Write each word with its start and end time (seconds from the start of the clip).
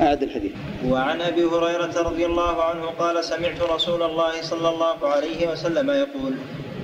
أعد 0.00 0.22
الحديث. 0.22 0.52
وعن 0.86 1.20
أبي 1.20 1.44
هريرة 1.44 1.94
رضي 2.02 2.26
الله 2.26 2.62
عنه 2.62 2.84
قال 2.86 3.24
سمعت 3.24 3.60
رسول 3.62 4.02
الله 4.02 4.42
صلى 4.42 4.68
الله 4.68 4.98
عليه 5.08 5.50
وسلم 5.52 5.90
يقول 5.90 6.34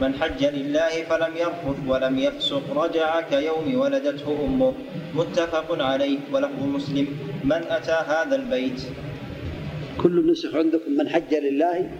من 0.02 0.14
حج 0.14 0.44
لله 0.44 1.02
فلم 1.10 1.32
يرفث 1.36 1.78
ولم 1.86 2.18
يفسق 2.18 2.62
رجع 2.76 3.20
كيوم 3.20 3.66
ولدته 3.80 4.44
أمه. 4.44 4.72
متفق 5.14 5.82
عليه 5.82 6.18
ولفظ 6.32 6.62
مسلم. 6.62 7.06
من 7.44 7.62
أتى 7.70 7.98
هذا 8.12 8.36
البيت؟ 8.36 8.80
كل 10.02 10.18
النسخ 10.18 10.54
عندكم 10.54 10.90
من 10.98 11.08
حج 11.08 11.34
لله 11.34 11.90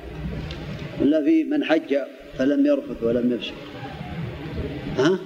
ولا 1.01 1.25
في 1.25 1.45
من 1.45 1.65
حج 1.65 1.96
فلم 2.39 2.67
يرفث 2.67 3.03
ولم 3.03 3.33
يفسق 3.33 3.55
ها؟ 4.99 5.19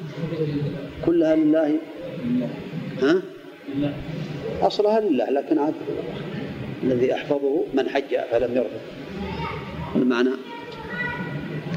كلها 1.07 1.37
لله؟ 1.37 1.77
ها؟ 3.03 3.23
أصلها 4.63 5.01
لله 5.01 5.31
لكن 5.31 5.59
عاد 5.59 5.75
الذي 6.83 7.15
أحفظه 7.15 7.65
من 7.75 7.89
حج 7.89 8.17
فلم 8.31 8.57
يرفض. 8.57 8.81
المعنى 9.97 10.31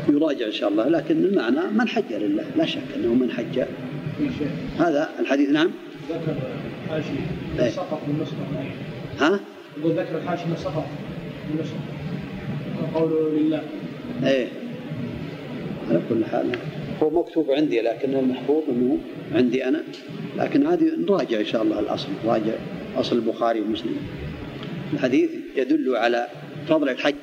يراجع 0.09 0.45
إن 0.45 0.51
شاء 0.51 0.69
الله 0.69 0.87
لكن 0.87 1.25
المعنى 1.25 1.61
من 1.71 1.87
حج 1.87 2.13
لله 2.13 2.45
لا 2.55 2.65
شك 2.65 2.81
أنه 2.95 3.13
من 3.13 3.31
حج. 3.31 3.63
هذا 4.79 5.09
الحديث 5.19 5.49
نعم. 5.49 5.71
ذكر 6.09 6.35
حاشي 6.89 7.07
إيه. 7.59 7.69
سقط 7.69 7.99
بالنسخة 8.07 8.35
ها؟ 9.19 9.39
يقول 9.77 9.91
ذكر 9.91 10.17
الحاشي 10.17 10.45
من 10.45 10.55
سقط 10.55 10.85
بالنسخة 11.49 11.77
قوله 12.93 13.29
لله. 13.29 13.61
إيه. 14.23 14.47
على 15.89 16.01
كل 16.09 16.25
حال. 16.25 16.51
هو 17.03 17.09
مكتوب 17.09 17.51
عندي 17.51 17.81
لكن 17.81 18.15
المحفوظ 18.15 18.63
إنه 18.69 18.97
عندي 19.35 19.67
أنا. 19.67 19.83
لكن 20.37 20.67
هذه 20.67 20.91
نراجع 20.97 21.39
إن 21.39 21.45
شاء 21.45 21.63
الله 21.63 21.79
الأصل 21.79 22.07
نراجع 22.25 22.53
أصل 22.97 23.15
البخاري 23.15 23.61
ومسلم. 23.61 23.97
الحديث 24.93 25.29
يدل 25.55 25.95
على 25.95 26.27
فضل 26.67 26.89
الحج 26.89 27.15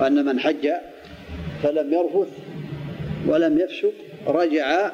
وأن 0.00 0.24
من 0.24 0.40
حج 0.40 0.68
فلم 1.62 1.92
يرفث 1.92 2.28
ولم 3.26 3.58
يفسق 3.58 3.92
رجع 4.26 4.92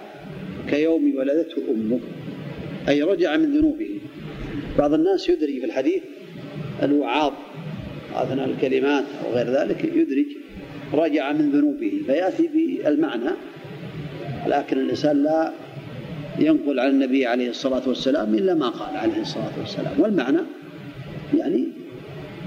كيوم 0.68 1.16
ولدته 1.16 1.62
أمه 1.70 2.00
أي 2.88 3.02
رجع 3.02 3.36
من 3.36 3.58
ذنوبه. 3.58 4.00
بعض 4.78 4.94
الناس 4.94 5.28
يدري 5.28 5.60
في 5.60 5.66
الحديث 5.66 6.02
الوعاظ 6.82 7.32
أثناء 8.14 8.48
الكلمات 8.48 9.04
أو 9.24 9.32
غير 9.32 9.46
ذلك 9.46 9.84
يدرج 9.84 10.26
رجع 10.92 11.32
من 11.32 11.50
ذنوبه. 11.50 12.02
فيأتي 12.06 12.50
بالمعنى 12.54 13.30
لكن 14.46 14.78
الإنسان 14.78 15.22
لا 15.22 15.52
ينقل 16.38 16.80
عن 16.80 16.88
النبي 16.88 17.26
عليه 17.26 17.50
الصلاة 17.50 17.82
والسلام 17.86 18.34
إلا 18.34 18.54
ما 18.54 18.68
قال 18.68 18.96
عليه 18.96 19.20
الصلاة 19.20 19.52
والسلام. 19.60 20.00
والمعنى 20.00 20.38
يعني 21.38 21.68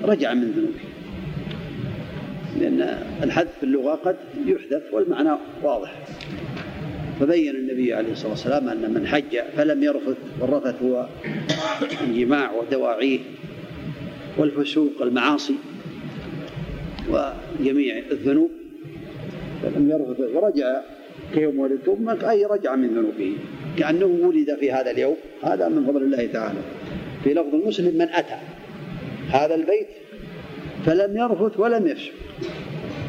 رجع 0.03 0.33
من 0.33 0.51
ذنوبه. 0.51 0.79
لأن 2.59 3.03
الحذف 3.23 3.57
في 3.59 3.63
اللغة 3.63 3.95
قد 3.95 4.15
يحذف 4.45 4.83
والمعنى 4.93 5.29
واضح. 5.63 5.95
فبين 7.19 7.55
النبي 7.55 7.93
عليه 7.93 8.11
الصلاة 8.11 8.31
والسلام 8.31 8.69
أن 8.69 8.93
من 8.93 9.07
حج 9.07 9.39
فلم 9.57 9.83
يرفث 9.83 10.17
والرفث 10.39 10.83
هو 10.83 11.07
الجماع 12.01 12.51
ودواعيه 12.51 13.19
والفسوق 14.37 15.01
المعاصي. 15.01 15.55
وجميع 17.09 17.97
الذنوب. 18.11 18.51
فلم 19.63 19.89
يرفث 19.89 20.35
ورجع 20.35 20.81
كيوم 21.33 21.59
ولدت 21.59 21.87
أمك 21.89 22.23
أي 22.23 22.45
رجع 22.45 22.75
من 22.75 22.87
ذنوبه. 22.87 23.33
كأنه 23.77 24.05
ولد 24.05 24.55
في 24.59 24.71
هذا 24.71 24.91
اليوم. 24.91 25.15
هذا 25.43 25.69
من 25.69 25.85
فضل 25.85 26.03
الله 26.03 26.25
تعالى. 26.25 26.59
في 27.23 27.33
لفظ 27.33 27.55
المسلم 27.55 27.97
من 27.97 28.09
أتى 28.09 28.37
هذا 29.29 29.55
البيت 29.55 29.87
فلم 30.85 31.17
يرفث 31.17 31.59
ولم 31.59 31.87
يفسق 31.87 32.11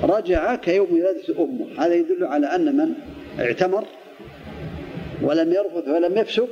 رجع 0.03 0.55
كيوم 0.55 0.89
ولدت 0.93 1.31
أمه. 1.31 1.67
هذا 1.79 1.95
يدل 1.95 2.25
على 2.25 2.47
أن 2.47 2.77
من 2.77 2.95
اعتمر 3.41 3.85
ولم 5.23 5.53
يرفث 5.53 5.89
ولم 5.89 6.19
يفسق 6.19 6.49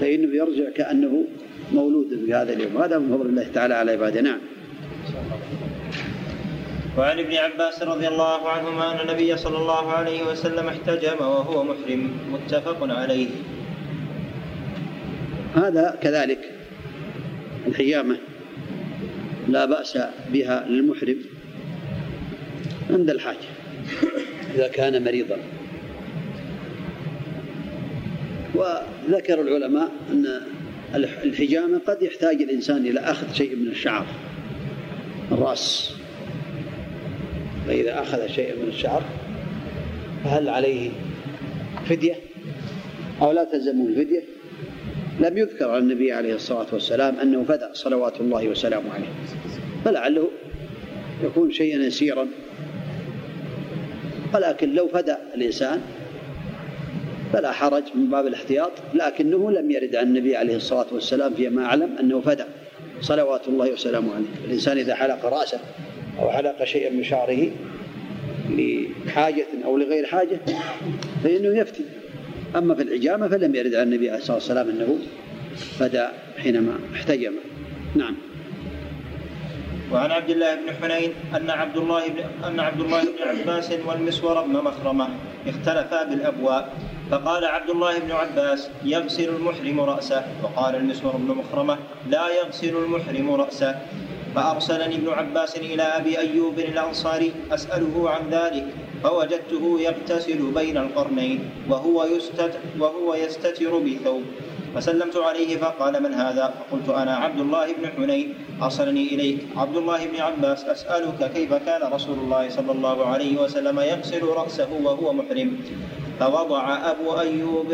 فإنه 0.00 0.36
يرجع 0.36 0.70
كأنه 0.70 1.24
مولود 1.72 2.20
في 2.26 2.34
هذا 2.34 2.52
اليوم. 2.52 2.76
هذا 2.76 2.98
من 2.98 3.08
فضل 3.08 3.26
الله 3.26 3.46
تعالى 3.54 3.74
على 3.74 3.92
عباده. 3.92 4.20
نعم. 4.20 4.38
وعن 6.98 7.18
ابن 7.18 7.34
عباس 7.34 7.82
رضي 7.82 8.08
الله 8.08 8.48
عنهما 8.48 8.92
أن 8.92 9.00
النبي 9.08 9.36
صلى 9.36 9.56
الله 9.56 9.92
عليه 9.92 10.22
وسلم 10.26 10.68
احتجم 10.68 11.16
وهو 11.20 11.64
محرم 11.64 12.10
متفق 12.32 12.78
عليه. 12.82 13.28
هذا 15.54 15.98
كذلك 16.02 16.50
الحجامة 17.66 18.16
لا 19.48 19.64
بأس 19.64 19.98
بها 20.32 20.66
للمحرم 20.68 21.16
عند 22.90 23.10
الحاجة 23.10 23.48
إذا 24.54 24.68
كان 24.68 25.04
مريضا. 25.04 25.36
وذكر 28.54 29.40
العلماء 29.40 29.90
أن 30.10 30.40
الحجامة 30.94 31.80
قد 31.86 32.02
يحتاج 32.02 32.42
الإنسان 32.42 32.86
إلى 32.86 33.00
أخذ 33.00 33.32
شيء 33.32 33.56
من 33.56 33.68
الشعر 33.68 34.06
الرأس. 35.32 35.94
فإذا 37.66 38.02
أخذ 38.02 38.26
شيئا 38.26 38.54
من 38.54 38.68
الشعر 38.68 39.02
فهل 40.24 40.48
عليه 40.48 40.90
فدية؟ 41.88 42.14
أو 43.22 43.32
لا 43.32 43.44
تلزمه 43.44 43.86
الفدية 43.86 44.22
لم 45.20 45.38
يذكر 45.38 45.70
عن 45.70 45.78
النبي 45.78 46.12
عليه 46.12 46.34
الصلاة 46.34 46.66
والسلام 46.72 47.16
أنه 47.16 47.44
فدى 47.44 47.66
صلوات 47.72 48.20
الله 48.20 48.48
وسلامه 48.48 48.94
عليه. 48.94 49.08
فلعله 49.84 50.28
يكون 51.24 51.50
شيئا 51.50 51.78
يسيرا. 51.78 52.26
ولكن 54.34 54.74
لو 54.74 54.88
فدى 54.88 55.14
الإنسان 55.34 55.80
فلا 57.32 57.52
حرج 57.52 57.82
من 57.94 58.10
باب 58.10 58.26
الاحتياط 58.26 58.70
لكنه 58.94 59.50
لم 59.50 59.70
يرد 59.70 59.96
عن 59.96 60.06
النبي 60.06 60.36
عليه 60.36 60.56
الصلاة 60.56 60.86
والسلام 60.92 61.34
فيما 61.34 61.64
أعلم 61.64 61.96
أنه 62.00 62.20
فدى 62.20 62.44
صلوات 63.00 63.48
الله 63.48 63.72
وسلامه 63.72 64.14
عليه. 64.14 64.26
الإنسان 64.44 64.78
إذا 64.78 64.94
حلق 64.94 65.26
رأسه 65.26 65.60
أو 66.18 66.30
حلق 66.30 66.64
شيئا 66.64 66.90
من 66.90 67.04
شعره 67.04 67.50
لحاجة 68.50 69.46
أو 69.64 69.76
لغير 69.76 70.06
حاجة 70.06 70.40
فإنه 71.24 71.58
يفتي. 71.58 71.84
أما 72.56 72.74
في 72.74 72.82
العجامة 72.82 73.28
فلم 73.28 73.54
يرد 73.54 73.74
عن 73.74 73.82
النبي 73.82 74.10
عليه 74.10 74.18
الصلاة 74.18 74.36
والسلام 74.36 74.68
أنه 74.68 74.98
فدى 75.78 76.06
حينما 76.38 76.78
احتجم. 76.94 77.32
نعم. 77.96 78.16
وعن 79.92 80.10
عبد 80.10 80.30
الله 80.30 80.54
بن 80.54 80.72
حنين 80.82 81.12
أن 81.36 81.50
عبد 81.50 81.76
الله 81.76 82.08
بن 82.08 82.44
أن 82.44 82.60
عبد 82.60 82.80
الله 82.80 83.02
بن 83.02 83.28
عباس 83.28 83.72
والمسور 83.86 84.42
بن 84.42 84.52
مخرمة 84.52 85.08
اختلفا 85.46 86.04
بالأبواء 86.04 86.72
فقال 87.10 87.44
عبد 87.44 87.70
الله 87.70 87.98
بن 87.98 88.10
عباس 88.12 88.70
يغسل 88.84 89.28
المحرم 89.28 89.80
رأسه. 89.80 90.24
وقال 90.42 90.76
المسور 90.76 91.16
بن 91.16 91.34
مخرمة 91.34 91.78
لا 92.10 92.28
يغسل 92.42 92.76
المحرم 92.76 93.30
رأسه. 93.30 93.80
فأرسلني 94.34 94.94
ابن 94.94 95.08
عباس 95.08 95.56
إلى 95.56 95.82
أبي 95.82 96.18
أيوب 96.18 96.58
الأنصاري 96.58 97.32
أسأله 97.52 98.10
عن 98.10 98.22
ذلك 98.30 98.66
فوجدته 99.02 99.80
يغتسل 99.80 100.40
بين 100.54 100.76
القرنين 100.76 101.50
وهو 101.70 102.04
يستتر, 102.04 102.50
وهو 102.80 103.14
يستتر 103.14 103.78
بثوب 103.78 104.22
فسلمت 104.74 105.16
عليه 105.16 105.56
فقال 105.56 106.02
من 106.02 106.14
هذا؟ 106.14 106.54
فقلت 106.58 106.88
أنا 106.88 107.14
عبد 107.16 107.40
الله 107.40 107.66
بن 107.72 107.86
حنين. 107.86 108.34
أرسلني 108.62 109.14
إليك. 109.14 109.38
عبد 109.56 109.76
الله 109.76 110.06
بن 110.06 110.16
عباس 110.20 110.64
أسألك 110.64 111.30
كيف 111.34 111.54
كان 111.54 111.92
رسول 111.92 112.18
الله 112.18 112.48
صلى 112.48 112.72
الله 112.72 113.06
عليه 113.06 113.34
وسلم 113.42 113.80
يغسل 113.80 114.22
رأسه 114.22 114.70
وهو 114.82 115.12
محرم؟ 115.12 115.50
فوضع 116.20 116.90
أبو 116.90 117.18
أيوب 117.18 117.70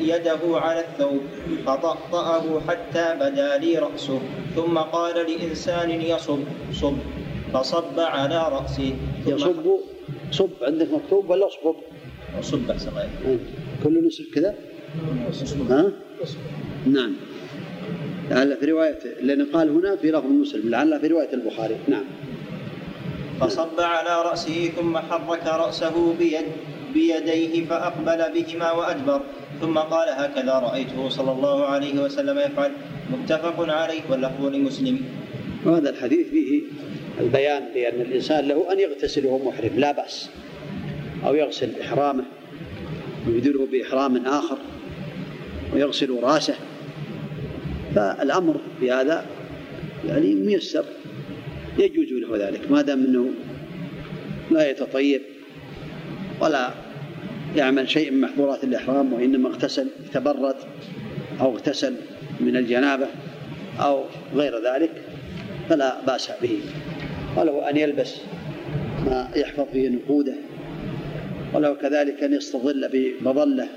يده 0.00 0.42
على 0.44 0.80
الثوب 0.80 1.20
فطأطأه 1.66 2.60
حتى 2.68 3.06
بدا 3.20 3.58
لي 3.58 3.78
رأسه. 3.78 4.20
ثم 4.56 4.78
قال 4.78 5.16
لإنسان 5.16 5.90
يصب 5.90 6.40
صب. 6.72 6.96
فصب 7.52 8.00
على 8.00 8.48
راسه 8.48 8.96
يصب؟ 9.26 9.66
صب 10.30 10.50
عندك 10.62 10.88
مكتوب 10.92 11.30
ولا 11.30 11.46
اصبب؟ 11.46 11.76
صب 12.40 12.70
أحسن 12.70 12.90
كل 13.84 14.06
نسخ 14.06 14.24
كذا؟ 14.34 14.54
ها؟ 15.70 15.92
نعم. 16.86 17.12
لعل 18.30 18.56
في 18.56 18.66
رواية 18.66 18.98
لأن 19.22 19.46
قال 19.46 19.68
هنا 19.70 19.96
في 19.96 20.10
لفظ 20.10 20.26
مسلم 20.26 20.70
لعل 20.70 21.00
في 21.00 21.06
رواية 21.06 21.32
البخاري. 21.32 21.76
نعم. 21.88 22.04
فصب 23.40 23.80
على 23.80 24.30
رأسه 24.30 24.70
ثم 24.76 24.98
حرك 24.98 25.46
رأسه 25.46 26.14
بيد 26.18 26.44
بيديه 26.94 27.64
فأقبل 27.64 28.24
بهما 28.34 28.72
وأدبر. 28.72 29.20
ثم 29.60 29.78
قال 29.78 30.08
هكذا 30.08 30.52
رأيته 30.52 31.08
صلى 31.08 31.32
الله 31.32 31.64
عليه 31.64 32.02
وسلم 32.02 32.38
يفعل. 32.38 32.72
متفق 33.12 33.72
عليه 33.72 34.00
واللفظ 34.10 34.46
لمسلم. 34.46 35.00
وهذا 35.64 35.90
الحديث 35.90 36.28
فيه 36.28 36.62
البيان 37.20 37.62
لأن 37.74 38.00
الإنسان 38.00 38.48
له 38.48 38.72
أن 38.72 38.80
يغتسل 38.80 39.26
وهو 39.26 39.48
محرم 39.48 39.70
لا 39.76 39.92
بأس. 39.92 40.30
أو 41.26 41.34
يغسل 41.34 41.70
إحرامه 41.80 42.24
ويبدله 43.26 43.66
بإحرام 43.72 44.26
آخر. 44.26 44.58
ويغسل 45.74 46.18
راسه. 46.22 46.54
فالأمر 47.94 48.60
في 48.80 48.92
هذا 48.92 49.26
يعني 50.08 50.34
ميسر. 50.34 50.84
يجوز 51.78 52.08
له 52.12 52.48
ذلك. 52.48 52.70
ما 52.70 52.82
دام 52.82 53.04
أنه 53.04 53.30
لا 54.50 54.70
يتطيب 54.70 55.22
ولا 56.40 56.70
يعمل 57.56 57.88
شيء 57.88 58.10
من 58.10 58.20
محظورات 58.20 58.64
الإحرام 58.64 59.12
وإنما 59.12 59.48
اغتسل 59.48 59.88
تبرد 60.14 60.56
أو 61.40 61.52
اغتسل 61.52 61.94
من 62.40 62.56
الجنابة 62.56 63.06
أو 63.80 64.04
غير 64.34 64.52
ذلك 64.64 64.90
فلا 65.68 65.96
بأس 66.06 66.30
به. 66.42 66.60
وله 67.36 67.70
أن 67.70 67.76
يلبس 67.76 68.16
ما 69.06 69.28
يحفظ 69.36 69.64
فيه 69.72 69.88
نقوده 69.88 70.34
وله 71.54 71.74
كذلك 71.74 72.22
أن 72.22 72.32
يستظل 72.32 72.88
بمظلة 72.92 73.68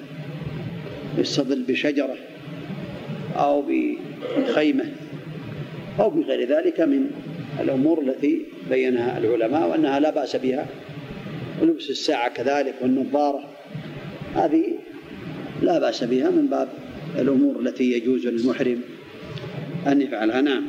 يستظل 1.17 1.63
بشجرة 1.63 2.15
أو 3.35 3.63
بخيمة 4.37 4.85
أو 5.99 6.09
بغير 6.09 6.49
ذلك 6.49 6.81
من 6.81 7.11
الأمور 7.59 8.01
التي 8.01 8.41
بينها 8.69 9.17
العلماء 9.17 9.69
وأنها 9.69 9.99
لا 9.99 10.09
بأس 10.09 10.35
بها. 10.35 10.67
ولبس 11.61 11.89
الساعة 11.89 12.29
كذلك 12.29 12.75
والنظارة 12.81 13.49
هذه 14.35 14.63
لا 15.61 15.79
بأس 15.79 16.03
بها 16.03 16.29
من 16.29 16.47
باب 16.47 16.67
الأمور 17.19 17.59
التي 17.59 17.91
يجوز 17.91 18.27
للمحرم 18.27 18.81
أن 19.87 20.01
يفعلها. 20.01 20.41
نعم. 20.41 20.63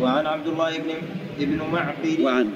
وعن 0.00 0.26
عبد 0.26 0.46
الله 0.46 0.78
بن 0.78 0.90
ابن 1.40 1.56
معقل. 1.72 2.22
وعن؟ 2.22 2.50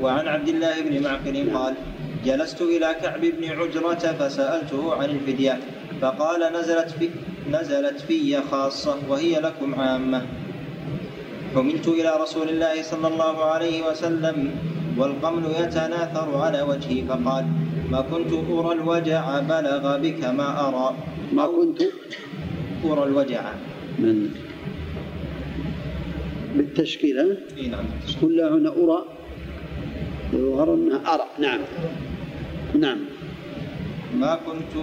وعن 0.00 0.28
عبد 0.28 0.48
الله 0.48 0.80
بن 0.80 1.02
معقل 1.02 1.50
قال 1.54 1.74
جلست 2.26 2.62
إلى 2.62 2.96
كعب 3.02 3.20
بن 3.20 3.44
عجرة 3.44 4.04
فسألته 4.18 4.94
عن 4.94 5.10
الفدية 5.10 5.60
فقال 6.00 6.52
نزلت 6.52 6.90
في 6.90 7.10
نزلت 7.50 8.00
في 8.00 8.42
خاصة 8.50 8.96
وهي 9.08 9.40
لكم 9.40 9.74
عامة. 9.74 10.22
حملت 11.54 11.88
إلى 11.88 12.12
رسول 12.20 12.48
الله 12.48 12.82
صلى 12.82 13.08
الله 13.08 13.44
عليه 13.44 13.88
وسلم 13.88 14.50
والقمل 14.98 15.44
يتناثر 15.60 16.36
على 16.36 16.62
وجهي 16.62 17.02
فقال 17.08 17.44
ما 17.90 18.00
كنت 18.00 18.32
أرى 18.32 18.72
الوجع 18.72 19.40
بلغ 19.40 19.98
بك 19.98 20.24
ما 20.24 20.68
أرى. 20.68 20.96
ما 21.32 21.46
كنت 21.46 21.82
أرى 22.84 23.02
الوجع. 23.04 23.42
من؟ 23.98 24.30
بالتشكيل 26.56 27.18
ها؟ 27.18 27.36
اي 27.58 27.66
نعم 27.68 27.84
كلها 28.20 28.48
هنا 28.48 28.68
أرى 28.68 29.04
يظهر 30.32 30.74
أنها 30.74 31.14
أرى 31.14 31.26
نعم. 31.38 31.60
نعم. 32.74 32.98
ما 34.16 34.38
كنت 34.46 34.74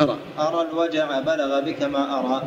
أرى. 0.00 0.16
أرى 0.38 0.60
الوجع 0.70 1.20
بلغ 1.20 1.60
بك 1.60 1.82
ما 1.82 2.18
أرى 2.18 2.38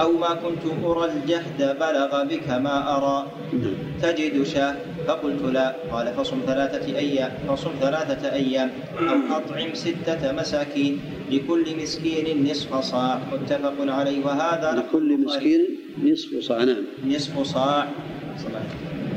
أو 0.00 0.12
ما 0.12 0.34
كنت 0.34 0.64
أرى 0.84 1.04
الجهد 1.12 1.76
بلغ 1.80 2.12
بك 2.24 2.48
ما 2.50 2.76
أرى. 2.96 3.18
نعم. 3.52 3.74
تجد 4.02 4.42
شاة؟ 4.42 4.76
فقلت 5.06 5.42
لا. 5.42 5.76
قال 5.92 6.06
فصم 6.14 6.38
ثلاثة 6.46 6.86
أيام 6.96 7.32
فصم 7.48 7.70
ثلاثة 7.80 8.32
أيام 8.32 8.70
أو 9.00 9.36
أطعم 9.36 9.74
ستة 9.74 10.32
مساكين 10.32 11.00
لكل 11.30 11.66
مسكين 11.82 12.26
نصف 12.50 12.70
صاع. 12.80 13.18
متفق 13.32 13.76
عليه. 13.80 14.24
وهذا 14.24 14.68
لكل 14.78 15.18
مسكين 15.18 15.62
نصف 16.04 16.30
صاع. 16.40 16.64
نعم. 16.64 16.84
نصف 17.06 17.42
صاع. 17.42 17.88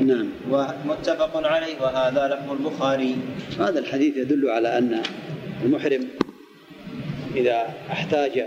نعم. 0.06 0.28
ومتفق 0.50 1.46
عليه 1.46 1.80
وهذا 1.80 2.34
لفظ 2.34 2.52
البخاري. 2.52 3.16
هذا 3.58 3.78
الحديث 3.78 4.16
يدل 4.16 4.50
على 4.50 4.78
أن 4.78 5.02
المحرم 5.64 6.08
إذا 7.36 7.74
احتاج 7.90 8.46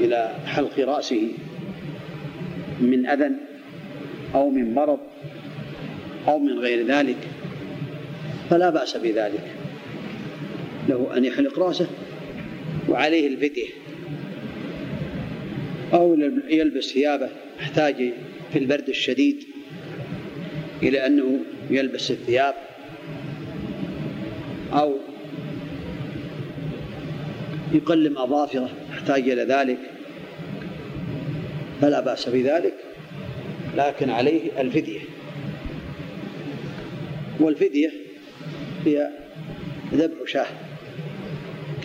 إلى 0.00 0.34
حلق 0.46 0.78
رأسه 0.78 1.28
من 2.80 3.06
أذى 3.06 3.30
أو 4.34 4.50
من 4.50 4.74
مرض 4.74 4.98
أو 6.28 6.38
من 6.38 6.58
غير 6.58 6.86
ذلك 6.86 7.16
فلا 8.50 8.70
بأس 8.70 8.96
بذلك. 8.96 9.54
له 10.88 11.16
أن 11.16 11.24
يحلق 11.24 11.58
رأسه 11.58 11.86
وعليه 12.88 13.26
الفدية 13.26 13.68
أو 15.94 16.14
يلبس 16.48 16.84
ثيابه 16.84 17.28
احتاج 17.60 18.12
في 18.52 18.58
البرد 18.58 18.88
الشديد. 18.88 19.53
إلى 20.88 21.06
أنه 21.06 21.38
يلبس 21.70 22.10
الثياب 22.10 22.54
أو 24.72 24.96
يقلم 27.72 28.18
أظافره 28.18 28.70
احتاج 28.92 29.28
إلى 29.28 29.42
ذلك. 29.42 29.78
فلا 31.80 32.00
بأس 32.00 32.28
بذلك 32.28 32.74
لكن 33.76 34.10
عليه 34.10 34.60
الفدية. 34.60 35.00
والفدية 37.40 37.90
هي 38.86 39.10
ذبح 39.94 40.16
شاة 40.26 40.46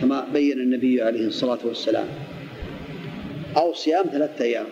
كما 0.00 0.26
بين 0.32 0.60
النبي 0.60 1.02
عليه 1.02 1.26
الصلاة 1.26 1.58
والسلام 1.64 2.06
أو 3.56 3.74
صيام 3.74 4.04
ثلاثة 4.12 4.44
أيام. 4.44 4.66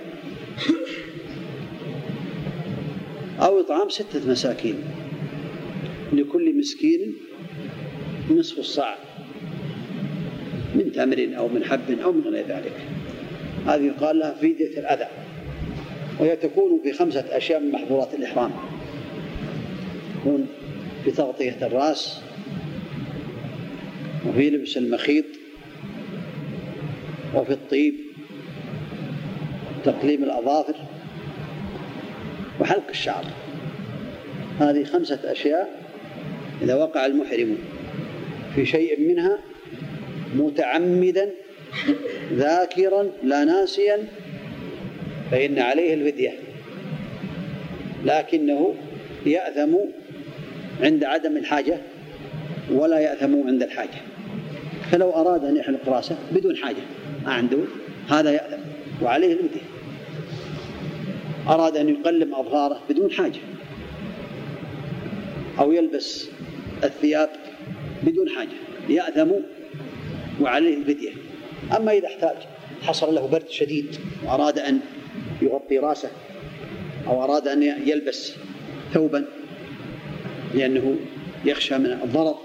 أو 3.40 3.60
إطعام 3.60 3.88
ستة 3.88 4.30
مساكين 4.30 4.74
لكل 6.12 6.58
مسكين 6.58 7.14
نصف 8.30 8.58
الصاع 8.58 8.98
من 10.74 10.92
تمر 10.92 11.28
أو 11.36 11.48
من 11.48 11.64
حب 11.64 11.98
أو 12.02 12.12
من 12.12 12.22
غير 12.22 12.46
ذلك. 12.46 12.72
هذه 13.66 13.82
يقال 13.82 14.18
لها 14.18 14.34
فدية 14.34 14.78
الأذى. 14.78 15.08
وهي 16.20 16.36
تكون 16.36 16.80
في 16.82 16.92
خمسة 16.92 17.24
أشياء 17.30 17.60
من 17.60 17.72
محظورات 17.72 18.14
الإحرام. 18.14 18.50
تكون 20.20 20.46
في 21.04 21.10
تغطية 21.10 21.66
الرأس 21.66 22.20
وفي 24.28 24.50
لبس 24.50 24.76
المخيط 24.76 25.24
وفي 27.34 27.52
الطيب 27.52 27.94
تقليم 29.84 30.24
الأظافر 30.24 30.74
وحلق 32.60 32.88
الشعر. 32.90 33.24
هذه 34.60 34.84
خمسة 34.84 35.18
أشياء 35.24 35.68
إذا 36.62 36.74
وقع 36.74 37.06
المحرم 37.06 37.58
في 38.54 38.66
شيء 38.66 39.00
منها 39.00 39.38
متعمدا 40.36 41.30
ذاكرا 42.32 43.10
لا 43.22 43.44
ناسيا 43.44 44.04
فإن 45.30 45.58
عليه 45.58 45.94
الفدية. 45.94 46.32
لكنه 48.04 48.74
يأثم 49.26 49.76
عند 50.82 51.04
عدم 51.04 51.36
الحاجة 51.36 51.78
ولا 52.70 52.98
يأثم 52.98 53.46
عند 53.46 53.62
الحاجة. 53.62 54.00
فلو 54.92 55.10
أراد 55.10 55.44
أن 55.44 55.56
يحلق 55.56 55.88
رأسه 55.88 56.16
بدون 56.32 56.56
حاجة 56.56 56.82
ما 57.24 57.32
عنده 57.32 57.58
هذا 58.08 58.30
يأثم. 58.30 58.62
وعليه 59.02 59.32
الفدية. 59.32 59.77
أراد 61.48 61.76
أن 61.76 61.88
يقلم 61.88 62.34
أظهاره 62.34 62.80
بدون 62.90 63.10
حاجة. 63.10 63.40
أو 65.58 65.72
يلبس 65.72 66.28
الثياب 66.84 67.30
بدون 68.02 68.28
حاجة. 68.28 68.56
يأثم 68.88 69.30
وعليه 70.40 70.76
الفدية. 70.76 71.12
أما 71.76 71.92
إذا 71.92 72.06
احتاج 72.06 72.36
حصل 72.82 73.14
له 73.14 73.26
برد 73.26 73.48
شديد 73.48 73.96
وأراد 74.24 74.58
أن 74.58 74.80
يغطي 75.42 75.78
رأسه 75.78 76.10
أو 77.06 77.24
أراد 77.24 77.48
أن 77.48 77.62
يلبس 77.62 78.32
ثوبا 78.94 79.24
لأنه 80.54 80.96
يخشى 81.44 81.78
من 81.78 81.92
الضرر 81.92 82.38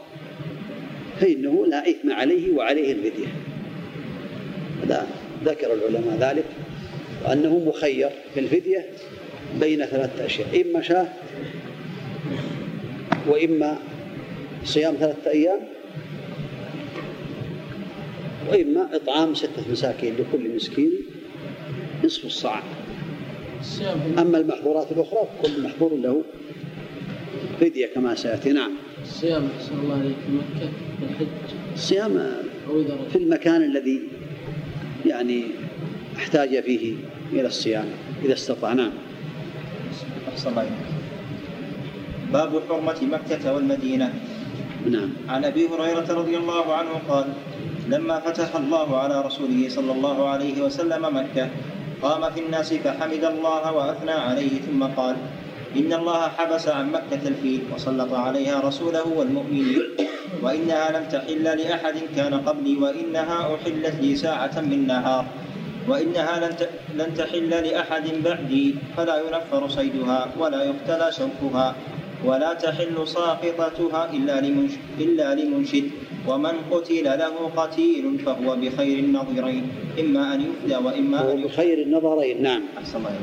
فإنه 1.22 1.66
لا 1.66 1.90
إثم 1.90 2.12
عليه 2.12 2.54
وعليه 2.54 2.92
الفدية. 2.92 3.28
ذكر 5.44 5.74
العلماء 5.74 6.18
ذلك. 6.20 6.46
وأنه 7.26 7.60
مخير 7.66 8.10
في 8.34 8.40
الفدية 8.40 8.86
بين 9.60 9.86
ثلاثة 9.86 10.26
أشياء 10.26 10.62
إما 10.62 10.82
شاه 10.82 11.08
وإما 13.28 13.78
صيام 14.64 14.96
ثلاثة 14.96 15.32
أيام 15.32 15.60
وإما 18.52 18.96
إطعام 18.96 19.36
ستة 19.36 19.72
مساكين 19.72 20.14
لكل 20.14 20.56
مسكين 20.56 20.92
نصف 22.04 22.26
الصاع. 22.26 22.64
أما 24.20 24.38
المحظورات 24.38 24.92
الأخرى 24.92 25.28
كل 25.42 25.64
محظور 25.64 25.96
له 25.96 26.22
فدية 27.62 27.88
كما 27.96 28.16
سيأتي. 28.16 28.52
نعم. 28.52 28.72
الصيام 29.04 29.50
أحسن 29.58 29.80
الله 29.80 29.96
عليك 30.00 30.16
في 30.26 30.32
مكة 30.32 30.70
في 31.00 31.04
الحج؟ 31.12 31.28
الصيام 31.74 32.28
في 33.12 33.18
المكان 33.18 33.64
الذي 33.64 34.02
يعني 35.06 35.44
احتاج 36.18 36.60
فيه 36.64 36.94
إلى 37.40 37.48
الصيام 37.48 37.86
إذا 38.26 38.34
استطاع 38.34 38.74
نعم 38.74 38.92
أحسن 40.34 40.50
الله. 40.50 40.66
باب 42.34 42.52
حرمة 42.70 43.00
مكة 43.02 43.44
والمدينة. 43.54 44.14
نعم. 44.90 45.10
عن 45.30 45.46
أبي 45.46 45.68
هريرة 45.68 46.08
رضي 46.10 46.36
الله 46.38 46.66
عنه 46.74 46.94
قال 47.10 47.28
لما 47.88 48.20
فتح 48.20 48.56
الله 48.56 48.98
على 48.98 49.22
رسوله 49.22 49.70
صلى 49.70 49.92
الله 49.92 50.18
عليه 50.30 50.62
وسلم 50.62 51.04
مكة 51.18 51.50
قام 52.02 52.22
في 52.32 52.40
الناس 52.40 52.74
فحمد 52.74 53.24
الله 53.24 53.64
وأثنى 53.72 54.12
عليه 54.12 54.62
ثم 54.68 54.84
قال 54.84 55.16
إن 55.76 55.94
الله 55.94 56.22
حبس 56.38 56.68
عن 56.68 56.92
مكة 56.92 57.24
الفيل 57.28 57.62
وسلط 57.76 58.14
عليها 58.14 58.60
رسوله 58.60 59.08
والمؤمنين 59.08 59.82
وإنها 60.42 60.92
لم 60.92 61.04
تحل 61.12 61.44
لأحد 61.44 61.96
كان 62.16 62.34
قبلي 62.34 62.76
وإنها 62.78 63.56
أحلت 63.56 63.96
لي 64.02 64.16
ساعة 64.16 64.62
من 64.62 64.88
نهار. 64.88 65.26
وإنها 65.88 66.40
لن 66.40 66.54
لن 66.96 67.14
تحل 67.14 67.50
لأحد 67.50 68.04
بعدي 68.24 68.76
فلا 68.98 69.18
ينفر 69.22 69.68
صيدها 69.68 70.28
ولا 70.40 70.64
يقتلى 70.64 71.12
شوكها 71.12 71.76
ولا 72.26 72.54
تحل 72.54 73.08
ساقطتها 73.08 74.12
إلا 74.14 74.42
لمنشد, 74.42 74.80
إلا 75.00 75.36
لمنشد 75.36 75.92
ومن 76.28 76.56
قتل 76.72 77.04
له 77.04 77.36
قتيل 77.56 78.20
فهو 78.20 78.56
بخير 78.56 79.00
النظرين 79.00 79.64
إما 80.00 80.34
أن 80.34 80.42
يفدى 80.42 80.76
وإما 80.76 81.32
أن 81.32 81.40
يقتل 81.40 81.48
بخير 81.48 81.78
النظرين 81.82 82.42
نعم. 82.44 82.62
أحسن 82.78 82.98
الله. 82.98 83.20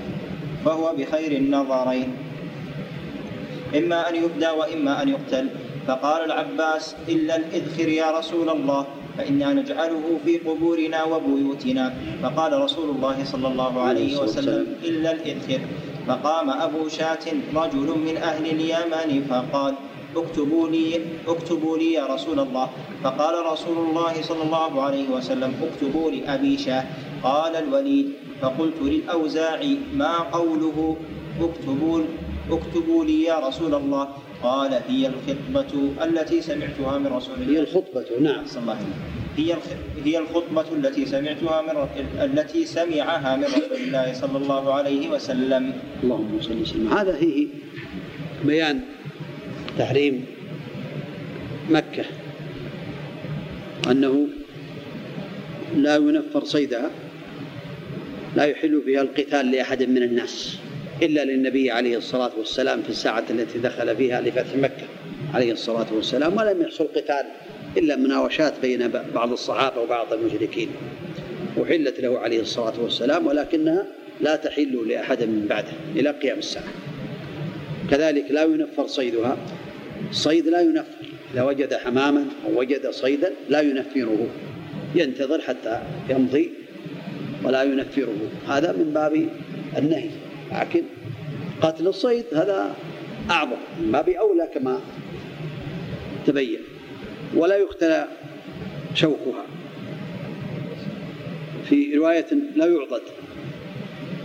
فهو 0.64 0.94
بخير 0.98 1.32
النظرين. 1.32 2.08
إما 3.76 4.08
أن 4.08 4.14
يفدى 4.14 4.48
وإما 4.48 5.02
أن 5.02 5.08
يقتل. 5.08 5.46
فقال 5.88 6.24
العباس 6.24 6.96
إلا 7.08 7.36
الإذخر 7.36 7.88
يا 7.88 8.10
رسول 8.18 8.48
الله. 8.50 8.86
فإنا 9.18 9.52
نجعله 9.52 10.04
في 10.24 10.38
قبورنا 10.38 11.04
وبيوتنا. 11.04 11.94
فقال 12.22 12.52
رسول 12.62 12.88
الله 12.90 13.24
صلى 13.24 13.48
الله 13.48 13.80
عليه 13.80 14.12
وسلم 14.18 14.66
إلا 14.84 15.10
الإذخر 15.12 15.60
فقام 16.08 16.50
أبو 16.50 16.88
شاة 16.88 17.24
رجل 17.54 17.88
من 18.06 18.16
أهل 18.16 18.44
اليمن 18.46 19.10
فقال 19.30 19.74
اكتبوا 20.16 20.68
لي 20.68 21.00
اكتبوا 21.28 21.78
لي 21.78 21.92
يا 21.92 22.06
رسول 22.06 22.38
الله. 22.40 22.66
فقال 23.04 23.34
رسول 23.52 23.78
الله 23.78 24.14
صلى 24.22 24.42
الله 24.42 24.82
عليه 24.82 25.08
وسلم 25.08 25.52
اكتبوا 25.62 26.10
لأبي 26.10 26.58
شاة. 26.58 26.84
قال 27.22 27.56
الوليد 27.56 28.06
فقلت 28.42 28.78
للأوزاعي 28.82 29.78
ما 29.94 30.18
قوله 30.18 30.96
اكتبوا 31.40 32.00
اكتبوا 32.50 33.04
لي 33.04 33.22
يا 33.22 33.38
رسول 33.38 33.74
الله؟ 33.74 34.08
قال 34.42 34.72
هي 34.88 35.06
الخطبة 35.06 35.92
التي 36.04 36.42
سمعتها 36.42 36.98
من 36.98 37.06
رسول 37.06 37.34
الله. 37.34 37.52
هي 37.52 37.60
الخطبة 37.60 38.04
نعم. 38.20 38.44
أحسن 38.44 38.60
الله 38.60 38.78
إليك. 38.80 38.96
هي 39.36 39.56
هي 40.04 40.18
الخطبة 40.18 40.64
التي 40.72 41.06
سمعتها 41.06 41.62
من 41.62 41.88
التي 42.20 42.66
سمعها 42.66 43.36
من 43.36 43.44
رسول 43.44 43.78
الله 43.86 44.12
صلى 44.12 44.36
الله 44.38 44.74
عليه 44.74 45.10
وسلم. 45.10 45.72
اللهم 46.02 46.38
صل 46.40 46.60
وسلم. 46.60 46.88
هذا 46.92 47.16
فيه 47.16 47.46
بيان 48.44 48.80
تحريم 49.78 50.24
مكة. 51.70 52.04
أنه 53.90 54.28
لا 55.76 55.96
ينفر 55.96 56.44
صيدها 56.44 56.90
لا 58.36 58.44
يحل 58.44 58.82
فيها 58.84 59.02
القتال 59.02 59.50
لأحد 59.50 59.82
من 59.82 60.02
الناس. 60.02 60.58
إلا 61.02 61.24
للنبي 61.24 61.70
عليه 61.70 61.96
الصلاة 61.96 62.30
والسلام 62.38 62.82
في 62.82 62.90
الساعة 62.90 63.24
التي 63.30 63.58
دخل 63.58 63.96
فيها 63.96 64.20
لفتح 64.20 64.56
مكة 64.56 64.86
عليه 65.34 65.52
الصلاة 65.52 65.86
والسلام 65.92 66.36
ولم 66.36 66.62
يحصل 66.62 66.84
قتال 66.84 67.24
إلا 67.76 67.96
مناوشات 67.96 68.54
بين 68.62 68.90
بعض 69.14 69.32
الصحابة 69.32 69.80
وبعض 69.80 70.12
المشركين. 70.12 70.68
أحلت 71.62 72.00
له 72.00 72.18
عليه 72.18 72.40
الصلاة 72.40 72.80
والسلام 72.80 73.26
ولكنها 73.26 73.86
لا 74.20 74.36
تحل 74.36 74.88
لأحد 74.88 75.22
من 75.22 75.46
بعده 75.48 75.72
إلى 75.96 76.10
قيام 76.10 76.38
الساعة. 76.38 76.72
كذلك 77.90 78.30
لا 78.30 78.44
ينفر 78.44 78.86
صيدها. 78.86 79.36
الصيد 80.10 80.48
لا 80.48 80.60
ينفر. 80.60 80.84
إذا 81.34 81.42
وجد 81.42 81.74
حماما 81.74 82.24
أو 82.46 82.60
وجد 82.60 82.90
صيدا 82.90 83.32
لا 83.48 83.60
ينفره. 83.60 84.26
ينتظر 84.94 85.40
حتى 85.40 85.80
يمضي 86.10 86.50
ولا 87.44 87.62
ينفره. 87.62 88.30
هذا 88.48 88.72
من 88.72 88.90
باب 88.94 89.28
النهي. 89.78 90.10
لكن 90.52 90.82
قتل 91.62 91.86
الصيد 91.86 92.24
هذا 92.32 92.74
أعظم 93.30 93.56
من 93.80 93.92
باب 93.92 94.08
أولى 94.08 94.48
كما 94.54 94.80
تبين 96.26 96.60
ولا 97.34 97.56
يقتل 97.56 98.04
شوكها. 98.94 99.44
في 101.68 101.94
رواية 101.94 102.26
لا 102.56 102.66
يعضد 102.66 103.02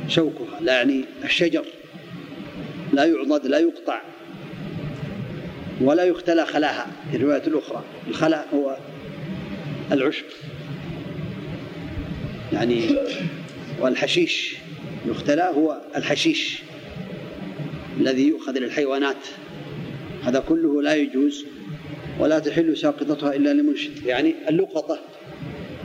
شوكها 0.08 0.60
لا 0.62 0.74
يعني 0.74 1.06
الشجر 1.24 1.66
لا 2.94 3.06
يعضد 3.06 3.46
لا 3.46 3.60
يقطع 3.60 4.02
ولا 5.82 6.04
يختلى 6.04 6.46
خلاها. 6.46 6.88
في 7.12 7.18
الرواية 7.18 7.48
الأخرى 7.48 7.84
الخلا 8.08 8.46
هو 8.54 8.78
العشب 9.92 10.26
يعني 12.54 12.98
والحشيش. 13.80 14.58
يختلى 15.08 15.52
هو 15.56 15.82
الحشيش 15.96 16.64
الذي 18.00 18.28
يؤخذ 18.28 18.60
للحيوانات. 18.60 19.16
هذا 20.24 20.40
كله 20.40 20.82
لا 20.82 20.96
يجوز 20.96 21.46
ولا 22.20 22.40
تحل 22.40 22.78
ساقطتها 22.78 23.36
إلا 23.36 23.54
لمنشد 23.54 24.06
يعني 24.06 24.36
اللقطة 24.50 25.00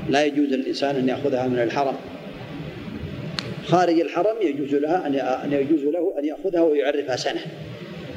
لا 0.08 0.24
يجوز 0.24 0.48
للإنسان 0.48 0.96
أن 0.96 1.08
يأخذها 1.08 1.46
من 1.48 1.58
الحرم. 1.58 1.94
خارج 3.66 4.00
الحرم 4.00 4.36
يجوز 4.42 4.74
لها 4.74 5.06
أن 5.44 5.52
يجوز 5.52 5.84
له 5.84 6.14
أن 6.18 6.24
يأخذها 6.24 6.60
ويعرفها 6.60 7.16
سنة 7.16 7.40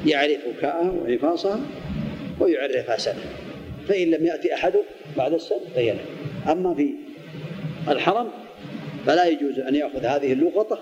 يعرف 0.06 0.38
وكاءها 0.46 0.90
وعفاصها 0.90 1.60
ويعرفها 2.40 2.96
سنة. 2.96 3.24
فإن 3.88 4.10
لم 4.10 4.26
يأتي 4.26 4.54
أحد 4.54 4.72
بعد 5.16 5.32
السنة 5.32 5.58
فهي 5.74 5.94
أما 6.48 6.74
في 6.74 6.90
الحرم 7.88 8.30
فلا 9.06 9.24
يجوز 9.24 9.58
أن 9.58 9.74
يأخذ 9.74 10.04
هذه 10.04 10.32
اللقطة 10.32 10.78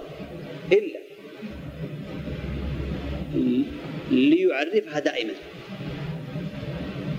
إلا 0.72 0.98
ليعرفها 4.10 4.98
دائما. 5.00 5.32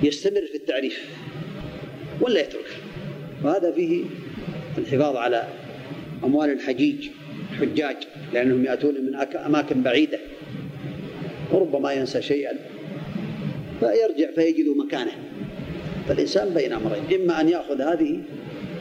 يستمر 0.03 0.41
في 0.51 0.55
التعريف. 0.55 1.10
ولا 2.22 2.39
يتركها 2.39 2.77
وهذا 3.43 3.72
فيه 3.72 4.03
الحفاظ 4.77 5.15
على 5.15 5.48
أموال 6.24 6.50
الحجيج 6.50 7.10
الحجاج 7.51 7.98
لأنهم 8.33 8.65
يأتون 8.65 8.93
من 8.93 9.15
أماكن 9.36 9.81
بعيدة. 9.81 10.19
وربما 11.51 11.93
ينسى 11.93 12.22
شيئا. 12.22 12.53
فيرجع 13.79 14.31
فيجد 14.36 14.67
مكانه. 14.67 15.12
فالإنسان 16.07 16.53
بين 16.53 16.74
أمرين. 16.74 17.22
إما 17.22 17.41
أن 17.41 17.50
يأخذ 17.50 17.81
هذه 17.81 18.22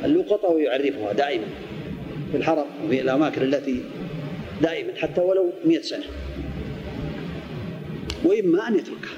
اللقطة 0.04 0.48
ويعرفها 0.48 1.12
دائما 1.12 1.46
في 2.32 2.36
الحرم 2.36 2.64
وفي 2.84 3.00
الأماكن 3.00 3.42
التي 3.42 3.82
دائما 4.62 4.92
حتى 4.96 5.20
ولو 5.20 5.52
مئة 5.64 5.82
سنة. 5.82 6.04
وإما 8.24 8.68
أن 8.68 8.74
يتركها. 8.74 9.16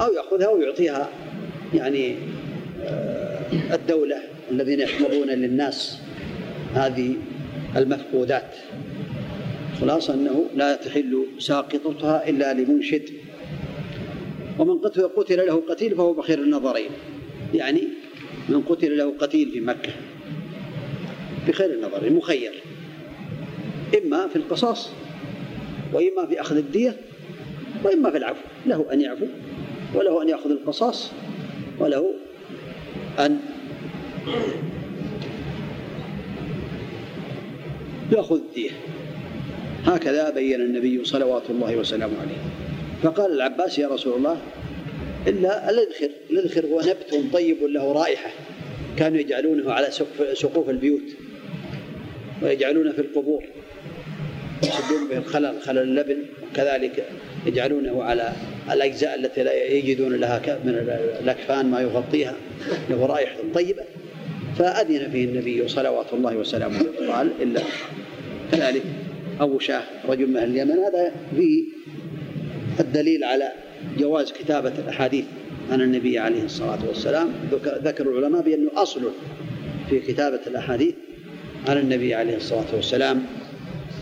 أو 0.00 0.12
يأخذها 0.12 0.48
ويعطيها 0.48 1.08
يعني 1.74 2.16
الدولة 3.72 4.16
الذين 4.50 4.80
يحفظون 4.80 5.28
للناس 5.28 5.98
هذه 6.74 7.14
المفقودات. 7.76 8.56
خلاصة 9.80 10.14
أنه 10.14 10.46
لا 10.54 10.74
تحل 10.76 11.26
ساقطتها 11.38 12.28
إلا 12.28 12.54
لمنشد. 12.54 13.10
ومن 14.58 14.78
قتل 14.78 15.08
قتل 15.08 15.46
له 15.46 15.62
قتيل 15.68 15.96
فهو 15.96 16.12
بخير 16.12 16.38
النظرين. 16.38 16.90
يعني 17.54 17.88
من 18.48 18.62
قتل 18.62 18.98
له 18.98 19.14
قتيل 19.18 19.50
في 19.50 19.60
مكة. 19.60 19.92
بخير 21.48 21.70
النظرين 21.74 22.12
مخير. 22.12 22.62
إما 23.98 24.28
في 24.28 24.36
القصاص 24.36 24.90
وإما 25.92 26.26
في 26.26 26.40
أخذ 26.40 26.56
الدية 26.56 26.96
وإما 27.84 28.10
في 28.10 28.16
العفو. 28.16 28.40
له 28.66 28.86
أن 28.92 29.00
يعفو 29.00 29.26
وله 29.94 30.22
أن 30.22 30.28
يأخذ 30.28 30.50
القصاص 30.50 31.10
وله 31.78 32.14
أن 33.18 33.38
يأخذ 38.12 38.36
الدية. 38.36 38.70
هكذا 39.84 40.30
بين 40.30 40.60
النبي 40.60 41.04
صلوات 41.04 41.50
الله 41.50 41.76
وسلامه 41.76 42.14
عليه. 42.20 42.38
فقال 43.02 43.32
العباس 43.32 43.78
يا 43.78 43.88
رسول 43.88 44.16
الله 44.16 44.36
إلا 45.26 45.70
الإذخر 45.70 46.10
الإذخر 46.30 46.66
هو 46.66 46.80
نبت 46.80 47.32
طيب 47.32 47.62
له 47.62 47.92
رائحة. 47.92 48.30
كانوا 48.98 49.18
يجعلونه 49.18 49.72
على 49.72 49.90
سقوف 50.32 50.70
البيوت. 50.70 51.02
ويجعلونه 52.42 52.92
في 52.92 52.98
القبور. 52.98 53.44
يسدون 54.62 55.08
به 55.10 55.18
الخلل 55.18 55.60
خلل 55.62 55.78
اللبن. 55.78 56.16
وكذلك 56.52 57.04
يجعلونه 57.46 58.02
على 58.02 58.32
الأجزاء 58.72 59.14
التي 59.14 59.42
لا 59.42 59.64
يجدون 59.64 60.14
لها 60.14 60.58
من 60.64 60.74
الأكفان 61.22 61.66
ما 61.66 61.80
يغطيها 61.80 62.34
له 62.90 63.06
رائحة 63.06 63.36
طيبة. 63.54 63.82
فأذن 64.58 65.10
فيه 65.10 65.24
النبي 65.24 65.68
صلوات 65.68 66.12
الله 66.12 66.36
وسلامه 66.36 66.84
قال 67.08 67.30
إلا 67.42 67.60
كذلك. 68.52 68.82
أبو 69.40 69.58
شاه 69.58 69.82
رجل 70.08 70.26
من 70.26 70.36
أهل 70.36 70.50
اليمن. 70.50 70.70
هذا 70.70 71.12
فيه 71.36 71.64
الدليل 72.80 73.24
على 73.24 73.52
جواز 73.98 74.32
كتابة 74.32 74.72
الأحاديث 74.78 75.24
عن 75.70 75.80
النبي 75.80 76.18
عليه 76.18 76.42
الصلاة 76.44 76.78
والسلام. 76.88 77.32
ذكر 77.64 78.10
العلماء 78.10 78.42
بأنه 78.42 78.70
أصل 78.74 79.00
في 79.90 80.00
كتابة 80.00 80.40
الأحاديث. 80.46 80.94
عن 81.68 81.78
النبي 81.78 82.14
عليه 82.14 82.36
الصلاة 82.36 82.64
والسلام 82.72 83.26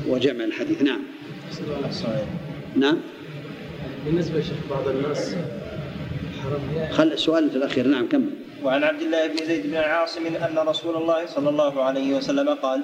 وجمع 0.09 0.45
الحديث. 0.45 0.83
نعم. 0.83 1.00
نعم. 2.76 2.97
بالنسبة 4.05 4.38
لشيخ 4.38 4.57
بعض 4.71 4.88
الناس 4.88 5.37
خل 6.90 7.12
السؤال 7.12 7.50
في 7.50 7.57
الأخير. 7.57 7.87
نعم 7.87 8.09
كمل. 8.09 8.31
وعن 8.64 8.85
عبد 8.85 9.02
الله 9.02 9.26
بن 9.26 9.47
زيد 9.47 9.67
بن 9.67 9.76
عاصم 9.76 10.26
أن 10.26 10.59
رسول 10.59 10.97
الله 10.97 11.26
صلى 11.26 11.49
الله 11.49 11.83
عليه 11.83 12.17
وسلم 12.17 12.49
قال 12.49 12.83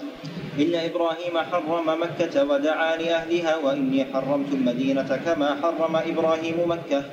إن 0.58 0.74
إبراهيم 0.74 1.38
حرم 1.52 2.00
مكة 2.00 2.44
ودعا 2.44 2.96
لأهلها 2.96 3.56
وإني 3.56 4.04
حرمت 4.04 4.52
المدينة 4.52 5.20
كما 5.24 5.54
حرم 5.62 5.96
إبراهيم 5.96 6.54
مكة. 6.66 7.04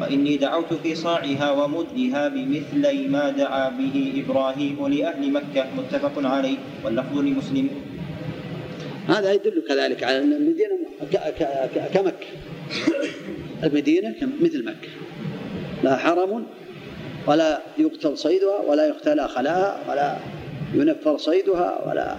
وإني 0.00 0.36
دعوت 0.36 0.74
في 0.74 0.94
صاعها 0.94 1.50
ومدها 1.50 2.28
بمثلي 2.28 3.08
ما 3.08 3.30
دعا 3.30 3.68
به 3.68 4.24
إبراهيم 4.26 4.86
لأهل 4.86 5.32
مكة. 5.32 5.66
متفق 5.76 6.12
عليه. 6.28 6.56
واللفظ 6.84 7.18
لمسلم. 7.18 7.68
هذا 9.08 9.32
يدل 9.32 9.62
كذلك 9.68 10.04
على 10.04 10.18
أن 10.18 10.32
المدينة 10.32 10.76
كمكة. 11.94 12.26
المدينة 13.64 14.14
مثل 14.40 14.64
مكة. 14.64 14.88
لا 15.84 15.96
حرم 15.96 16.46
ولا 17.26 17.60
يقتل 17.78 18.18
صيدها 18.18 18.60
ولا 18.68 18.88
يختلى 18.88 19.28
خلاها 19.28 19.78
ولا 19.88 20.16
ينفر 20.74 21.18
صيدها 21.18 21.88
ولا 21.88 22.16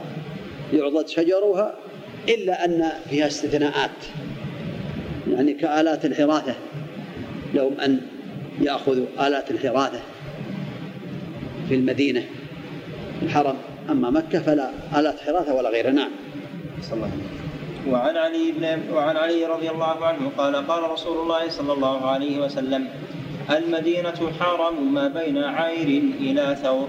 يعضد 0.74 1.08
شجرها 1.08 1.76
إلا 2.30 2.66
أن 2.66 2.92
فيها 3.10 3.28
استثناءات 3.28 3.92
يعني 5.32 5.54
كآلات 5.54 6.06
الحراثة. 6.06 6.56
لهم 7.54 7.80
أن 7.80 8.02
يأخذوا 8.62 9.06
آلات 9.20 9.52
الحراثة 9.52 10.00
في 11.70 11.76
المدينة 11.76 12.24
الحرم. 13.24 13.56
أما 13.90 14.10
مكة 14.10 14.40
فلا 14.40 14.72
آلات 15.00 15.20
حراثة 15.20 15.54
ولا 15.54 15.70
غيرها. 15.70 15.92
نعم. 15.92 16.12
صلى 16.82 16.94
الله 16.94 17.06
عليه 17.12 17.16
وسلم. 17.16 17.94
وعن 17.94 18.18
علي 18.18 18.52
بن 18.52 18.94
وعن 18.94 19.18
علي 19.18 19.46
رضي 19.46 19.70
الله 19.70 20.06
عنه 20.06 20.32
قال 20.38 20.56
قال 20.56 20.92
رسول 20.92 21.18
الله 21.18 21.50
صلى 21.50 21.74
الله 21.74 22.06
عليه 22.06 22.40
وسلم 22.40 22.88
المدينة 23.52 24.32
حرم 24.40 24.94
ما 24.94 25.08
بين 25.08 25.38
عير 25.38 25.88
إلى 26.20 26.58
ثور. 26.64 26.88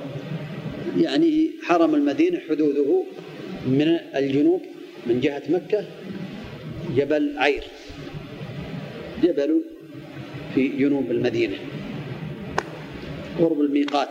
يعني 0.97 1.51
حرم 1.63 1.95
المدينة 1.95 2.41
حدوده 2.49 3.03
من 3.67 3.99
الجنوب 4.17 4.63
من 5.07 5.21
جهة 5.21 5.43
مكة 5.49 5.85
جبل 6.97 7.35
عير. 7.39 7.65
جبل 9.23 9.63
في 10.57 10.69
جنوب 10.69 11.11
المدينة 11.11 11.57
قرب 13.39 13.61
الميقات 13.61 14.09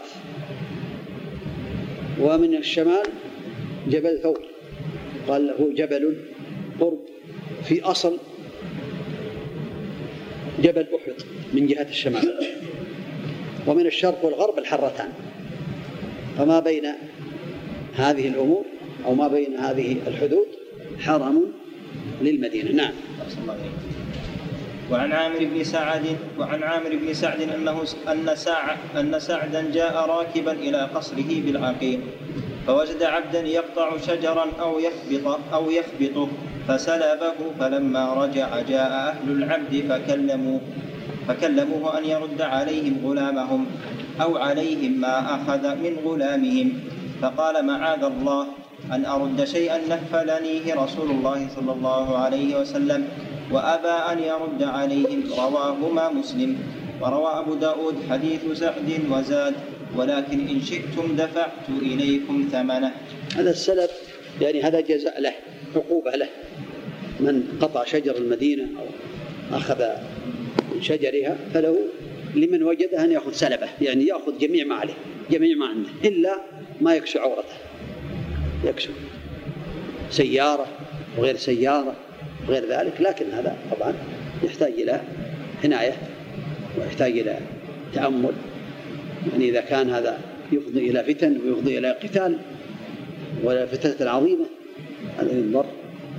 ومن 2.22 2.56
الشمال 2.56 3.04
جبل 3.90 4.20
ثور. 4.24 4.40
قال 5.28 5.48
له 5.48 5.74
جبل 5.76 6.16
قرب 6.80 7.00
في 7.64 7.82
أصل 7.82 8.18
جبل 10.64 10.88
أحد 10.96 11.14
من 11.54 11.68
جهة 11.68 11.88
الشمال 11.90 12.34
ومن 13.68 13.86
الشرق 13.86 14.26
والغرب 14.26 14.60
الحرتان. 14.60 15.10
فما 16.38 16.60
بين 16.60 16.86
هذه 17.96 18.28
الأمور 18.28 18.66
أو 19.06 19.16
ما 19.16 19.28
بين 19.28 19.56
هذه 19.56 19.98
الحدود 20.08 20.48
حرم 21.00 21.52
للمدينة. 22.22 22.72
نعم. 22.72 22.94
وعن 24.92 25.12
عامر 25.14 25.40
بن 25.40 25.64
سعد 25.64 26.18
وعن 26.40 26.64
عامر 26.64 26.96
بن 26.96 27.14
سعد 27.14 27.42
أنه 27.42 27.84
أن 28.12 28.36
ساع 28.36 28.78
أن 28.98 29.20
سعدا 29.20 29.72
جاء 29.74 30.10
راكبا 30.10 30.52
إلى 30.52 30.82
قصره 30.96 31.42
بالعقيق 31.46 32.00
فوجد 32.68 33.04
عبدا 33.04 33.42
يقطع 33.42 33.98
شجرا 33.98 34.46
أو 34.62 34.80
يخبط 34.80 35.40
أو 35.54 35.70
يخبطه 35.70 36.28
فسلبه 36.68 37.38
فلما 37.60 38.14
رجع 38.14 38.62
جاء 38.62 38.92
أهل 38.92 39.32
العبد 39.32 39.84
فكلموا 39.90 40.60
فكلموه 41.28 41.98
أن 41.98 42.06
يرد 42.06 42.42
عليهم 42.42 43.02
غلامهم 43.06 43.66
أو 44.22 44.38
عليهم 44.38 44.92
ما 45.02 45.36
أخذ 45.36 45.76
من 45.76 45.98
غلامهم 46.06 46.74
فقال 47.22 47.66
معاذ 47.66 48.04
الله 48.04 48.48
أن 48.94 49.06
أرد 49.06 49.44
شيئا 49.44 49.78
نفلنيه 49.90 50.76
رسول 50.76 51.12
الله 51.12 51.48
صلى 51.56 51.72
الله 51.72 52.18
عليه 52.18 52.60
وسلم. 52.60 53.08
وأبى 53.52 53.88
أن 54.12 54.20
يرد 54.20 54.64
عليهم 54.64 55.24
رواهما 55.38 56.10
مسلم. 56.10 56.58
وروى 57.02 57.40
أبو 57.40 57.54
داود 57.54 57.96
حديث 58.10 58.42
سعد 58.54 59.00
وزاد 59.12 59.54
ولكن 59.96 60.48
إن 60.48 60.62
شئتم 60.62 61.16
دفعت 61.16 61.70
إليكم 61.82 62.48
ثمنه. 62.52 62.92
هذا 63.36 63.50
السلف 63.50 63.92
يعني 64.42 64.64
هذا 64.64 64.80
جزاء 64.80 65.22
له 65.22 65.34
عقوبة 65.76 66.12
له. 66.12 66.28
من 67.20 67.60
قطع 67.62 67.84
شجر 67.84 68.18
المدينة 68.18 68.64
أو 68.64 68.86
أخذ 69.58 69.84
من 70.76 70.82
شجرها 70.82 71.38
فله 71.54 71.78
لمن 72.36 72.64
وجده 72.64 73.04
أن 73.04 73.12
يأخذ 73.12 73.32
سلبه 73.32 73.68
يعني 73.82 74.08
يأخذ 74.08 74.38
جميع 74.38 74.66
ما 74.66 74.76
عليه 74.76 74.94
جميع 75.32 75.58
ما 75.58 75.66
عنده 75.66 75.90
إلا 76.04 76.42
ما 76.82 76.96
يكشف 76.96 77.18
عورته. 77.18 77.56
يكشف 78.64 78.92
سيارة 80.10 80.68
وغير 81.18 81.38
سيارة. 81.38 81.96
وغير 82.48 82.64
ذلك 82.70 83.02
لكن 83.02 83.26
هذا 83.32 83.56
طبعا 83.72 83.94
يحتاج 84.44 84.72
إلى 84.72 85.02
عناية 85.64 85.94
ويحتاج 86.78 87.12
إلى 87.12 87.40
تأمل. 87.94 88.34
يعني 89.32 89.50
إذا 89.50 89.62
كان 89.62 89.90
هذا 89.90 90.18
يفضي 90.52 90.90
إلى 90.90 91.04
فتن 91.04 91.38
ويفضي 91.46 91.78
إلى 91.78 91.92
قتال 91.92 92.38
ولا 93.44 93.66
فتنة 93.66 94.10
عظيمة 94.10 94.46
هذا 95.18 95.32
ينظر 95.32 95.66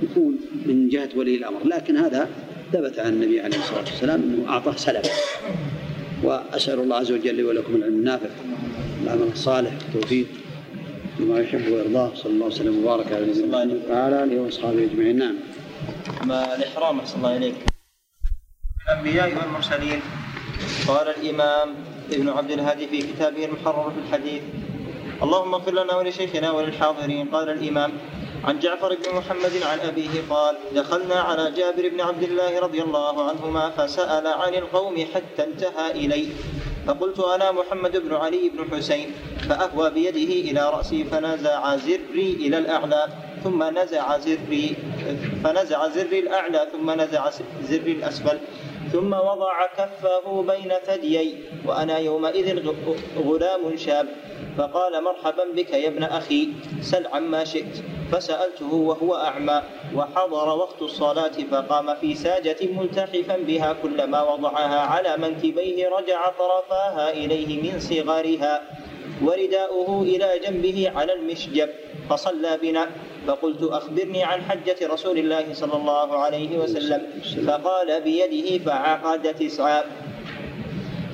يكون 0.03 0.37
من 0.65 0.89
جهة 0.89 1.09
ولي 1.15 1.35
الأمر. 1.35 1.67
لكن 1.67 1.97
هذا 1.97 2.29
ثبت 2.73 2.99
عن 2.99 3.13
النبي 3.13 3.41
عليه 3.41 3.57
الصلاة 3.57 3.79
والسلام 3.79 4.21
أنه 4.21 4.49
أعطاه 4.49 4.75
سلف 4.75 5.11
وأسأل 6.23 6.79
الله 6.79 6.95
عز 6.95 7.11
وجل 7.11 7.43
ولكم 7.43 7.75
العلم 7.75 7.93
النافع 7.93 8.29
العمل 9.03 9.27
الصالح 9.33 9.71
التوفيق 9.87 10.25
لما 11.19 11.39
يحب 11.39 11.71
ويرضاه. 11.71 12.11
صلى 12.15 12.31
الله 12.31 12.45
وسلم 12.45 12.83
وبارك 12.83 13.11
على 13.11 13.25
نبينا 13.25 13.79
وعلى 13.89 14.23
آله 14.23 14.41
وأصحابه 14.41 14.83
أجمعين. 14.83 15.17
نعم. 15.17 15.35
ما 16.23 16.55
الإحرام 16.55 16.99
أحسن 16.99 17.17
الله 17.17 17.37
إليك. 17.37 17.55
الأنبياء 18.87 19.37
والمرسلين 19.37 20.01
قال 20.87 21.07
الإمام 21.07 21.75
ابن 22.11 22.29
عبد 22.29 22.51
الهادي 22.51 22.87
في 22.87 23.01
كتابه 23.01 23.45
المحرر 23.45 23.91
في 23.91 23.99
الحديث 23.99 24.43
اللهم 25.23 25.53
اغفر 25.53 25.71
لنا 25.71 25.95
ولشيخنا 25.95 26.51
وللحاضرين. 26.51 27.27
قال 27.27 27.49
الإمام 27.49 27.91
عن 28.43 28.59
جعفر 28.59 28.95
بن 28.95 29.17
محمد 29.17 29.53
عن 29.63 29.79
أبيه 29.79 30.13
قال 30.29 30.55
دخلنا 30.75 31.15
على 31.15 31.51
جابر 31.51 31.89
بن 31.89 32.01
عبد 32.01 32.23
الله 32.23 32.59
رضي 32.59 32.81
الله 32.81 33.29
عنهما 33.29 33.69
فسأل 33.69 34.27
عن 34.27 34.53
القوم 34.53 34.95
حتى 35.13 35.43
انتهى 35.43 35.91
إليه. 35.91 36.29
فقلت 36.87 37.19
أنا 37.19 37.51
محمد 37.51 37.97
بن 37.97 38.15
علي 38.15 38.49
بن 38.49 38.77
حسين 38.77 39.11
فأهوى 39.49 39.89
بيده 39.89 40.51
إلى 40.51 40.69
رأسي 40.69 41.03
فنزع 41.03 41.75
زري 41.75 42.31
إلى 42.39 42.57
الأعلى 42.57 43.07
ثم 43.43 43.63
نزع 43.63 44.17
زري 44.17 44.75
فنزع 45.43 45.87
زري 45.87 46.19
الأعلى 46.19 46.67
ثم 46.71 46.91
نزع 46.91 47.29
زري 47.69 47.91
الأسفل. 47.91 48.39
ثم 48.91 49.13
وضع 49.13 49.65
كفه 49.77 50.43
بين 50.43 50.71
ثديي 50.85 51.35
وأنا 51.65 51.97
يومئذ 51.97 52.47
غلام 53.17 53.77
شاب. 53.77 54.07
فقال 54.57 55.03
مرحبا 55.03 55.45
بك 55.55 55.71
يا 55.73 55.87
ابن 55.87 56.03
أخي 56.03 56.49
سل 56.81 57.07
عما 57.07 57.43
شئت. 57.43 57.83
فسألته 58.11 58.73
وهو 58.73 59.15
أعمى 59.15 59.61
وحضر 59.95 60.47
وقت 60.57 60.81
الصلاة 60.81 61.35
فقام 61.51 61.95
في 61.95 62.15
ساجة 62.15 62.57
ملتحفا 62.61 63.37
بها 63.37 63.73
كلما 63.83 64.21
وضعها 64.23 64.79
على 64.79 65.17
منكبيه 65.17 65.89
رجع 65.89 66.29
طرفاها 66.29 67.09
إليه 67.13 67.61
من 67.61 67.79
صغرها 67.79 68.61
ورداؤه 69.21 70.01
إلى 70.01 70.39
جنبه 70.39 70.91
على 70.95 71.13
المشجب. 71.13 71.69
فصلى 72.09 72.57
بنا. 72.61 72.87
فقلت 73.27 73.63
أخبرني 73.63 74.23
عن 74.23 74.41
حجة 74.41 74.79
رسول 74.87 75.17
الله 75.17 75.53
صلى 75.53 75.73
الله 75.73 76.17
عليه 76.17 76.57
وسلم. 76.57 77.01
فقال 77.47 78.01
بيده 78.01 78.63
فعقد 78.65 79.23
تسعا 79.35 79.83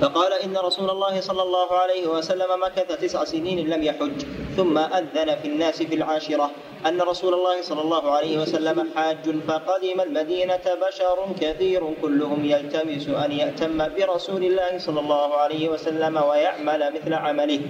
فقال 0.02 0.34
إن 0.34 0.58
رسول 0.58 0.90
الله 0.90 1.22
صلى 1.22 1.42
الله 1.42 1.70
عليه 1.74 2.08
وسلم 2.08 2.50
مكث 2.62 2.90
تسع 3.02 3.24
سنين 3.24 3.70
لم 3.70 3.84
يحج. 3.84 4.20
ثم 4.58 4.78
أذن 4.78 5.36
في 5.42 5.48
الناس 5.48 5.84
في 5.84 5.96
العاشرة 5.96 6.52
أن 6.86 7.02
رسول 7.02 7.34
الله 7.34 7.62
صلى 7.62 7.82
الله 7.82 8.12
عليه 8.12 8.38
وسلم 8.38 8.90
حاج 8.96 9.26
فقدم 9.48 10.02
المدينة 10.02 10.66
بشر 10.88 11.18
كثير 11.42 11.82
كلهم 12.02 12.46
يلتمس 12.46 13.10
أن 13.10 13.32
يأتم 13.32 13.78
برسول 13.78 14.44
الله 14.44 14.78
صلى 14.78 15.00
الله 15.00 15.30
عليه 15.34 15.70
وسلم 15.70 16.18
ويعمل 16.18 16.82
مثل 16.94 17.14
عمله. 17.14 17.62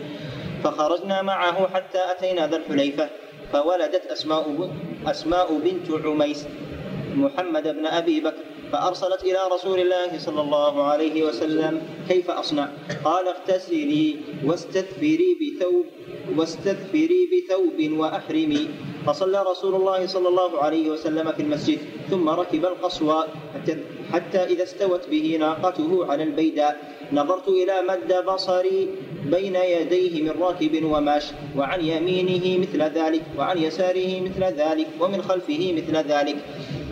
فخرجنا 0.63 1.21
معه 1.21 1.67
حتى 1.73 2.01
أتينا 2.11 2.47
ذا 2.47 2.57
الحليفة 2.57 3.09
فولدت 3.53 4.05
أسماء 4.05 4.69
أسماء 5.07 5.47
بنت 5.57 6.05
عميس 6.05 6.47
محمد 7.15 7.67
بن 7.67 7.85
أبي 7.85 8.19
بكر 8.19 8.43
فأرسلت 8.71 9.23
إلى 9.23 9.39
رسول 9.51 9.79
الله 9.79 10.17
صلى 10.17 10.41
الله 10.41 10.83
عليه 10.83 11.23
وسلم 11.23 11.81
كيف 12.09 12.31
أصنع؟ 12.31 12.67
قال 13.05 13.27
اغتسلي 13.27 14.17
واستثفري 14.45 15.29
بثوب 15.41 15.85
واستثفري 16.37 17.21
بثوب 17.31 17.99
وأحرمي. 17.99 18.69
فصلى 19.05 19.43
رسول 19.51 19.75
الله 19.75 20.07
صلى 20.07 20.27
الله 20.27 20.63
عليه 20.63 20.89
وسلم 20.89 21.31
في 21.31 21.41
المسجد 21.41 21.79
ثم 22.09 22.29
ركب 22.29 22.65
القصواء 22.65 23.27
حتى 24.13 24.39
إذا 24.43 24.63
استوت 24.63 25.09
به 25.11 25.37
ناقته 25.39 26.05
على 26.09 26.23
البيداء. 26.23 26.73
نظرت 27.13 27.47
إلى 27.47 27.75
مد 27.89 28.25
بصري 28.25 28.89
بين 29.25 29.55
يديه 29.55 30.21
من 30.21 30.41
راكب 30.41 30.83
وماش 30.83 31.25
وعن 31.57 31.85
يمينه 31.85 32.45
مثل 32.61 32.81
ذلك 32.81 33.21
وعن 33.37 33.57
يساره 33.57 34.21
مثل 34.21 34.43
ذلك 34.43 34.87
ومن 34.99 35.21
خلفه 35.21 35.73
مثل 35.77 35.95
ذلك. 35.97 36.35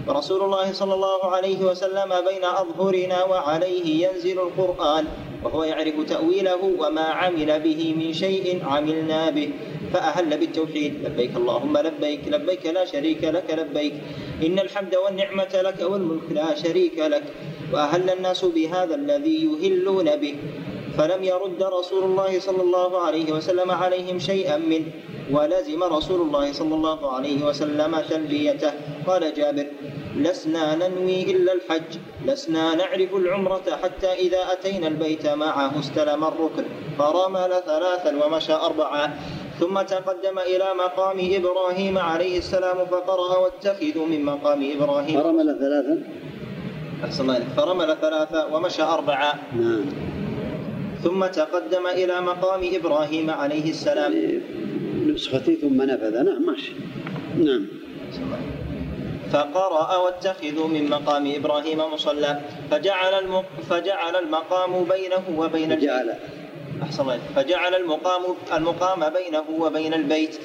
ورسول 0.07 0.41
الله 0.41 0.71
صلى 0.73 0.93
الله 0.93 1.21
عليه 1.35 1.59
وسلم 1.65 2.09
بين 2.29 2.43
أظهرنا 2.43 3.23
وعليه 3.23 4.07
ينزل 4.07 4.39
القرآن 4.39 5.05
وهو 5.43 5.63
يعرف 5.63 5.95
تأويله 6.09 6.61
وما 6.79 7.01
عمل 7.01 7.59
به 7.59 7.95
من 7.97 8.13
شيء 8.13 8.65
عملنا 8.65 9.29
به. 9.29 9.49
فأهل 9.93 10.37
بالتوحيد 10.37 10.93
لبيك 11.05 11.35
اللهم 11.35 11.77
لبيك 11.77 12.21
لبيك 12.27 12.65
لا 12.65 12.85
شريك 12.85 13.23
لك 13.23 13.47
لبيك. 13.49 13.93
إن 14.45 14.59
الحمد 14.59 14.95
والنعمة 14.95 15.53
لك 15.53 15.79
والملك 15.81 16.31
لا 16.31 16.55
شريك 16.55 16.97
لك. 16.99 17.23
وأهل 17.73 18.09
الناس 18.09 18.45
بهذا 18.45 18.95
الذي 18.95 19.37
يهلون 19.45 20.15
به 20.15 20.35
فلم 20.97 21.23
يرد 21.23 21.63
رسول 21.63 22.03
الله 22.03 22.39
صلى 22.39 22.61
الله 22.61 22.97
عليه 22.99 23.31
وسلم 23.31 23.71
عليهم 23.71 24.19
شيئا 24.19 24.57
منه 24.57 24.85
ولزم 25.31 25.83
رسول 25.83 26.21
الله 26.21 26.51
صلى 26.51 26.75
الله 26.75 27.11
عليه 27.11 27.45
وسلم 27.45 27.91
تلبيته. 28.09 28.71
قال 29.07 29.33
جابر 29.33 29.67
لسنا 30.17 30.75
ننوي 30.75 31.31
إلا 31.31 31.51
الحج 31.53 31.91
لسنا 32.25 32.75
نعرف 32.75 33.15
العمرة 33.15 33.67
حتى 33.83 34.07
إذا 34.07 34.41
أتينا 34.51 34.87
البيت 34.87 35.27
معه 35.27 35.79
استلم 35.79 36.23
الركن 36.23 36.65
فرمل 36.99 37.51
ثلاثا 37.65 38.25
ومشى 38.25 38.53
أربعا 38.53 39.05
ثم 39.59 39.81
تقدم 39.81 40.39
إلى 40.39 40.67
مقام 40.83 41.17
إبراهيم 41.39 41.97
عليه 41.97 42.37
السلام 42.37 42.85
فقرأ 42.85 43.37
واتخذوا 43.37 44.05
من 44.05 44.25
مقام 44.25 44.59
إبراهيم. 44.75 45.21
فرمل 45.21 45.47
ثلاثا؟ 45.59 45.95
أحسن 47.05 47.21
الله 47.23 47.39
فرمل 47.57 47.97
ثلاثا 48.01 48.45
ومشى 48.45 48.83
أربعا 48.83 49.33
نعم. 49.57 49.85
ثم 51.03 51.25
تقدم 51.25 51.87
إلى 51.87 52.21
مقام 52.21 52.61
إبراهيم 52.73 53.29
عليه 53.29 53.69
السلام. 53.69 54.13
نسختي 55.07 55.55
ثم 55.55 55.81
نفذ. 55.81 56.23
نعم 56.23 56.41
ماشي. 56.45 56.73
نعم. 57.37 57.65
فقرأ 59.31 59.95
واتخذوا 59.97 60.67
من 60.67 60.89
مقام 60.89 61.33
إبراهيم 61.35 61.79
مصلى. 61.93 62.41
فجعل 62.71 63.13
الم... 63.13 63.43
فجعل 63.69 64.15
المقام 64.15 64.83
بينه 64.83 65.23
وبين 65.37 65.71
البيت. 65.71 65.89
أحسن 66.83 67.01
الله 67.01 67.19
فجعل 67.35 67.75
المقام 67.75 68.23
المقام 68.53 69.01
بينه 69.09 69.45
وبين 69.59 69.93
البيت. 69.93 70.39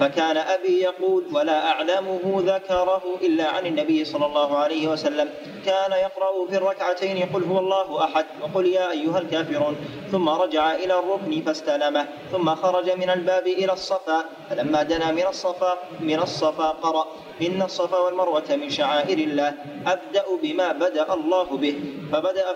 فكان 0.00 0.36
أبي 0.36 0.80
يقول 0.80 1.24
ولا 1.32 1.68
أعلمه 1.70 2.20
ذكره 2.24 3.02
إلا 3.22 3.48
عن 3.48 3.66
النبي 3.66 4.04
صلى 4.04 4.26
الله 4.26 4.56
عليه 4.56 4.88
وسلم. 4.88 5.28
كان 5.66 5.92
يقرأ 5.92 6.46
في 6.50 6.56
الركعتين 6.56 7.28
قل 7.34 7.44
هو 7.44 7.58
الله 7.58 8.04
أحد. 8.04 8.26
وقل 8.42 8.66
يا 8.66 8.90
أيها 8.90 9.18
الكافرون. 9.18 9.76
ثم 10.12 10.28
رجع 10.28 10.74
إلى 10.74 10.98
الركن 10.98 11.42
فاستلمه. 11.42 12.06
ثم 12.32 12.54
خرج 12.54 12.90
من 12.90 13.10
الباب 13.10 13.46
إلى 13.46 13.72
الصفا. 13.72 14.24
فلما 14.50 14.82
دنا 14.82 15.12
من 15.12 15.26
الصفا 15.26 15.78
من 16.00 16.18
الصفا 16.18 16.68
قرأ. 16.68 17.06
إن 17.42 17.62
الصفا 17.62 17.98
والمروة 17.98 18.48
من 18.50 18.70
شعائر 18.70 19.18
الله. 19.18 19.54
أبدأ 19.86 20.24
بما 20.42 20.72
بدأ 20.72 21.14
الله 21.14 21.56
به. 21.56 21.76
فبدأ 22.12 22.46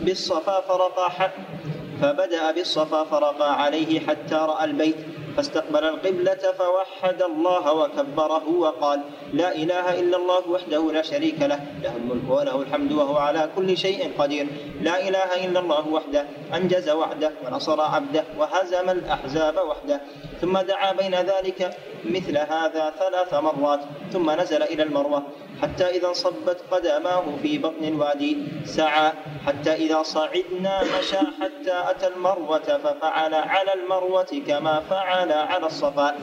بالصفا 0.00 0.60
فرقى 0.60 1.30
فبدأ 2.02 2.50
بالصفا 2.50 3.04
فرقى 3.04 3.62
عليه 3.62 4.00
حتى 4.00 4.34
رأى 4.34 4.64
البيت. 4.64 5.21
فاستقبل 5.36 5.84
القبلة 5.84 6.42
فوحد 6.58 7.22
الله 7.22 7.72
وكبره 7.72 8.48
وقال 8.48 9.00
لا 9.32 9.54
إله 9.54 10.00
إلا 10.00 10.16
الله 10.16 10.48
وحده 10.48 10.92
لا 10.92 11.02
شريك 11.02 11.40
له 11.40 11.60
له 11.82 11.96
الملك 11.96 12.30
وله 12.30 12.62
الحمد 12.62 12.92
وهو 12.92 13.16
على 13.16 13.50
كل 13.56 13.76
شيء 13.76 14.12
قدير. 14.18 14.46
لا 14.80 15.08
إله 15.08 15.44
إلا 15.44 15.60
الله 15.60 15.88
وحده 15.88 16.26
أنجز 16.54 16.90
وعده 16.90 17.32
ونصر 17.46 17.80
عبده 17.80 18.24
وهزم 18.38 18.90
الأحزاب 18.90 19.56
وحده. 19.56 20.00
ثم 20.40 20.58
دعا 20.58 20.92
بين 20.92 21.14
ذلك 21.14 21.76
مثل 22.04 22.38
هذا 22.38 22.92
ثلاث 22.98 23.34
مرات 23.34 23.80
ثم 24.12 24.30
نزل 24.30 24.62
إلى 24.62 24.82
المروة. 24.82 25.22
حتى 25.62 25.84
إذا 25.84 26.08
انصبت 26.08 26.58
قدماه 26.70 27.24
في 27.42 27.58
بطن 27.58 27.84
الوادي 27.84 28.38
سعى 28.64 29.12
حتى 29.46 29.72
إذا 29.72 30.02
صعدنا 30.02 30.82
مشى 30.98 31.22
حتى 31.40 31.76
أتى 31.90 32.06
المروة 32.06 32.58
ففعل 32.58 33.34
على 33.34 33.72
المروة 33.74 34.42
كما 34.46 34.80
فعل 34.90 35.32
على 35.32 35.66
الصفا. 35.66 36.14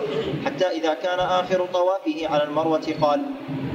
حتى 0.45 0.67
إذا 0.67 0.93
كان 0.93 1.19
آخر 1.19 1.65
طوافه 1.73 2.27
على 2.27 2.43
المروة 2.43 2.87
قال 3.01 3.21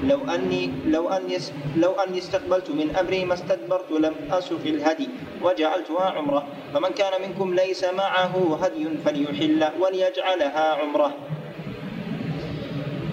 لو 0.04 0.20
أني 0.34 0.72
لو 0.86 1.08
أني 1.08 1.38
لو 1.76 1.92
أني 1.92 2.18
استقبلت 2.18 2.70
من 2.70 2.96
أمري 2.96 3.24
ما 3.24 3.34
استدبرت 3.34 3.90
لم 3.90 4.14
أسق 4.30 4.60
الهدي 4.64 5.08
وجعلتها 5.42 6.04
عمرة. 6.10 6.46
فمن 6.74 6.88
كان 6.88 7.22
منكم 7.22 7.54
ليس 7.54 7.84
معه 7.84 8.58
هدي 8.62 8.88
فليحل 9.04 9.68
وليجعلها 9.80 10.74
عمرة. 10.74 11.14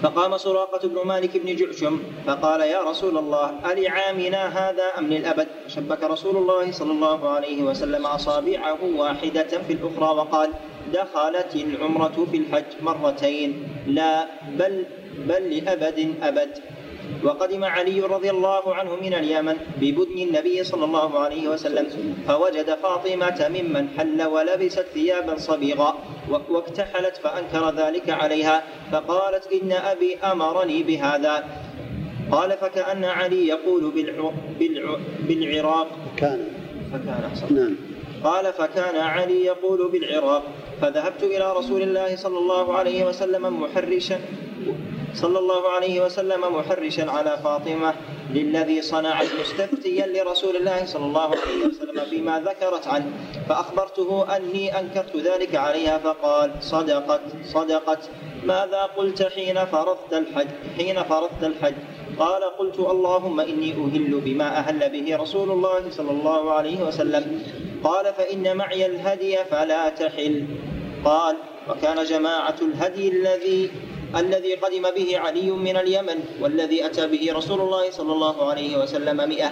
فقام 0.02 0.36
سراقة 0.38 0.88
بن 0.88 1.06
مالك 1.06 1.36
بن 1.36 1.56
جعشم 1.56 2.02
فقال 2.26 2.60
يا 2.60 2.82
رسول 2.82 3.18
الله 3.18 3.72
ألعامنا 3.72 4.42
هذا 4.58 4.86
أم 4.98 5.06
للأبد؟ 5.06 5.48
شبك 5.68 6.02
رسول 6.02 6.36
الله 6.36 6.72
صلى 6.72 6.92
الله 6.92 7.28
عليه 7.28 7.62
وسلم 7.62 8.06
أصابعه 8.06 8.78
واحدة 8.96 9.52
في 9.66 9.72
الأخرى 9.72 10.10
وقال 10.18 10.50
دخلت 10.92 11.54
العمرة 11.54 12.26
في 12.30 12.36
الحج 12.36 12.70
مرتين. 12.82 13.68
لا 13.86 14.26
بل 14.58 14.84
بل 15.18 15.42
لأبد 15.56 16.14
أبد. 16.22 16.50
وقدم 17.24 17.64
علي 17.64 18.00
رضي 18.00 18.30
الله 18.30 18.74
عنه 18.74 18.96
من 18.96 19.14
اليمن 19.14 19.56
ببدن 19.80 20.18
النبي 20.18 20.64
صلى 20.64 20.84
الله 20.84 21.18
عليه 21.18 21.48
وسلم 21.48 21.86
فوجد 22.28 22.74
فاطمة 22.74 23.48
ممن 23.48 23.88
حل 23.98 24.22
ولبست 24.22 24.86
ثيابا 24.94 25.36
صبيغا 25.38 25.98
واكتحلت 26.50 27.16
فأنكر 27.16 27.70
ذلك 27.70 28.10
عليها 28.10 28.62
فقالت 28.92 29.52
إن 29.52 29.72
أبي 29.72 30.16
أمرني 30.16 30.82
بهذا. 30.82 31.44
قال 32.30 32.50
فكأن 32.50 33.04
علي 33.04 33.48
يقول 33.48 33.90
بالع... 33.90 34.32
بالع... 34.58 34.96
بالعراق. 35.28 35.88
كان. 36.16 36.48
فكان 36.92 37.24
أحسن. 37.24 37.54
نعم. 37.54 37.76
قال 38.24 38.52
فكان 38.52 38.96
علي 38.96 39.44
يقول 39.44 39.90
بالعراق 39.92 40.42
فذهبت 40.80 41.22
إلى 41.22 41.52
رسول 41.56 41.82
الله 41.82 42.16
صلى 42.16 42.38
الله 42.38 42.74
عليه 42.74 43.04
وسلم 43.04 43.60
محرشا 43.62 44.20
صلى 45.14 45.38
الله 45.38 45.68
عليه 45.68 46.04
وسلم 46.04 46.40
محرشا 46.56 47.10
على 47.10 47.38
فاطمة 47.44 47.94
للذي 48.30 48.82
صنعت 48.82 49.26
مستفتيا 49.40 50.06
لرسول 50.06 50.56
الله 50.56 50.84
صلى 50.86 51.04
الله 51.04 51.28
عليه 51.28 51.66
وسلم 51.66 52.02
بما 52.10 52.40
ذكرت 52.40 52.88
عنه. 52.88 53.12
فأخبرته 53.48 54.36
أني 54.36 54.78
أنكرت 54.80 55.16
ذلك 55.16 55.54
عليها 55.54 55.98
فقال 55.98 56.50
صدقت 56.60 57.20
صدقت. 57.44 57.98
ماذا 58.44 58.82
قلت 58.96 59.22
حين 59.22 59.64
فرضت 59.64 60.12
الحج؟ 60.12 60.48
حين 60.76 61.02
فرضت 61.02 61.42
الحج. 61.42 61.74
قال 62.18 62.44
قلت 62.44 62.78
اللهم 62.78 63.40
إني 63.40 63.72
أهل 63.72 64.20
بما 64.24 64.58
أهل 64.58 64.90
به 64.90 65.16
رسول 65.16 65.50
الله 65.50 65.90
صلى 65.90 66.10
الله 66.10 66.52
عليه 66.52 66.82
وسلم. 66.82 67.42
قال 67.84 68.14
فإن 68.14 68.56
معي 68.56 68.86
الهدي 68.86 69.36
فلا 69.36 69.88
تحل. 69.88 70.44
قال 71.04 71.36
وكان 71.68 72.04
جماعة 72.04 72.56
الهدي 72.62 73.08
الذي 73.08 73.70
الذي 74.16 74.54
قدم 74.54 74.90
به 74.90 75.18
علي 75.18 75.50
من 75.50 75.76
اليمن 75.76 76.18
والذي 76.40 76.86
أتى 76.86 77.06
به 77.06 77.32
رسول 77.32 77.60
الله 77.60 77.90
صلى 77.90 78.12
الله 78.12 78.36
عليه 78.50 78.72
وسلم 78.76 79.28
مئة. 79.28 79.50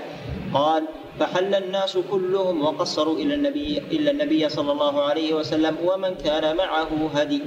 قال 0.54 0.84
فحل 1.20 1.54
الناس 1.54 1.98
كلهم 2.10 2.62
وقصروا 2.62 3.16
إلى 3.16 3.34
النبي 3.34 3.82
إلا 3.92 4.10
النبي 4.10 4.48
صلى 4.48 4.72
الله 4.72 5.02
عليه 5.02 5.34
وسلم 5.34 5.76
ومن 5.84 6.14
كان 6.14 6.56
معه 6.56 6.90
هدي. 7.14 7.42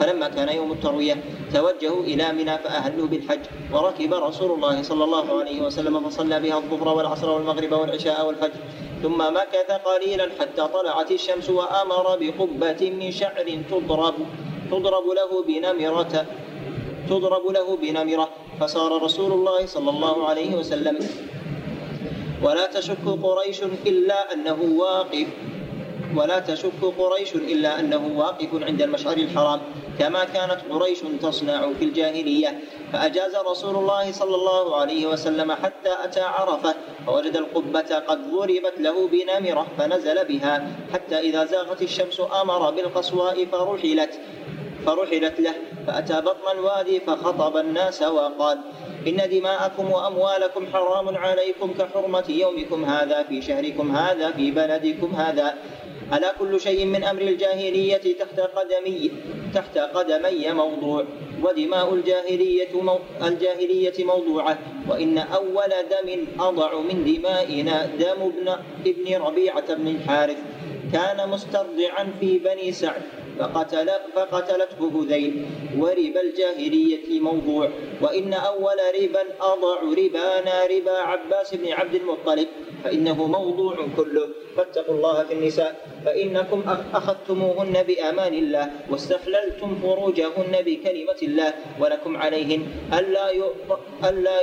فلما 0.00 0.28
كان 0.28 0.48
يوم 0.48 0.72
التروية 0.72 1.16
توجهوا 1.54 2.02
إلى 2.02 2.32
منى 2.32 2.58
فأهلوا 2.58 3.06
بالحج. 3.06 3.40
وركب 3.72 4.14
رسول 4.14 4.50
الله 4.50 4.82
صلى 4.82 5.04
الله 5.04 5.40
عليه 5.40 5.62
وسلم 5.62 6.00
فصلى 6.00 6.40
بها 6.40 6.58
الظهر 6.58 6.88
والعصر 6.88 7.30
والمغرب 7.30 7.72
والعشاء 7.72 8.26
والفجر. 8.26 8.60
ثم 9.02 9.18
مكث 9.18 9.70
قليلا 9.84 10.28
حتى 10.40 10.64
طلعت 10.74 11.10
الشمس 11.10 11.50
وأمر 11.50 12.18
بقبة 12.20 12.90
من 12.90 13.10
شعر 13.10 13.46
تضرب. 13.70 14.14
تضرب 14.70 15.06
له 15.18 15.30
بنمرة 15.42 16.14
تضرب 17.10 17.44
له 17.50 17.68
بنمرة 17.76 18.28
فصار 18.60 19.02
رسول 19.02 19.32
الله 19.32 19.66
صلى 19.66 19.90
الله 19.90 20.16
عليه 20.28 20.50
وسلم. 20.56 20.96
ولا 22.42 22.66
تشك 22.66 23.04
قريش 23.22 23.62
إلا 23.86 24.32
أنه 24.32 24.58
واقف 24.76 25.28
ولا 26.16 26.38
تشك 26.38 26.80
قريش 26.98 27.34
إلا 27.34 27.80
أنه 27.80 28.02
واقف 28.16 28.50
عند 28.62 28.82
المشعر 28.82 29.16
الحرام. 29.16 29.60
كما 29.98 30.24
كانت 30.24 30.58
قريش 30.70 30.98
تصنع 31.22 31.72
في 31.78 31.84
الجاهلية. 31.84 32.60
فأجاز 32.92 33.36
رسول 33.36 33.76
الله 33.76 34.12
صلى 34.12 34.34
الله 34.34 34.76
عليه 34.76 35.06
وسلم 35.06 35.52
حتى 35.52 35.92
أتى 36.04 36.20
عرفة 36.20 36.74
فوجد 37.06 37.36
القبة 37.36 37.98
قد 38.08 38.30
ضربت 38.30 38.76
له 38.78 39.08
بنمرة 39.08 39.66
فنزل 39.78 40.24
بها. 40.24 40.68
حتى 40.92 41.18
إذا 41.18 41.44
زاغت 41.44 41.82
الشمس 41.82 42.20
أمر 42.42 42.70
بالقصواء 42.70 43.44
فرحلت 43.44 44.20
فرحلت 44.86 45.40
له. 45.40 45.54
فأتى 45.86 46.20
بطن 46.20 46.50
الوادي 46.52 47.00
فخطب 47.00 47.56
الناس 47.56 48.02
وقال 48.02 48.58
إن 49.06 49.30
دماءكم 49.30 49.90
وأموالكم 49.90 50.66
حرام 50.72 51.16
عليكم 51.16 51.74
كحرمة 51.78 52.24
يومكم 52.28 52.84
هذا 52.84 53.22
في 53.22 53.42
شهركم 53.42 53.96
هذا 53.96 54.30
في 54.30 54.50
بلدكم 54.50 55.14
هذا. 55.14 55.54
ألا 56.12 56.32
كل 56.38 56.60
شيء 56.60 56.84
من 56.84 57.04
أمر 57.04 57.22
الجاهلية 57.22 58.16
تحت 58.18 58.40
قدمي 58.40 59.10
تحت 59.54 59.78
قدمي 59.78 60.52
موضوع 60.52 61.04
ودماء 61.42 61.94
الجاهلية 61.94 62.72
مو 62.82 62.98
الجاهلية 63.22 64.04
موضوعة. 64.04 64.58
وإن 64.88 65.18
أول 65.18 65.72
دم 65.90 66.26
أضع 66.40 66.80
من 66.80 67.04
دمائنا 67.04 67.86
دم 67.86 68.20
ابن 68.22 68.48
ابن 68.86 69.22
ربيعة 69.22 69.74
بن 69.74 69.88
الحارث. 69.88 70.38
كان 70.92 71.28
مسترضعا 71.28 72.12
في 72.20 72.38
بني 72.38 72.72
سعد. 72.72 73.02
فقتل 73.38 73.88
فقتلته 74.14 75.02
هذيل. 75.02 75.46
وربا 75.78 76.20
الجاهلية 76.20 77.20
موضوع. 77.20 77.68
وإن 78.00 78.32
أول 78.32 78.78
ربا 79.02 79.22
أضع 79.40 79.80
ربانا 79.82 80.64
ربا 80.70 80.96
عباس 80.98 81.54
بن 81.54 81.72
عبد 81.72 81.94
المطلب. 81.94 82.48
فإنه 82.84 83.26
موضوع 83.26 83.76
كله. 83.96 84.28
فاتقوا 84.56 84.94
الله 84.94 85.24
في 85.24 85.32
النساء. 85.32 85.72
فإنكم 86.04 86.62
أخذتموهن 86.94 87.82
بأمان 87.82 88.34
الله. 88.34 88.70
واستحللتم 88.90 89.78
فروجهن 89.82 90.54
بكلمة 90.66 91.20
الله. 91.22 91.54
ولكم 91.80 92.16
عليهن 92.16 92.66
ألا 92.98 93.30
ألا 94.04 94.38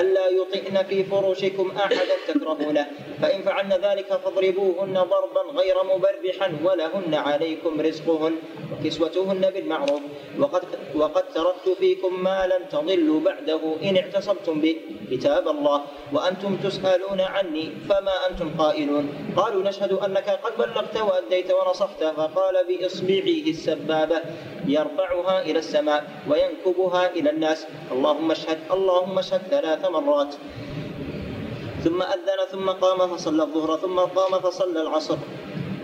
ألا 0.00 0.26
يطئن 0.28 0.82
في 0.88 1.04
فرشكم 1.04 1.70
أحدا 1.76 2.14
تكرهونه 2.28 2.86
فإن 3.22 3.42
فعلن 3.42 3.72
ذلك 3.72 4.06
فاضربوهن 4.06 4.94
ضربا 4.94 5.42
غير 5.60 5.76
مبرحا 5.84 6.48
ولهن 6.64 7.14
عليكم 7.14 7.80
رزقهن 7.80 8.34
وكسوتهن 8.72 9.50
بالمعروف. 9.50 10.02
وقد, 10.38 10.62
وقد 10.94 11.24
تركت 11.34 11.68
فيكم 11.78 12.22
ما 12.22 12.46
لن 12.46 12.68
تضلوا 12.68 13.20
بعده 13.20 13.60
إن 13.82 13.96
اعتصمتم 13.96 14.60
به 14.60 14.76
كتاب 15.10 15.48
الله. 15.48 15.82
وأنتم 16.12 16.56
تسألون 16.56 17.20
عني 17.20 17.72
فما 17.88 18.16
أنتم 18.30 18.50
قائلون؟ 18.58 19.04
قالوا 19.36 19.62
نشهد 19.62 19.92
أنك 19.92 20.28
قد 20.44 20.52
بلغت 20.58 20.96
وأديت 20.96 21.50
ونصحت 21.52 22.04
فقال 22.04 22.54
بإصبعه 22.68 23.44
السبابة 23.54 24.20
يرفعها 24.66 25.42
إلى 25.42 25.58
السماء 25.58 26.04
وينكبها 26.30 27.10
إلى 27.10 27.30
الناس. 27.30 27.66
اللهم 27.92 28.30
اشهد 28.30 28.58
اللهم 28.70 29.18
اشهد 29.18 29.42
ثلاث 29.50 29.81
مرات. 29.90 30.34
ثم 31.84 32.02
أذن 32.02 32.40
ثم 32.50 32.70
قام 32.70 33.16
فصلى 33.16 33.42
الظهر 33.42 33.76
ثم 33.76 33.98
قام 34.00 34.40
فصلى 34.40 34.82
العصر. 34.82 35.16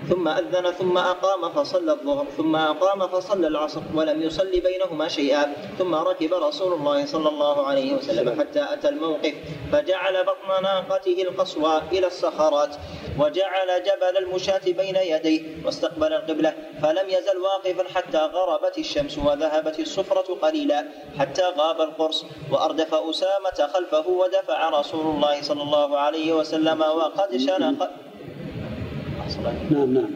ثم 0.08 0.28
أذن 0.28 0.70
ثم 0.70 0.98
أقام 0.98 1.52
فصلى 1.52 1.92
الظهر 1.92 2.26
ثم 2.36 2.56
أقام 2.56 3.08
فصلى 3.08 3.46
العصر 3.46 3.80
ولم 3.94 4.22
يصلي 4.22 4.60
بينهما 4.60 5.08
شيئا 5.08 5.52
ثم 5.78 5.94
ركب 5.94 6.34
رسول 6.34 6.72
الله 6.72 7.06
صلى 7.06 7.28
الله 7.28 7.66
عليه 7.66 7.94
وسلم 7.94 8.40
حتى 8.40 8.66
أتى 8.72 8.88
الموقف 8.88 9.34
فجعل 9.72 10.24
بطن 10.24 10.62
ناقته 10.62 11.22
القصوى 11.22 11.82
إلى 11.92 12.06
الصخرات 12.06 12.76
وجعل 13.18 13.82
جبل 13.82 14.16
المشاة 14.18 14.60
بين 14.66 14.96
يديه 14.96 15.42
واستقبل 15.64 16.12
القبلة 16.12 16.54
فلم 16.82 17.08
يزل 17.08 17.38
واقفا 17.38 17.84
حتى 17.94 18.18
غربت 18.18 18.78
الشمس 18.78 19.18
وذهبت 19.18 19.80
الصفرة 19.80 20.34
قليلا 20.42 20.84
حتى 21.18 21.42
غاب 21.42 21.80
القرص 21.80 22.24
وأردف 22.52 22.94
أسامة 22.94 23.72
خلفه 23.74 24.08
ودفع 24.08 24.68
رسول 24.68 25.14
الله 25.14 25.42
صلى 25.42 25.62
الله 25.62 25.98
عليه 25.98 26.32
وسلم 26.32 26.80
وقد 26.80 27.36
شنق 27.36 27.90
نعم 29.70 29.94
نعم. 29.94 30.10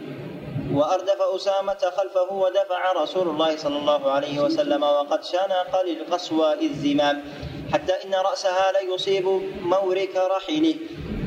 وأردف 0.75 1.21
أسامة 1.37 1.79
خلفه 1.97 2.33
ودفع 2.33 2.93
رسول 2.93 3.29
الله 3.29 3.57
صلى 3.57 3.79
الله 3.79 4.11
عليه 4.11 4.41
وسلم 4.41 4.83
وقد 4.83 5.25
شنق 5.25 5.83
للقصوى 5.87 6.67
الزمام 6.67 7.25
حتى 7.73 7.93
إن 7.93 8.15
رأسها 8.15 8.73
ليصيب 8.73 9.27
مورك 9.63 10.17
رحله 10.37 10.75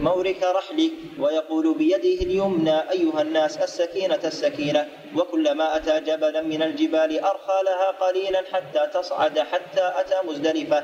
مورك 0.02 0.44
رحلي 0.44 0.92
ويقول 1.20 1.78
بيده 1.78 2.24
اليمنى 2.26 2.92
أيها 2.92 3.22
الناس 3.22 3.58
السكينة 3.58 4.20
السكينة. 4.26 4.88
وكلما 5.16 5.76
أتى 5.76 6.00
جبلا 6.00 6.42
من 6.42 6.62
الجبال 6.62 7.20
أرخى 7.20 7.60
لها 7.66 7.92
قليلا 7.92 8.42
حتى 8.54 8.88
تصعد 8.94 9.40
حتى 9.40 9.92
أتى 10.00 10.28
مزدلفة. 10.28 10.84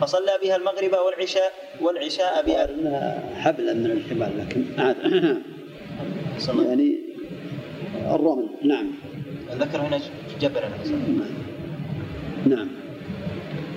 فصلى 0.00 0.38
بها 0.42 0.56
المغرب 0.56 0.92
والعشاء 0.92 1.52
والعشاء 1.80 2.42
بها 2.42 2.66
حبلا 3.36 3.72
من 3.72 3.90
الحبال 3.90 4.32
لكن 4.38 4.64
يعني 6.46 6.98
الرمل 8.14 8.48
نعم. 8.64 8.86
ذكر 9.60 9.80
هنا 9.80 10.00
جبلا 10.40 10.68
نعم. 12.46 12.68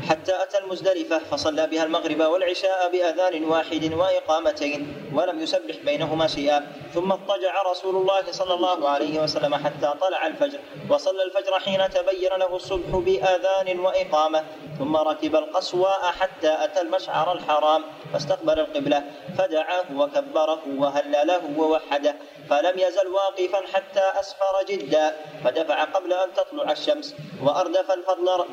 حتى 0.09 0.43
أتى 0.43 0.57
المزدلفة 0.57 1.19
فصلى 1.19 1.67
بها 1.67 1.83
المغرب 1.83 2.21
والعشاء 2.21 2.91
بأذان 2.91 3.43
واحد 3.43 3.93
وإقامتين 3.93 5.11
ولم 5.13 5.39
يسبح 5.41 5.75
بينهما 5.85 6.27
شيئا. 6.27 6.67
ثم 6.93 7.11
اضطجع 7.11 7.61
رسول 7.71 7.95
الله 7.95 8.31
صلى 8.31 8.53
الله 8.53 8.89
عليه 8.89 9.23
وسلم 9.23 9.55
حتى 9.55 9.93
طلع 10.01 10.27
الفجر 10.27 10.59
وصلى 10.89 11.23
الفجر 11.23 11.59
حين 11.59 11.89
تبين 11.89 12.31
له 12.37 12.55
الصبح 12.55 12.89
بأذان 12.91 13.79
وإقامة. 13.79 14.43
ثم 14.79 14.97
ركب 14.97 15.35
القصواء 15.35 16.01
حتى 16.19 16.63
أتى 16.63 16.81
المشعر 16.81 17.31
الحرام 17.31 17.83
فاستقبل 18.13 18.59
القبلة 18.59 19.03
فدعاه 19.37 19.85
وكبره 19.95 20.61
وهلله 20.77 21.41
ووحده. 21.57 22.15
فلم 22.49 22.79
يزل 22.79 23.07
واقفا 23.07 23.61
حتى 23.73 24.05
أسفر 24.19 24.63
جدا 24.67 25.15
فدفع 25.43 25.83
قبل 25.83 26.13
أن 26.13 26.33
تطلع 26.33 26.71
الشمس. 26.71 27.15
وأردف 27.43 27.91
الفضل 27.91 28.45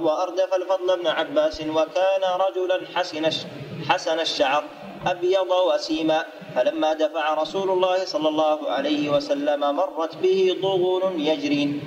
وأردف 0.00 0.54
الفضل 0.54 0.77
بن 0.86 1.06
عباس 1.06 1.60
وكان 1.60 2.22
رجلا 2.22 2.78
حسن 2.94 3.24
حسن 3.88 4.20
الشعر 4.20 4.64
أبيض 5.06 5.50
وسيما 5.74 6.24
فلما 6.54 6.92
دفع 6.92 7.34
رسول 7.34 7.70
الله 7.70 8.04
صلى 8.04 8.28
الله 8.28 8.70
عليه 8.70 9.08
وسلم 9.08 9.60
مرت 9.60 10.16
به 10.16 10.56
ضغن 10.62 11.20
يجرين. 11.20 11.80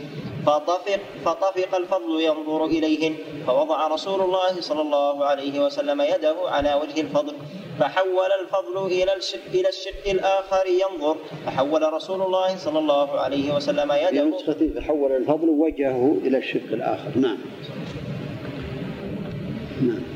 فطفق 0.46 1.00
فطفق 1.26 1.76
الفضل 1.76 2.22
ينظر 2.22 2.66
إليهن 2.66 3.16
فوضع 3.48 3.88
رسول 3.88 4.22
الله 4.22 4.62
صلى 4.62 4.82
الله 4.82 5.26
عليه 5.26 5.66
وسلم 5.66 6.02
يده 6.02 6.36
على 6.46 6.82
وجه 6.82 7.02
الفضل 7.02 7.34
فحول 7.80 8.32
الفضل 8.42 8.86
إلى 8.86 9.14
الشق, 9.14 9.46
إلى 9.54 9.70
الشق 9.70 10.10
الآخر 10.10 10.66
ينظر 10.68 11.18
فحول 11.46 11.94
رسول 11.94 12.22
الله 12.22 12.58
صلى 12.58 12.80
الله 12.80 13.20
عليه 13.20 13.56
وسلم 13.56 13.92
يده. 13.92 14.38
فحول 14.82 15.12
الفضل 15.12 15.50
وجهه 15.50 16.18
إلى 16.24 16.38
الشق 16.38 16.70
الآخر. 16.72 17.12
نعم. 17.16 17.38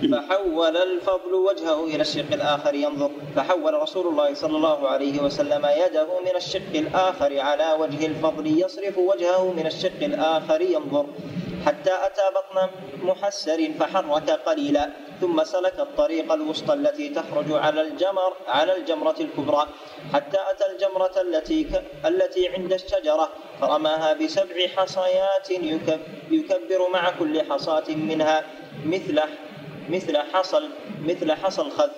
فحول 0.11 0.77
الفضل 0.77 1.33
وجهه 1.33 1.83
إلى 1.83 2.01
الشق 2.01 2.33
الآخر 2.33 2.75
ينظر. 2.75 3.11
فحول 3.35 3.73
رسول 3.73 4.07
الله 4.07 4.33
صلى 4.33 4.57
الله 4.57 4.87
عليه 4.87 5.21
وسلم 5.21 5.65
يده 5.85 6.07
من 6.25 6.35
الشق 6.35 6.73
الآخر 6.75 7.39
على 7.39 7.75
وجه 7.79 8.05
الفضل 8.05 8.59
يصرف 8.61 8.97
وجهه 8.97 9.53
من 9.53 9.65
الشق 9.67 9.99
الآخر 10.01 10.61
ينظر. 10.61 11.05
حتى 11.65 11.91
أتى 12.07 12.21
بطن 12.35 12.69
محسر 13.03 13.71
فحرك 13.79 14.29
قليلا 14.29 14.89
ثم 15.21 15.43
سلك 15.43 15.79
الطريق 15.79 16.33
الوسطى 16.33 16.73
التي 16.73 17.09
تخرج 17.09 17.51
على 17.51 17.81
الجمر 17.81 18.33
على 18.47 18.77
الجمرة 18.77 19.15
الكبرى. 19.19 19.67
حتى 20.13 20.37
أتى 20.51 20.65
الجمرة 20.71 21.15
التي 21.21 21.63
ك... 21.63 21.83
التي 22.05 22.47
عند 22.47 22.73
الشجرة 22.73 23.29
فرماها 23.61 24.13
بسبع 24.13 24.67
حصيات 24.77 25.49
يكبر 26.31 26.81
مع 26.93 27.09
كل 27.19 27.41
حصاة 27.41 27.89
منها 27.89 28.43
مثل 28.85 29.19
مثل 29.89 30.17
حصل 30.17 30.69
مثل 31.05 31.31
حصل 31.31 31.71
خذ. 31.71 31.89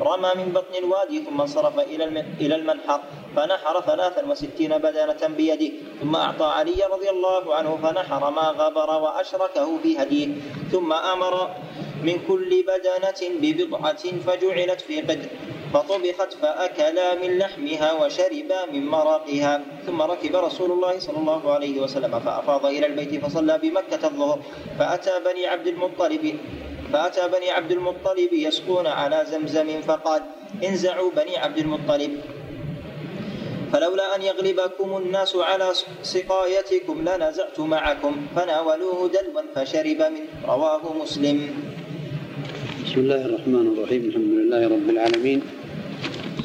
رمى 0.00 0.30
من 0.36 0.52
بطن 0.52 0.74
الوادي 0.78 1.24
ثم 1.24 1.40
انصرف 1.40 1.78
إلى 1.78 2.04
إلى 2.40 2.54
المنحر. 2.54 3.00
فنحر 3.36 3.80
ثلاثا 3.80 4.26
وستين 4.26 4.78
بدنة 4.78 5.22
بيده. 5.36 5.72
ثم 6.00 6.16
أعطى 6.16 6.44
علي 6.44 6.80
رضي 6.92 7.10
الله 7.10 7.54
عنه 7.54 7.78
فنحر 7.82 8.30
ما 8.30 8.42
غبر 8.42 8.90
وأشركه 9.02 9.78
في 9.82 10.02
هديه. 10.02 10.28
ثم 10.72 10.92
أمر 10.92 11.50
من 12.02 12.16
كل 12.28 12.50
بدنة 12.62 13.20
ببضعة 13.42 14.04
فجعلت 14.26 14.80
في 14.80 15.00
قدر. 15.00 15.28
فطبخت 15.72 16.32
فأكلا 16.42 17.14
من 17.14 17.38
لحمها 17.38 17.92
وشربا 17.92 18.60
من 18.72 18.86
مرقها 18.86 19.64
ثم 19.86 20.02
ركب 20.02 20.36
رسول 20.36 20.70
الله 20.70 20.98
صلى 20.98 21.18
الله 21.18 21.52
عليه 21.52 21.80
وسلم 21.80 22.20
فأفاض 22.20 22.66
إلى 22.66 22.86
البيت 22.86 23.24
فصلى 23.24 23.58
بمكة 23.58 24.06
الظهر. 24.06 24.38
فأتى 24.78 25.14
بني 25.24 25.46
عبد 25.46 25.66
المطلب 25.66 26.38
فأتى 26.92 27.28
بني 27.28 27.50
عبد 27.50 27.72
المطلب 27.72 28.32
يسقون 28.32 28.86
على 28.86 29.24
زمزم 29.30 29.80
فقال 29.80 30.22
انزعوا 30.64 31.10
بني 31.10 31.36
عبد 31.36 31.58
المطلب. 31.58 32.20
فلولا 33.72 34.16
أن 34.16 34.22
يغلبكم 34.22 34.96
الناس 34.96 35.36
على 35.36 35.72
سقايتكم 36.02 37.08
لنزعت 37.08 37.60
معكم. 37.60 38.16
فناولوه 38.36 39.08
دلوا 39.08 39.42
فشرب 39.54 40.00
منه. 40.12 40.28
رواه 40.44 40.82
مسلم. 41.02 41.50
بسم 42.84 43.00
الله 43.00 43.26
الرحمن 43.26 43.66
الرحيم. 43.72 44.02
الحمد 44.04 44.32
لله 44.38 44.68
رب 44.68 44.88
العالمين. 44.90 45.40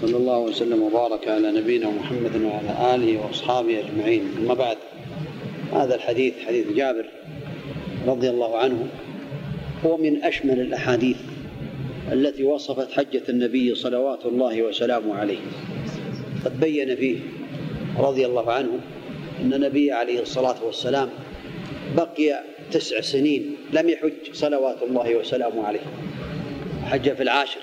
صلى 0.01 0.17
الله 0.17 0.37
وسلم 0.37 0.83
وبارك 0.83 1.27
على 1.27 1.51
نبينا 1.51 1.89
محمد 1.89 2.35
وعلى 2.47 2.95
آله 2.95 3.09
وأصحابه 3.19 3.79
أجمعين. 3.79 4.23
أما 4.39 4.53
بعد 4.53 4.77
هذا 5.73 5.95
الحديث 5.95 6.33
حديث 6.47 6.67
جابر 6.67 7.05
رضي 8.07 8.29
الله 8.29 8.57
عنه. 8.57 8.87
هو 9.85 9.97
من 9.97 10.23
أشمل 10.23 10.59
الأحاديث 10.59 11.17
التي 12.11 12.43
وصفت 12.43 12.91
حجة 12.91 13.23
النبي 13.29 13.75
صلوات 13.75 14.25
الله 14.25 14.61
وسلامه 14.61 15.15
عليه. 15.15 15.37
قد 16.45 16.59
بين 16.59 16.95
فيه 16.95 17.19
رضي 17.97 18.25
الله 18.25 18.51
عنه 18.51 18.79
أن 19.41 19.53
النبي 19.53 19.91
عليه 19.91 20.21
الصلاة 20.21 20.65
والسلام 20.65 21.09
بقي 21.97 22.43
تسع 22.71 23.01
سنين 23.01 23.55
لم 23.73 23.89
يحج 23.89 24.33
صلوات 24.33 24.77
الله 24.83 25.15
وسلامه 25.15 25.63
عليه. 25.63 25.85
حج 26.85 27.13
في 27.13 27.23
العاشر 27.23 27.61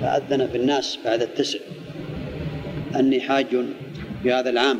فأذن 0.00 0.46
في 0.46 0.56
الناس 0.56 0.98
بعد 1.04 1.22
التسع. 1.22 1.58
أني 2.96 3.20
حاج 3.20 3.46
في 4.22 4.32
هذا 4.32 4.50
العام 4.50 4.78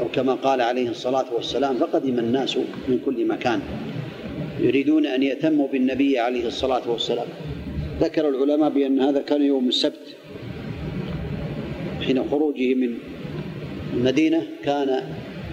أو 0.00 0.08
كما 0.08 0.34
قال 0.34 0.60
عليه 0.60 0.88
الصلاة 0.88 1.34
والسلام 1.34 1.76
فقدم 1.78 2.18
الناس 2.18 2.56
من 2.88 3.00
كل 3.04 3.26
مكان. 3.26 3.60
يريدون 4.60 5.06
أن 5.06 5.22
يأتموا 5.22 5.68
بالنبي 5.68 6.18
عليه 6.18 6.46
الصلاة 6.46 6.90
والسلام. 6.90 7.26
ذكر 8.00 8.28
العلماء 8.28 8.70
بأن 8.70 9.00
هذا 9.00 9.22
كان 9.22 9.42
يوم 9.42 9.68
السبت 9.68 10.16
حين 12.06 12.30
خروجه 12.30 12.74
من 12.74 12.98
المدينة 13.94 14.46
كان 14.64 15.02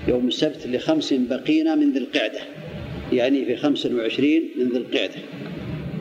يوم 0.07 0.27
السبت 0.27 0.67
لخمس 0.67 1.13
بقين 1.13 1.77
من 1.77 1.91
ذي 1.91 1.99
القعدة. 1.99 2.39
يعني 3.13 3.45
في 3.45 3.55
خمس 3.55 3.85
وعشرين 3.85 4.49
من 4.57 4.69
ذي 4.69 4.77
القعدة 4.77 5.21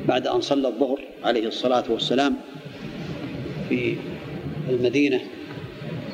بعد 0.09 0.27
أن 0.27 0.41
صلى 0.41 0.69
الظهر 0.69 1.01
عليه 1.25 1.47
الصلاة 1.47 1.85
والسلام 1.93 2.37
في 3.69 3.97
المدينة. 4.71 5.21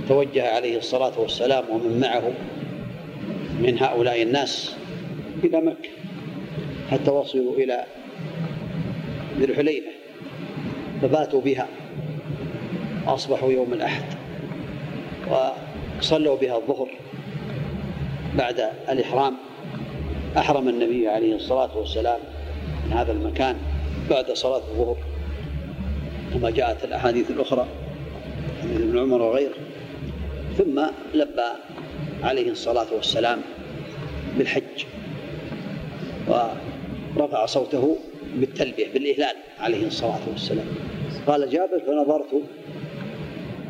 توجه 0.09 0.49
عليه 0.49 0.79
الصلاة 0.79 1.21
والسلام 1.21 1.65
ومن 1.71 2.01
معه 2.01 2.33
من 3.63 3.79
هؤلاء 3.79 4.23
الناس 4.23 4.75
إلى 5.45 5.61
مكة. 5.61 5.98
حتى 6.91 7.11
وصلوا 7.11 7.55
إلى 7.55 7.85
ذي 9.39 9.45
الحليفة 9.45 9.91
فباتوا 11.03 11.41
بها. 11.41 11.67
أصبحوا 13.07 13.53
يوم 13.53 13.73
الأحد 13.73 14.05
وصلوا 15.31 16.37
بها 16.37 16.57
الظهر 16.57 16.89
بعد 18.39 18.71
الإحرام. 18.89 19.35
أحرم 20.39 20.69
النبي 20.69 21.09
عليه 21.09 21.35
الصلاة 21.35 21.79
والسلام 21.79 22.21
من 22.87 22.93
هذا 22.93 23.13
المكان 23.13 23.57
بعد 24.11 24.33
صلاة 24.33 24.63
الظهر. 24.71 24.97
كما 26.35 26.51
جاءت 26.51 26.85
الأحاديث 26.85 27.31
الأخرى 27.31 27.67
حديث 28.63 28.81
ابن 28.81 28.99
عمر 28.99 29.23
وغيره. 29.23 29.55
ثم 30.59 30.81
لبى 31.15 31.51
عليه 32.23 32.51
الصلاة 32.51 32.87
والسلام 32.95 33.41
بالحج. 34.39 34.85
ورفع 37.17 37.47
صوته 37.47 37.97
بالتلبية 38.35 38.87
بالإهلال 38.95 39.37
عليه 39.59 39.87
الصلاة 39.87 40.21
والسلام. 40.31 40.67
قال 41.27 41.51
جابر 41.51 41.81
فنظرت 41.87 42.43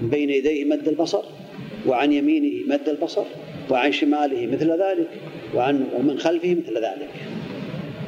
بين 0.02 0.30
يديه 0.30 0.64
مد 0.64 0.88
البصر 0.88 1.22
وعن 1.86 2.12
يمينه 2.12 2.66
مد 2.68 2.88
البصر 2.88 3.24
وعن 3.70 3.92
شماله 3.92 4.46
مثل 4.46 4.70
ذلك 4.70 5.08
وعن 5.54 5.86
ومن 5.94 6.18
خلفه 6.18 6.54
مثل 6.54 6.74
ذلك. 6.76 7.08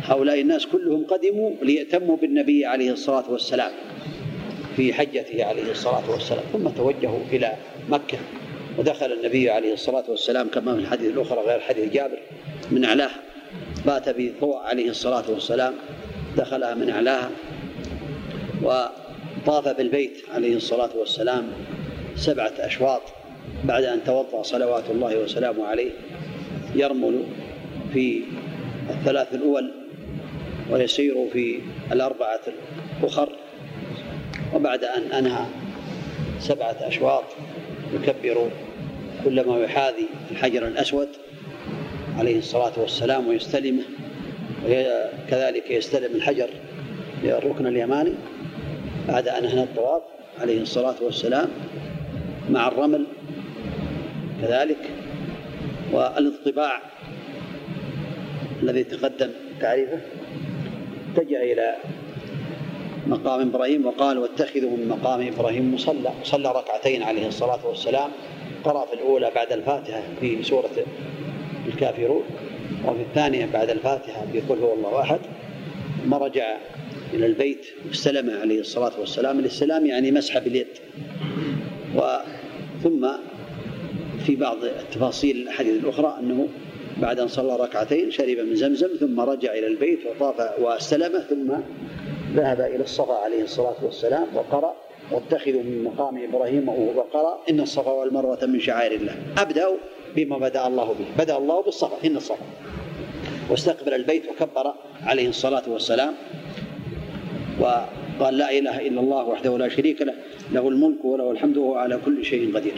هؤلاء 0.03 0.41
الناس 0.41 0.67
كلهم 0.67 1.05
قدموا 1.05 1.51
ليأتموا 1.63 2.17
بالنبي 2.17 2.67
عليه 2.67 2.93
الصلاة 2.93 3.33
والسلام 3.33 3.73
في 4.77 4.93
حجته 4.93 5.45
عليه 5.45 5.71
الصلاة 5.71 6.11
والسلام 6.11 6.43
ثم 6.53 6.69
توجهوا 6.69 7.21
إلى 7.33 7.53
مكة 7.89 8.19
ودخل 8.79 9.13
النبي 9.13 9.51
عليه 9.51 9.73
الصلاة 9.73 10.05
والسلام 10.09 10.49
كما 10.49 10.75
في 10.75 10.81
الحديث 10.81 11.11
الأخرى 11.11 11.41
غير 11.41 11.61
حديث 11.61 11.93
جابر 11.93 12.19
من 12.71 12.85
أعلاه. 12.85 13.11
بات 13.87 14.09
بطوى 14.09 14.57
عليه 14.65 14.91
الصلاة 14.91 15.25
والسلام 15.29 15.75
دخلها 16.37 16.75
من 16.75 16.91
أعلاها 16.91 17.31
وطاف 18.63 19.69
بالبيت 19.69 20.23
عليه 20.35 20.57
الصلاة 20.57 20.91
والسلام 20.97 21.53
سبعة 22.17 22.53
أشواط 22.59 23.03
بعد 23.65 23.85
أن 23.85 24.05
توضأ 24.05 24.43
صلوات 24.43 24.85
الله 24.91 25.19
وسلامه 25.19 25.67
عليه 25.67 25.91
يرمل 26.75 27.23
في 27.93 28.23
الثلاث 28.91 29.35
الأول 29.35 29.71
ويسير 30.71 31.29
في 31.33 31.59
الأربعة 31.93 32.41
الأخر 33.01 33.29
وبعد 34.55 34.85
أن 34.85 35.03
أنهى 35.13 35.45
سبعة 36.41 36.77
أشواط 36.81 37.25
يكبر 37.95 38.51
كلما 39.25 39.59
يحاذي 39.59 40.07
الحجر 40.31 40.67
الأسود. 40.67 41.09
عليه 42.21 42.39
الصلاة 42.39 42.73
والسلام 42.77 43.29
ويستلمه 43.29 43.83
وكذلك 44.65 45.71
يستلم 45.71 46.15
الحجر 46.15 46.49
الركن 47.25 47.67
اليماني 47.67 48.15
بعد 49.09 49.29
أن 49.29 49.45
أنهى 49.45 49.63
الطواف 49.63 50.03
عليه 50.41 50.63
الصلاة 50.63 50.95
والسلام 51.03 51.49
مع 52.51 52.69
الرمل 52.69 53.07
كذلك 54.43 54.91
والاطباع 55.93 56.81
الذي 58.63 58.85
تقدم 58.85 59.31
تعريفه 59.61 60.01
اتجه 61.15 61.53
إلى 61.53 61.77
مقام 63.07 63.41
إبراهيم 63.41 63.87
وقال 63.87 64.19
واتخذوا 64.19 64.71
من 64.71 64.89
مقام 64.89 65.27
إبراهيم 65.27 65.75
مصلى. 65.75 66.11
صلى 66.25 66.49
ركعتين 66.53 67.03
عليه 67.03 67.29
الصلاة 67.29 67.67
والسلام 67.67 68.11
قرأ 68.65 68.87
في 68.87 68.93
الأولى 68.93 69.31
بعد 69.35 69.53
الفاتحة 69.53 70.03
في 70.21 70.43
سورة 70.43 70.71
الكافرون. 71.67 72.23
وفي 72.87 73.03
الثانية 73.03 73.47
بعد 73.53 73.71
الفاتحة 73.71 74.27
في 74.33 74.41
قل 74.41 74.59
هو 74.59 74.75
الله 74.75 75.01
أحد 75.01 75.19
ثم 76.05 76.15
رجع 76.15 76.57
إلى 77.15 77.27
البيت 77.27 77.67
واستلم 77.89 78.31
عليه 78.41 78.61
الصلاة 78.61 79.01
والسلام. 79.01 79.39
الاستلام 79.39 79.87
يعني 79.87 80.11
مسح 80.13 80.39
باليد. 80.39 80.67
ثم 82.83 83.09
في 84.27 84.37
بعض 84.37 84.65
التفاصيل 84.65 85.37
الأحاديث 85.37 85.85
الأخرى 85.85 86.17
أنه 86.21 86.49
بعد 86.97 87.21
أن 87.21 87.29
صلى 87.29 87.57
ركعتين 87.57 88.11
شرب 88.11 88.39
من 88.39 88.55
زمزم 88.55 88.89
ثم 89.01 89.21
رجع 89.21 89.53
إلى 89.53 89.67
البيت 89.67 89.99
وطاف 90.07 90.61
واستلم 90.61 91.19
ثم 91.31 91.53
ذهب 92.35 92.61
إلى 92.61 92.83
الصفا 92.83 93.15
عليه 93.15 93.43
الصلاة 93.43 93.85
والسلام 93.85 94.27
وقرأ 94.35 94.75
واتخذوا 95.13 95.63
من 95.63 95.85
مقام 95.85 96.25
إبراهيم 96.25 96.69
وقرأ 96.69 97.39
إن 97.51 97.61
الصفا 97.61 97.91
والمروة 97.91 98.47
من 98.47 98.61
شعائر 98.61 99.01
الله 99.01 99.15
أبدأ 99.39 99.69
بما 100.17 100.39
بدأ 100.39 100.67
الله 100.67 100.85
به. 100.85 101.05
بدأ 101.19 101.37
الله 101.37 101.63
بالصفا 101.63 101.97
إن 102.05 102.17
الصفا 102.17 102.45
واستقبل 103.51 103.95
البيت 103.95 104.23
وكبر 104.29 104.75
عليه 105.03 105.29
الصلاة 105.29 105.63
والسلام. 105.69 106.15
وقال 107.61 108.39
لا 108.39 108.59
إله 108.59 108.87
إلا 108.89 109.01
الله 109.01 109.25
وحده 109.25 109.59
لا 109.59 109.69
شريك 109.69 110.03
له 110.03 110.15
له 110.53 110.69
الملك 110.69 111.05
وله 111.05 111.31
الحمد 111.31 111.57
وهو 111.57 111.75
على 111.75 111.99
كل 112.05 112.25
شيء 112.25 112.57
قدير. 112.57 112.75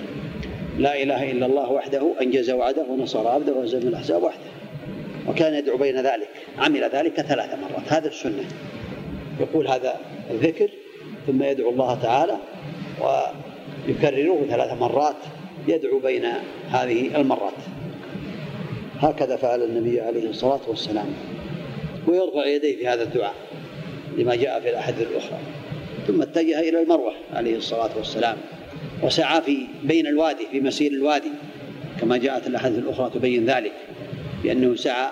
لا 0.79 1.03
إله 1.03 1.31
إلا 1.31 1.47
الله 1.47 1.71
وحده 1.73 2.13
أنجز 2.23 2.51
وعده 2.51 2.83
ونصر 2.83 3.29
عبده 3.29 3.53
وهزم 3.53 3.79
الأحزاب 3.79 4.23
وحده. 4.23 4.51
وكان 5.29 5.55
يدعو 5.55 5.77
بين 5.77 6.01
ذلك 6.01 6.29
عمل 6.59 6.85
ذلك 6.93 7.21
ثلاث 7.21 7.59
مرات. 7.59 7.93
هذا 7.93 8.09
السنة. 8.09 8.45
يقول 9.41 9.69
هذا 9.69 9.97
الذكر 10.31 10.71
ثم 11.27 11.43
يدعو 11.43 11.71
الله 11.71 11.95
تعالى 12.03 12.37
ويكرره 13.01 14.47
ثلاث 14.51 14.73
مرات. 14.81 15.17
يدعو 15.69 15.99
بين 15.99 16.25
هذه 16.71 17.21
المرات. 17.21 17.53
هكذا 18.99 19.37
فعل 19.37 19.63
النبي 19.63 20.01
عليه 20.01 20.31
الصلاة 20.31 20.61
والسلام. 20.69 21.07
ويرفع 22.07 22.47
يديه 22.47 22.77
في 22.77 22.89
هذا 22.89 23.03
الدعاء 23.03 23.35
لما 24.19 24.35
جاء 24.35 24.61
في 24.61 24.71
الأحاديث 24.71 25.09
الأخرى. 25.11 25.39
ثم 26.07 26.23
اتجه 26.23 26.61
إلى 26.61 26.83
المروة 26.83 27.13
عليه 27.33 27.57
الصلاة 27.57 27.91
والسلام. 27.97 28.37
وسعى 29.03 29.43
في 29.43 29.67
بين 29.85 30.07
الوادي 30.07 30.47
في 30.51 30.61
مسير 30.61 30.93
الوادي. 30.93 31.31
كما 32.01 32.17
جاءت 32.17 32.47
الأحاديث 32.47 32.79
الأخرى 32.79 33.11
تبين 33.15 33.47
ذلك. 33.47 33.73
بأنه 34.43 34.77
سعى 34.77 35.11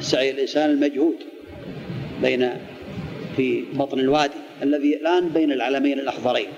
سعي 0.00 0.30
الإنسان 0.30 0.70
المجهود 0.70 1.16
بين 2.22 2.50
في 3.36 3.64
بطن 3.72 3.98
الوادي 3.98 4.40
الذي 4.62 4.96
الآن 4.96 5.28
بين 5.28 5.52
العلمين 5.52 5.98
الأخضرين. 5.98 6.48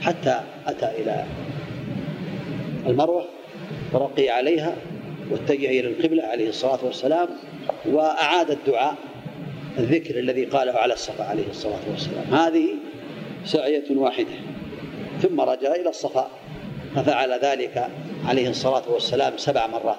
حتى 0.00 0.40
أتى 0.66 0.86
إلى 1.02 1.24
المروة 2.86 3.24
ورقي 3.92 4.28
عليها 4.30 4.76
واتجه 5.30 5.80
إلى 5.80 5.88
القبلة 5.88 6.22
عليه 6.22 6.48
الصلاة 6.48 6.78
والسلام 6.84 7.28
وأعاد 7.86 8.50
الدعاء 8.50 8.94
الذكر 9.78 10.18
الذي 10.18 10.44
قاله 10.44 10.72
على 10.72 10.94
الصفا 10.94 11.24
عليه 11.24 11.50
الصلاة 11.50 11.80
والسلام. 11.90 12.34
هذه 12.34 12.68
سعية 13.44 13.84
واحدة. 13.90 14.34
ثم 15.22 15.40
رجع 15.40 15.74
إلى 15.74 15.88
الصفا 15.88 16.30
ففعل 16.96 17.32
ذلك 17.42 17.88
عليه 18.26 18.48
الصلاة 18.50 18.82
والسلام 18.90 19.32
سبع 19.36 19.66
مرات. 19.66 19.96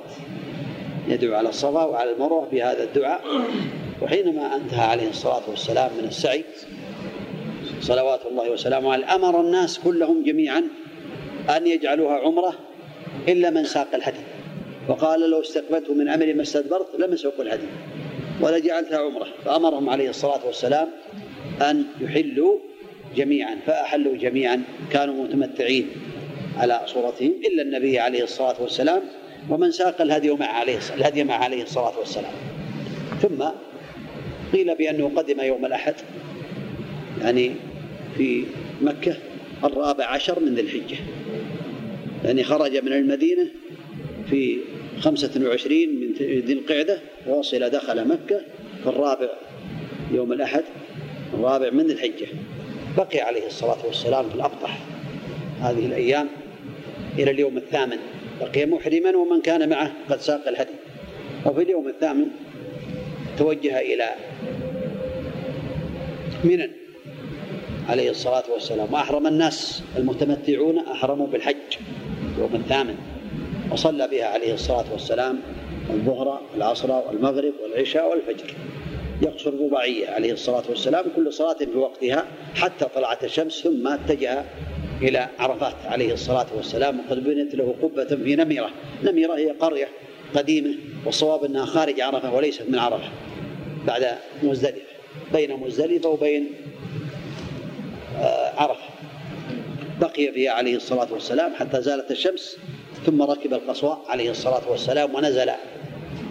يدعو 1.08 1.36
على 1.36 1.50
الصفا 1.50 1.86
وعلى 1.86 2.12
المروة 2.12 2.48
بهذا 2.52 2.84
الدعاء 2.84 3.22
وحينما 4.02 4.56
أنتهى 4.56 4.86
عليه 4.86 5.10
الصلاة 5.10 5.42
والسلام 5.50 5.92
من 6.02 6.08
السعي 6.08 6.44
صلوات 7.82 8.26
الله 8.26 8.52
وسلامه 8.52 8.94
عليه 8.94 9.16
أمر 9.16 9.42
الناس 9.42 9.80
كلهم 9.80 10.24
جميعا 10.24 10.64
أن 11.50 11.68
يجعلوها 11.68 12.20
عمرة 12.20 12.54
إلا 13.28 13.50
من 13.50 13.64
ساق 13.64 13.96
الهدي 13.96 14.20
وقال 14.88 15.30
لو 15.30 15.42
استقبلت 15.42 15.90
من 15.90 16.10
أمري 16.10 16.34
ما 16.34 16.42
استدبرت 16.42 16.88
لم 17.00 17.14
يسوق 17.14 17.40
الهدي 17.40 17.68
ولجعلتها 18.42 18.98
عمرة. 19.00 19.28
فأمرهم 19.46 19.90
عليه 19.90 20.10
الصلاة 20.10 20.46
والسلام 20.46 20.88
أن 21.62 21.86
يحلوا 22.02 22.58
جميعا 23.16 23.58
فأحلوا 23.68 24.18
جميعا 24.18 24.62
كانوا 24.92 25.24
متمتعين 25.24 25.90
على 26.58 26.82
صورتهم 26.86 27.34
إلا 27.46 27.62
النبي 27.62 28.00
عليه 28.00 28.24
الصلاة 28.24 28.56
والسلام 28.62 29.02
ومن 29.50 29.72
ساق 29.72 30.02
الهدي 30.02 30.32
مع 30.32 30.46
عليه 30.46 30.80
الهدي 30.98 31.24
مع 31.24 31.36
عليه 31.36 31.64
الصلاة 31.64 32.00
والسلام. 32.00 32.32
ثم 33.22 33.44
قيل 34.54 34.76
بأنه 34.76 35.12
قدم 35.16 35.42
يوم 35.42 35.66
الأحد 35.66 35.96
يعني 37.22 37.52
في 38.18 38.46
مكة 38.82 39.16
الرابع 39.64 40.06
عشر 40.06 40.40
من 40.40 40.56
ذي 40.56 40.62
الحجة. 40.62 40.98
يعني 42.26 42.44
خرج 42.44 42.78
من 42.78 42.94
المدينة 42.94 43.48
في 44.30 44.58
خمسة 45.00 45.48
وعشرين 45.48 46.00
من 46.02 46.14
ذي 46.46 46.54
القعدة 46.54 47.00
ووصل 47.28 47.70
دخل 47.70 48.08
مكة 48.08 48.42
في 48.84 48.90
الرابع 48.90 49.30
يوم 50.14 50.34
الأحد 50.34 50.64
الرابع 51.34 51.70
من 51.70 51.88
ذي 51.88 51.94
الحجة. 51.94 52.28
بقي 52.98 53.20
عليه 53.20 53.48
الصلاة 53.48 53.86
والسلام 53.86 54.30
في 54.30 54.36
الأبطح 54.36 54.80
هذه 55.62 55.86
الأيام 55.86 56.28
إلى 57.20 57.32
اليوم 57.32 57.58
الثامن. 57.58 57.98
بقي 58.42 58.66
محرما 58.66 59.18
ومن 59.18 59.42
كان 59.42 59.70
معه 59.70 59.92
قد 60.10 60.20
ساق 60.20 60.48
الهدي. 60.48 60.76
وفي 61.46 61.62
اليوم 61.62 61.88
الثامن 61.88 62.28
توجه 63.38 63.80
إلى 63.80 64.10
منى. 66.44 66.81
عليه 67.92 68.10
الصلاة 68.10 68.44
والسلام. 68.54 68.94
وأحرم 68.94 69.28
الناس 69.28 69.84
المتمتعون 69.98 70.80
أحرموا 70.80 71.28
بالحج 71.28 71.56
يوم 72.40 72.56
الثامن. 72.56 72.96
وصلى 73.72 74.08
بها 74.08 74.26
عليه 74.26 74.54
الصلاة 74.54 74.86
والسلام 74.92 75.40
الظهر 75.90 76.42
والعصر 76.54 76.92
والمغرب 76.92 77.54
والعشاء 77.64 78.10
والفجر. 78.10 78.54
يقصر 79.22 79.50
الرباعية 79.50 80.10
عليه 80.10 80.34
الصلاة 80.34 80.64
والسلام 80.70 81.06
كل 81.16 81.34
صلاة 81.34 81.58
في 81.58 81.78
وقتها 81.78 82.26
حتى 82.56 82.86
طلعت 82.96 83.24
الشمس 83.24 83.62
ثم 83.64 83.88
اتجه 83.88 84.46
إلى 85.02 85.28
عرفات 85.40 85.76
عليه 85.86 86.14
الصلاة 86.14 86.48
والسلام. 86.56 87.00
وقد 87.00 87.24
بنت 87.24 87.56
له 87.56 87.76
قبة 87.82 88.06
في 88.06 88.36
نمرة. 88.36 88.70
نمرة 89.04 89.38
هي 89.38 89.52
قرية 89.52 89.88
قديمة 90.36 90.76
والصواب 91.06 91.44
أنها 91.44 91.66
خارج 91.66 92.02
عرفة 92.02 92.34
وليست 92.34 92.64
من 92.70 92.80
عرفة 92.80 93.10
بعد 93.88 94.08
مزدلفة. 94.44 94.92
بين 95.34 95.60
مزدلفة 95.60 96.10
وبين 96.10 96.52
عرفة 98.58 98.84
بقي 100.02 100.32
فيها 100.32 100.52
عليه 100.52 100.76
الصلاة 100.76 101.08
والسلام 101.12 101.54
حتى 101.56 101.82
زالت 101.82 102.12
الشمس 102.12 102.58
ثم 103.06 103.22
ركب 103.22 103.54
القصواء 103.54 104.02
عليه 104.10 104.32
الصلاة 104.32 104.62
والسلام 104.70 105.16
ونزل 105.16 105.50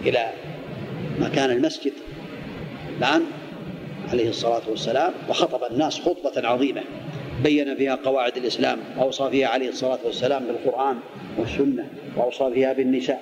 إلى 0.05 0.29
مكان 1.19 1.51
المسجد. 1.51 1.93
الآن 2.97 3.21
عليه 4.11 4.29
الصلاة 4.29 4.61
والسلام 4.69 5.13
وخطب 5.29 5.71
الناس 5.71 5.99
خطبة 5.99 6.47
عظيمة 6.47 6.81
بين 7.43 7.75
فيها 7.75 7.95
قواعد 7.95 8.37
الإسلام 8.37 8.79
وأوصى 8.97 9.29
فيها 9.29 9.47
عليه 9.47 9.69
الصلاة 9.69 9.99
والسلام 10.05 10.43
بالقرآن 10.45 10.97
والسنة 11.37 11.89
وأوصى 12.17 12.51
فيها 12.53 12.73
بالنساء 12.73 13.21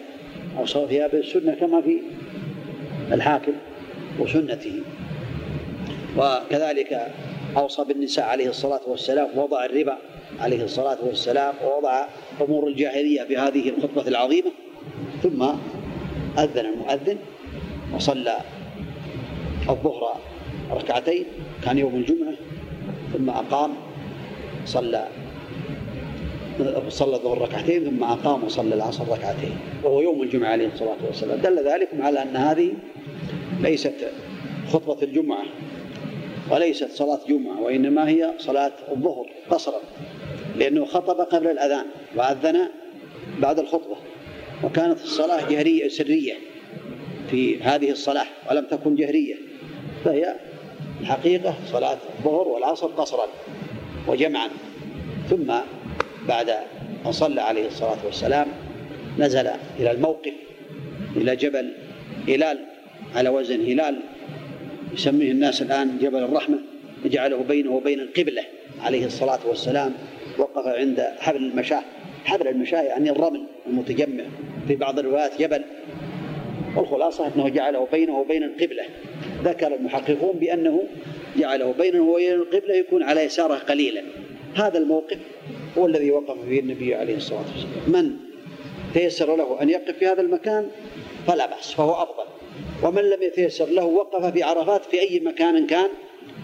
أوصى 0.57 0.87
فيها 0.87 1.07
بالسنة 1.07 1.55
كما 1.55 1.81
في 1.81 1.99
الحاكم 3.11 3.53
وسنته. 4.19 4.81
وكذلك 6.17 7.11
أوصى 7.57 7.83
بالنساء 7.83 8.25
عليه 8.25 8.49
الصلاة 8.49 8.81
والسلام 8.87 9.27
ووضع 9.37 9.65
الربا 9.65 9.97
عليه 10.39 10.63
الصلاة 10.63 10.97
والسلام 11.03 11.53
ووضع 11.65 12.05
أمور 12.41 12.67
الجاهلية 12.67 13.23
في 13.23 13.37
هذه 13.37 13.69
الخطبة 13.69 14.07
العظيمة. 14.07 14.51
ثم 15.23 15.43
أذن 16.37 16.65
المؤذن 16.65 17.17
وصلى 17.95 18.37
الظهر 19.69 20.17
ركعتين 20.71 21.25
كان 21.65 21.77
يوم 21.77 21.95
الجمعة 21.95 22.33
ثم 23.13 23.29
أقام 23.29 23.71
صلى 24.65 25.07
صلى 26.89 27.15
الظهر 27.15 27.41
ركعتين 27.41 27.85
ثم 27.85 28.03
أقام 28.03 28.43
وصلى 28.43 28.75
العصر 28.75 29.07
ركعتين 29.07 29.57
وهو 29.83 30.01
يوم 30.01 30.21
الجمعة 30.21 30.49
عليه 30.49 30.67
الصلاة 30.67 30.97
والسلام. 31.07 31.39
دل 31.41 31.67
ذلك 31.67 31.89
على 31.99 32.23
أن 32.23 32.35
هذه 32.35 32.71
ليست 33.61 34.11
خطبة 34.69 34.97
الجمعة. 35.03 35.43
وليست 36.51 36.91
صلاة 36.91 37.19
جمعة 37.27 37.61
وإنما 37.61 38.09
هي 38.09 38.33
صلاة 38.37 38.71
الظهر 38.91 39.25
قصرا 39.51 39.79
لأنه 40.55 40.85
خطب 40.85 41.21
قبل 41.21 41.47
الأذان 41.47 41.85
وأذن 42.15 42.69
بعد 43.39 43.59
الخطبة 43.59 43.95
وكانت 44.63 45.01
الصلاة 45.03 45.49
جهرية 45.49 45.87
سرية 45.87 46.33
في 47.31 47.61
هذه 47.63 47.91
الصلاة 47.91 48.25
ولم 48.51 48.65
تكن 48.65 48.95
جهرية 48.95 49.35
فهي 50.05 50.35
الحقيقة 51.01 51.55
صلاة 51.71 51.97
الظهر 52.19 52.47
والعصر 52.47 52.87
قصرا 52.87 53.27
وجمعا. 54.07 54.49
ثم 55.29 55.53
بعد 56.27 56.49
أن 57.05 57.11
صلى 57.11 57.41
عليه 57.41 57.67
الصلاة 57.67 57.97
والسلام 58.05 58.47
نزل 59.17 59.47
إلى 59.79 59.91
الموقف 59.91 60.33
إلى 61.15 61.35
جبل 61.35 61.73
هلال 62.27 62.59
على 63.15 63.29
وزن 63.29 63.61
هلال 63.61 63.99
يسميه 64.93 65.31
الناس 65.31 65.61
الآن 65.61 65.97
جبل 66.01 66.23
الرحمة 66.23 66.57
يجعله 67.05 67.43
بينه 67.43 67.71
وبين 67.71 67.99
القبلة 67.99 68.43
عليه 68.81 69.05
الصلاة 69.05 69.39
والسلام 69.47 69.93
وقف 70.37 70.67
عند 70.67 70.99
حبل 71.19 71.43
المشاة. 71.45 71.81
حبل 72.25 72.47
المشاة 72.47 72.81
يعني 72.81 73.09
الرمل 73.09 73.43
المتجمع 73.67 74.23
في 74.67 74.75
بعض 74.75 74.99
الروايات 74.99 75.41
جبل. 75.41 75.61
والخلاصة 76.75 77.31
أنه 77.35 77.49
جعله 77.49 77.87
بينه 77.91 78.19
وبين 78.19 78.43
القبلة. 78.43 78.83
ذكر 79.43 79.75
المحققون 79.75 80.39
بأنه 80.39 80.83
جعله 81.37 81.73
بينه 81.73 82.03
وبين 82.03 82.33
القبلة 82.33 82.75
يكون 82.75 83.03
على 83.03 83.21
يساره 83.21 83.55
قليلا. 83.55 84.03
هذا 84.55 84.77
الموقف 84.77 85.17
هو 85.77 85.85
الذي 85.85 86.11
وقف 86.11 86.45
فيه 86.49 86.59
النبي 86.59 86.95
عليه 86.95 87.15
الصلاة 87.15 87.39
والسلام. 87.39 88.03
من 88.03 88.15
تيسر 88.93 89.35
له 89.35 89.61
أن 89.61 89.69
يقف 89.69 89.97
في 89.97 90.07
هذا 90.07 90.21
المكان؟ 90.21 90.67
فلا 91.27 91.45
بأس 91.45 91.71
فهو 91.71 91.93
أفضل. 91.93 92.28
ومن 92.83 93.01
لم 93.01 93.23
يتيسر 93.23 93.65
له 93.65 93.85
وقف 93.85 94.25
في 94.25 94.43
عرفات 94.43 94.85
في 94.85 94.99
أي 95.01 95.19
مكان 95.19 95.67
كان 95.67 95.89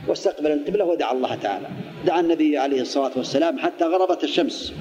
واستقبل 0.07 0.51
القبلة 0.51 0.85
ودعا 0.85 1.13
الله 1.13 1.35
تعالى. 1.35 1.67
دعا 2.05 2.19
النبي 2.19 2.57
عليه 2.57 2.81
الصلاة 2.81 3.11
والسلام 3.15 3.59
حتى 3.59 3.85
غربت 3.85 4.23
الشمس 4.23 4.73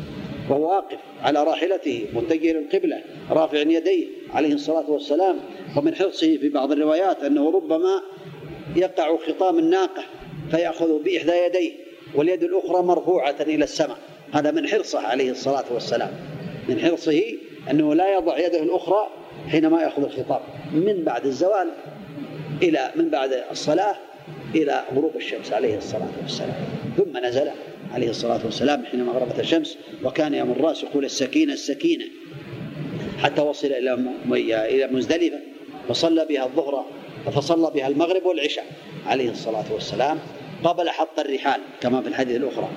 وهو 0.51 0.71
واقف 0.71 0.99
على 1.23 1.45
راحلته 1.45 2.07
متجه 2.15 2.53
للقبلة 2.53 3.03
رافع 3.31 3.59
يديه 3.59 4.07
عليه 4.35 4.53
الصلاة 4.53 4.91
والسلام. 4.91 5.37
ومن 5.77 5.95
حرصه 5.95 6.37
في 6.37 6.49
بعض 6.49 6.73
الروايات 6.73 7.23
أنه 7.23 7.51
ربما 7.51 8.03
يقع 8.77 9.17
خطام 9.17 9.59
الناقة 9.59 10.05
فيأخذ 10.51 11.03
بإحدى 11.03 11.33
يديه 11.47 11.73
واليد 12.15 12.43
الأخرى 12.43 12.83
مرفوعة 12.83 13.37
إلى 13.41 13.65
السماء. 13.65 13.99
هذا 14.33 14.51
من 14.51 14.69
حرصه 14.69 15.01
عليه 15.01 15.31
الصلاة 15.31 15.65
والسلام. 15.71 16.11
من 16.69 16.79
حرصه 16.79 17.23
أنه 17.71 17.95
لا 17.95 18.15
يضع 18.15 18.39
يده 18.39 18.63
الأخرى 18.63 19.09
حينما 19.49 19.82
يأخذ 19.82 20.05
الخطاب 20.05 20.41
من 20.72 21.05
بعد 21.05 21.26
الزوال 21.26 21.68
إلى 22.62 22.91
من 22.97 23.11
بعد 23.11 23.45
الصلاة 23.51 23.97
إلى 24.55 24.85
غروب 24.95 25.16
الشمس 25.16 25.53
عليه 25.53 25.76
الصلاة 25.76 26.11
والسلام. 26.22 26.55
ثم 26.97 27.26
نزل 27.26 27.51
عليه 27.93 28.11
الصلاة 28.11 28.41
والسلام 28.45 28.85
حينما 28.85 29.12
غربت 29.12 29.41
الشمس 29.41 29.78
وكان 30.05 30.35
يوم 30.35 30.51
الراس 30.51 30.82
يقول 30.82 31.05
السكينة 31.05 31.53
السكينة. 31.53 32.05
حتى 33.18 33.43
وصل 33.43 33.66
إلى 33.66 33.99
إلى 34.47 34.87
مزدلفة 34.87 35.39
فصلى 35.89 36.24
بها 36.24 36.45
الظهر 36.45 36.85
فصلى 37.32 37.70
بها 37.74 37.89
المغرب 37.89 38.26
والعشاء 38.26 38.64
عليه 39.07 39.30
الصلاة 39.30 39.72
والسلام 39.72 40.18
قبل 40.64 40.91
حط 40.91 41.18
الرحال 41.18 41.61
كما 41.80 42.03
في 42.03 42.09
الحديث 42.09 42.37
الأخرى. 42.37 42.68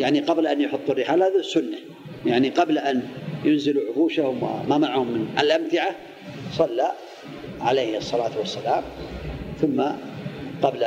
يعني 0.00 0.20
قبل 0.20 0.46
أن 0.46 0.60
يحطوا 0.60 0.94
الرحال 0.94 1.22
هذا 1.22 1.38
السنة 1.38 1.78
يعني 2.26 2.48
قبل 2.48 2.78
أن 2.78 3.02
ينزلوا 3.44 3.82
عفوشهم 3.90 4.42
وما 4.42 4.78
معهم 4.78 5.08
من 5.08 5.28
الأمتعة 5.38 5.90
صلى 6.52 6.92
عليه 7.60 7.98
الصلاة 7.98 8.38
والسلام. 8.38 8.82
ثم 9.60 9.82
قبل 10.62 10.86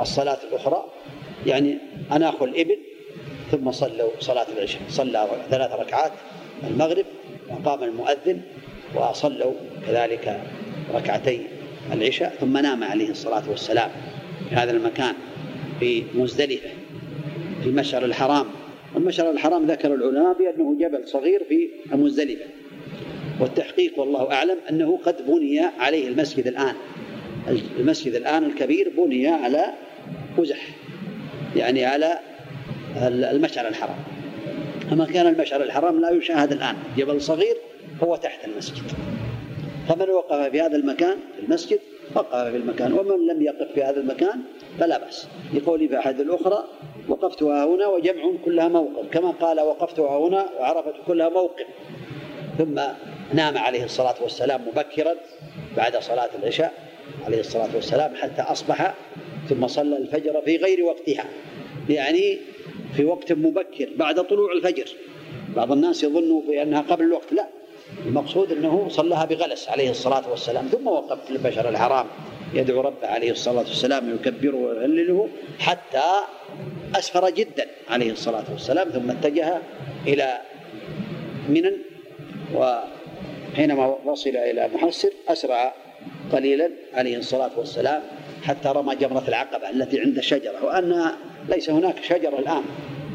الصلاة 0.00 0.38
الأخرى 0.50 0.84
يعني 1.46 1.78
أناخوا 2.12 2.46
الإبل 2.46 2.78
ثم 3.50 3.70
صلوا 3.70 4.10
صلاة 4.20 4.46
العشاء 4.56 4.82
صلى 4.88 5.28
ثلاث 5.50 5.72
ركعات 5.72 6.12
المغرب 6.70 7.04
وقام 7.50 7.82
المؤذن 7.82 8.40
وصلوا 8.94 9.52
كذلك 9.86 10.40
ركعتي 10.94 11.40
العشاء 11.92 12.36
ثم 12.40 12.58
نام 12.58 12.84
عليه 12.84 13.10
الصلاة 13.10 13.50
والسلام 13.50 13.90
في 14.48 14.54
هذا 14.54 14.70
المكان 14.70 15.14
في 15.80 16.04
مزدلفة 16.14 16.68
في 17.62 17.68
المشعر 17.68 18.04
الحرام. 18.04 18.46
المشعر 18.96 19.30
الحرام 19.30 19.66
ذكر 19.66 19.94
العلماء 19.94 20.38
بأنه 20.38 20.76
جبل 20.80 21.08
صغير 21.08 21.44
في 21.48 21.68
المزدلفة. 21.92 22.44
والتحقيق 23.40 23.98
والله 23.98 24.32
أعلم 24.32 24.56
أنه 24.70 24.98
قد 25.04 25.26
بني 25.26 25.60
عليه 25.60 26.08
المسجد 26.08 26.46
الآن. 26.46 26.74
المسجد 27.78 28.14
الآن 28.14 28.44
الكبير 28.44 28.92
بني 28.96 29.28
على 29.28 29.64
قزح 30.38 30.68
يعني 31.56 31.84
على 31.84 32.18
المشعر 33.06 33.68
الحرام. 33.68 33.96
أما 34.92 35.04
كان 35.04 35.26
المشعر 35.26 35.62
الحرام 35.62 36.00
لا 36.00 36.10
يشاهد 36.10 36.52
الآن. 36.52 36.76
جبل 36.96 37.20
صغير 37.20 37.56
هو 38.02 38.16
تحت 38.16 38.44
المسجد. 38.44 38.82
فمن 39.88 40.10
وقف 40.10 40.50
في 40.50 40.60
هذا 40.60 40.76
المكان 40.76 41.16
في 41.36 41.46
المسجد؟ 41.46 41.78
وقف 42.14 42.50
في 42.50 42.56
المكان. 42.56 42.92
ومن 42.92 43.26
لم 43.26 43.42
يقف 43.42 43.72
في 43.74 43.82
هذا 43.82 44.00
المكان 44.00 44.40
فلا 44.78 44.98
بأس. 44.98 45.28
لقولي 45.54 45.88
في 45.88 45.98
أحد 45.98 46.20
الأخرى 46.20 46.64
وقفتها 47.08 47.64
هنا 47.64 47.86
وجمع 47.86 48.22
كلها 48.44 48.68
موقف 48.68 49.08
كما 49.12 49.30
قال 49.30 49.60
وقفتها 49.60 50.18
هنا 50.18 50.48
وعرفت 50.60 50.94
كلها 51.06 51.28
موقف. 51.28 51.66
ثم 52.58 52.80
نام 53.34 53.58
عليه 53.58 53.84
الصلاة 53.84 54.14
والسلام 54.22 54.68
مبكرا 54.68 55.14
بعد 55.76 55.96
صلاة 55.96 56.28
العشاء 56.42 56.72
عليه 57.26 57.40
الصلاة 57.40 57.68
والسلام 57.74 58.14
حتى 58.14 58.42
أصبح 58.42 58.94
ثم 59.48 59.66
صلى 59.66 59.96
الفجر 59.96 60.42
في 60.44 60.56
غير 60.56 60.84
وقتها. 60.84 61.24
يعني 61.88 62.38
في 62.96 63.04
وقت 63.04 63.32
مبكر 63.32 63.88
بعد 63.96 64.24
طلوع 64.26 64.52
الفجر. 64.52 64.88
بعض 65.56 65.72
الناس 65.72 66.04
يظنوا 66.04 66.42
بأنها 66.42 66.80
قبل 66.80 67.04
الوقت 67.04 67.32
لا. 67.32 67.46
المقصود 68.06 68.52
أنه 68.52 68.88
صلىها 68.88 69.24
بغلس 69.24 69.68
عليه 69.68 69.90
الصلاة 69.90 70.30
والسلام 70.30 70.66
ثم 70.66 70.86
وقف 70.86 71.24
في 71.24 71.30
البشر 71.30 71.68
الحرام 71.68 72.06
يدعو 72.54 72.80
ربه 72.80 73.06
عليه 73.06 73.30
الصلاة 73.30 73.58
والسلام 73.58 74.14
يكبره 74.14 74.56
ويهلله 74.56 75.28
حتى 75.58 76.02
أسفر 76.96 77.30
جدا 77.30 77.66
عليه 77.88 78.12
الصلاة 78.12 78.44
والسلام 78.52 78.88
ثم 78.88 79.10
اتجه 79.10 79.58
إلى 80.06 80.38
منى 81.48 81.72
وحينما 82.54 83.96
وصل 84.04 84.30
إلى 84.30 84.68
محسر 84.74 85.10
أسرع 85.28 85.74
قليلا 86.32 86.70
عليه 86.94 87.16
الصلاة 87.16 87.50
والسلام 87.56 88.02
حتى 88.42 88.68
رمى 88.68 88.96
جمرة 88.96 89.24
العقبة 89.28 89.70
التي 89.70 90.00
عند 90.00 90.18
الشجرة 90.18 90.64
وأن 90.64 91.12
ليس 91.48 91.70
هناك 91.70 92.02
شجرة 92.02 92.38
الآن. 92.38 92.62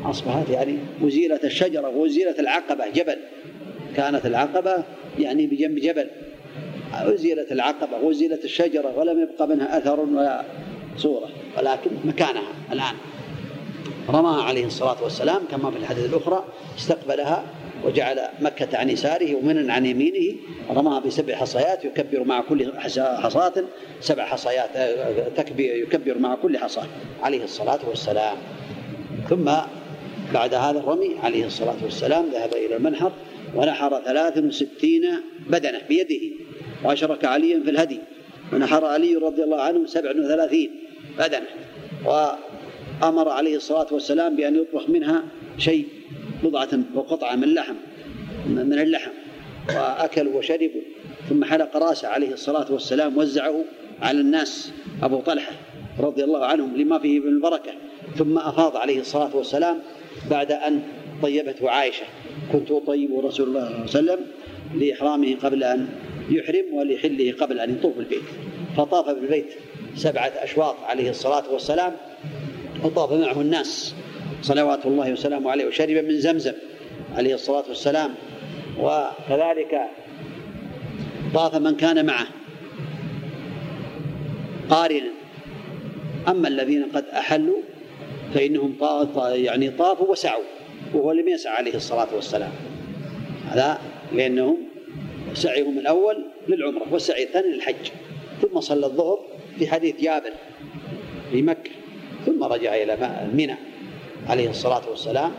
أصبحت 0.06 0.50
يعني 0.50 0.78
وزيلت 1.02 1.44
الشجرة 1.46 1.90
وزيلت 1.90 2.40
العقبة 2.40 2.90
جبل. 2.90 3.18
كانت 3.96 4.26
العقبة 4.26 4.84
يعني 5.20 5.48
بجنب 5.48 5.80
جبل. 5.80 6.08
أزيلت 6.94 7.52
العقبة 7.52 7.98
وأزيلت 7.98 8.46
الشجرة 8.46 8.98
ولم 8.98 9.22
يبقى 9.22 9.48
منها 9.48 9.78
أثر 9.78 10.00
ولا 10.00 10.44
صورة 10.98 11.30
ولكن 11.58 11.92
مكانها 12.06 12.54
الآن. 12.72 12.96
رماها 14.10 14.44
عليه 14.44 14.66
الصلاة 14.66 15.04
والسلام 15.04 15.42
كما 15.52 15.72
في 15.72 15.78
الحديث 15.78 16.06
الأخرى 16.06 16.44
استقبلها 16.78 17.44
وجعل 17.86 18.20
مكة 18.42 18.78
عن 18.78 18.90
يساره 18.90 19.36
ومنا 19.36 19.74
عن 19.74 19.86
يمينه. 19.86 20.36
رماها 20.70 21.00
بسبع 21.00 21.36
حصيات 21.36 21.86
يكبر 21.86 22.24
مع 22.24 22.42
كل 22.42 22.72
حصاة. 22.98 23.54
سبع 24.02 24.26
حصيات 24.26 24.70
تكبير 25.38 25.76
يكبر 25.76 26.18
مع 26.18 26.36
كل 26.36 26.58
حصاة 26.58 26.88
عليه 27.24 27.44
الصلاة 27.44 27.80
والسلام. 27.90 28.38
ثم 29.30 29.52
بعد 30.34 30.54
هذا 30.54 30.80
الرمي 30.80 31.16
عليه 31.24 31.46
الصلاة 31.46 31.76
والسلام 31.84 32.26
ذهب 32.34 32.54
إلى 32.54 32.76
المنحر 32.76 33.12
ونحر 33.56 34.02
ثلاث 34.06 34.38
وستين 34.38 35.10
بدنة 35.50 35.82
بيده 35.90 36.36
وأشرك 36.84 37.26
عليا 37.26 37.60
في 37.60 37.70
الهدي 37.70 38.00
ونحر 38.54 38.86
علي 38.86 39.16
رضي 39.16 39.44
الله 39.44 39.62
عنه 39.62 39.86
سبع 39.86 40.10
وثلاثين 40.10 40.72
بدنة 41.20 41.48
وأمر 42.06 43.30
عليه 43.30 43.56
الصلاة 43.56 43.88
والسلام 43.92 44.36
بأن 44.36 44.56
يطبخ 44.56 44.90
منها 44.90 45.24
شيء 45.58 45.88
بضعة 46.44 46.70
وقطعة 46.96 47.36
من 47.36 47.54
لحم 47.54 47.76
من 48.48 48.80
اللحم 48.80 49.12
وأكلوا 49.70 50.38
وشربوا 50.38 50.82
ثم 51.30 51.44
حلق 51.44 51.78
رأسه 51.78 52.08
عليه 52.08 52.34
الصلاة 52.34 52.72
والسلام 52.72 53.18
وزعه 53.18 53.64
على 54.02 54.22
الناس 54.22 54.72
أبو 55.04 55.20
طلحة 55.20 55.52
رضي 56.00 56.24
الله 56.24 56.46
عنهم 56.46 56.78
لما 56.78 57.00
فيه 57.00 57.20
من 57.20 57.28
البركة 57.28 57.72
ثم 58.18 58.38
أفاض 58.38 58.78
عليه 58.78 59.00
الصلاة 59.00 59.36
والسلام 59.36 59.80
بعد 60.30 60.52
أن 60.52 60.82
طيبته 61.24 61.70
عائشة. 61.70 62.06
كنت 62.54 62.72
أطيب 62.72 63.26
رسول 63.26 63.48
الله 63.48 63.62
صلى 63.62 63.70
الله 63.70 63.80
عليه 63.80 63.84
وسلم 63.84 64.20
لإحرامه 64.76 65.36
قبل 65.36 65.64
أن 65.64 65.88
يحرم 66.30 66.74
ولحله 66.74 67.34
قبل 67.40 67.60
أن 67.60 67.72
يطوف 67.72 68.00
البيت. 68.00 68.28
فطاف 68.78 69.10
بالبيت 69.10 69.54
سبعة 69.96 70.32
أشواط 70.38 70.76
عليه 70.84 71.10
الصلاة 71.10 71.44
والسلام 71.52 71.94
وطاف 72.84 73.12
معه 73.12 73.42
الناس 73.42 73.96
صلوات 74.42 74.86
الله 74.86 75.12
وسلامه 75.12 75.52
عليه 75.52 75.66
وشرب 75.66 76.06
من 76.06 76.20
زمزم 76.20 76.54
عليه 77.16 77.34
الصلاة 77.34 77.64
والسلام. 77.70 78.16
وكذلك 78.80 79.82
طاف 81.34 81.56
من 81.56 81.76
كان 81.76 82.06
معه 82.06 82.28
قارنا. 84.70 85.10
أما 86.28 86.48
الذين 86.48 86.86
قد 86.86 87.06
أحلوا 87.06 87.62
فإنهم 88.34 88.76
يعني 89.20 89.70
طافوا 89.70 90.12
وسعوا. 90.12 90.44
وهو 90.94 91.12
لم 91.12 91.28
يسعى 91.28 91.56
عليه 91.56 91.76
الصلاة 91.76 92.08
والسلام. 92.16 92.52
هذا 93.50 93.82
لأنهم 94.14 94.58
سعيهم 95.34 95.78
الأول 95.80 96.26
للعمرة 96.48 96.94
والسعي 96.94 97.24
الثاني 97.24 97.48
للحج. 97.48 97.92
ثم 98.42 98.60
صلى 98.60 98.86
الظهر 98.86 99.20
في 99.60 99.68
حديث 99.68 100.02
جابر 100.02 100.32
في 101.32 101.42
مكة 101.42 101.72
ثم 102.26 102.44
رجع 102.44 102.76
إلى 102.76 102.98
منى 103.34 103.56
عليه 104.28 104.50
الصلاة 104.50 104.90
والسلام. 104.90 105.32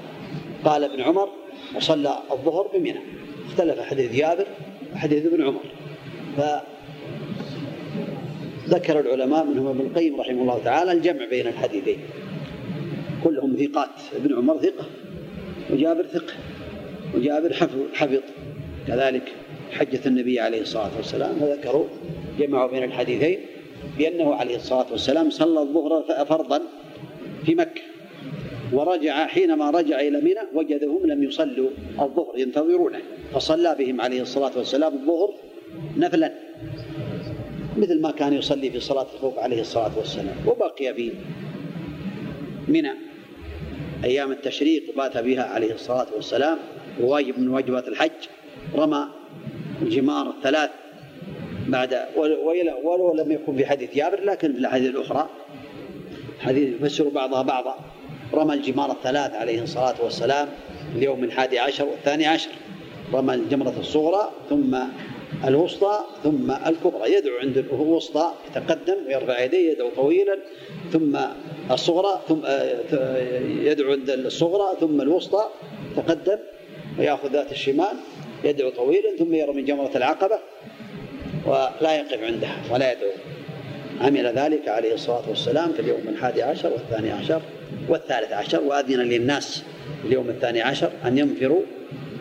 قال 0.65 0.85
ابن 0.85 1.01
عمر 1.01 1.29
وصلى 1.77 2.19
الظهر 2.33 2.71
بمنى. 2.75 3.01
اختلف 3.47 3.81
حديث 3.81 4.13
جابر 4.13 4.47
وحديث 4.95 5.27
ابن 5.27 5.43
عمر. 5.43 5.61
فذكر 8.67 9.01
العلماء 9.01 9.45
منهم 9.45 9.67
ابن 9.67 9.81
القيم 9.81 10.21
رحمه 10.21 10.43
الله 10.43 10.61
تعالى 10.65 10.93
الجمع 10.93 11.25
بين 11.31 11.47
الحديثين. 11.47 11.99
كلهم 13.25 13.57
ثقات. 13.57 13.91
ابن 14.17 14.37
عمر 14.37 14.59
ثقة. 14.59 14.87
وجابر 15.71 16.07
ثقة 16.07 16.35
وجابر 17.15 17.53
حفظ 17.95 18.21
كذلك 18.87 19.33
حجة 19.73 20.01
النبي 20.07 20.41
عليه 20.41 20.61
الصلاة 20.61 20.91
والسلام 20.97 21.37
فذكروا 21.41 21.85
جمعوا 22.39 22.71
بين 22.71 22.85
الحديثين 22.85 23.39
بأنه 23.99 24.35
عليه 24.35 24.57
الصلاة 24.57 24.87
والسلام 24.91 25.31
صلى 25.31 25.61
الظهر 25.61 26.25
فرضا 26.25 26.61
في 27.47 27.55
مكة 27.55 27.83
ورجع 28.73 29.27
حينما 29.27 29.71
رجع 29.71 30.01
إلى 30.01 30.21
منى 30.21 30.41
وجدهم 30.55 31.07
لم 31.07 31.23
يصلوا 31.23 31.71
الظهر 32.01 32.39
ينتظرونه 32.39 32.99
فصلى 33.35 33.77
بهم 33.79 34.01
عليه 34.01 34.23
الصلاة 34.23 34.53
والسلام 34.57 34.95
الظهر 34.95 35.35
نفلا 35.97 36.33
مثل 37.77 38.01
ما 38.01 38.11
كان 38.11 38.33
يصلي 38.33 38.71
في 38.71 38.81
صلاة 38.81 39.07
الخوف 39.15 39.39
عليه 39.39 39.61
الصلاة 39.61 39.99
والسلام 39.99 40.37
وبقي 40.47 40.95
في 40.95 41.13
منى 42.69 42.93
أيام 44.05 44.33
التشريق 44.33 44.83
بات 44.97 45.19
بها 45.19 45.43
عليه 45.43 45.75
الصلاة 45.75 46.07
والسلام 46.15 46.59
وواجب 47.01 47.39
من 47.39 47.49
واجبات 47.49 47.89
الحج 47.89 48.11
رمى 48.75 49.09
الجمار 49.83 50.31
الثلاث 50.31 50.71
بعد 51.69 52.07
ولو 52.85 53.15
لم 53.15 53.33
يكن 53.33 53.57
في 53.57 53.67
حديث 53.67 53.95
جابر 53.95 54.25
لكن 54.25 54.53
في 54.53 54.59
الأحاديث 54.59 54.91
الأخرى 54.91 55.29
حديث 56.41 56.75
يفسر 56.75 57.09
بعضها 57.09 57.43
بعضا 57.43 57.77
رمى 58.35 58.55
الجمار 58.55 58.91
الثلاث 58.91 59.35
عليه 59.35 59.63
الصلاة 59.63 59.95
والسلام 60.03 60.49
اليوم 60.97 61.25
الحادي 61.25 61.59
عشر 61.59 61.85
والثاني 61.85 62.27
عشر 62.27 62.51
رمى 63.13 63.35
الجمرة 63.35 63.75
الصغرى 63.81 64.31
ثم 64.51 64.79
الوسطى 65.49 66.01
ثم 66.23 66.51
الكبرى 66.51 67.13
يدعو 67.13 67.39
عند 67.39 67.59
الوسطى 67.59 68.33
يتقدم 68.51 68.97
ويرفع 69.07 69.45
يديه 69.45 69.73
يدعو 69.73 69.91
طويلا 69.97 70.39
ثم 70.93 71.19
الصغرى 71.71 72.21
ثم 72.29 72.41
آه، 72.47 73.39
يدعو 73.63 73.93
عند 73.93 74.11
الصغرى 74.11 74.77
ثم 74.81 75.01
الوسطى 75.01 75.45
تقدم 75.97 76.39
ويأخذ 76.99 77.33
ذات 77.33 77.53
الشمال 77.53 77.97
يدعو 78.45 78.71
طويلا 78.71 79.17
ثم 79.19 79.35
يرمي 79.35 79.63
جمرة 79.63 79.91
العقبة 79.97 80.39
ولا 81.47 81.97
يقف 81.97 82.23
عندها 82.23 82.63
ولا 82.71 82.93
يدعو. 82.93 83.11
عمل 84.01 84.27
ذلك 84.27 84.69
عليه 84.69 84.95
الصلاة 84.95 85.29
والسلام 85.29 85.73
في 85.73 85.81
اليوم 85.81 86.01
الحادي 86.09 86.43
عشر 86.43 86.73
والثاني 86.73 87.11
عشر 87.11 87.43
والثالث 87.89 88.33
عشر 88.33 88.61
وأذن 88.61 89.01
للناس 89.01 89.63
اليوم 90.05 90.29
الثاني 90.29 90.63
عشر 90.63 90.91
أن 91.05 91.19
ينفروا 91.19 91.63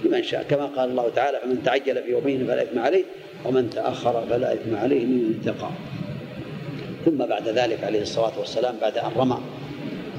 لمن 0.04 0.24
شاء. 0.24 0.44
كما 0.44 0.66
قال 0.66 0.90
الله 0.90 1.10
تعالى 1.16 1.40
فمن 1.40 1.64
تعجل 1.64 2.04
في 2.04 2.12
يومين 2.12 2.48
فلا 2.48 2.64
إثم 2.64 2.80
عليه 2.80 3.04
ومن 3.46 3.70
تأخر 3.70 4.26
فلا 4.30 4.54
إثم 4.54 4.76
عليه 4.76 5.06
من 5.06 5.40
اتقى 5.42 5.70
ثم 7.06 7.18
بعد 7.18 7.48
ذلك 7.48 7.84
عليه 7.84 8.02
الصلاة 8.02 8.40
والسلام 8.40 8.76
بعد 8.82 8.98
أن 8.98 9.12
رمى 9.18 9.38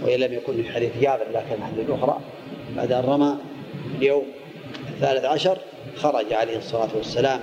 وإن 0.03 0.21
لم 0.21 0.33
يكن 0.33 0.63
في 0.63 0.73
حديث 0.73 0.91
جابر 1.01 1.27
لكن 1.35 1.63
حديث 1.63 1.91
أخرى 1.91 2.21
بعد 2.77 2.93
أن 2.93 3.05
رمى 3.05 3.37
اليوم 3.99 4.25
الثالث 4.89 5.25
عشر 5.25 5.59
خرج 5.97 6.33
عليه 6.33 6.57
الصلاة 6.57 6.89
والسلام 6.97 7.41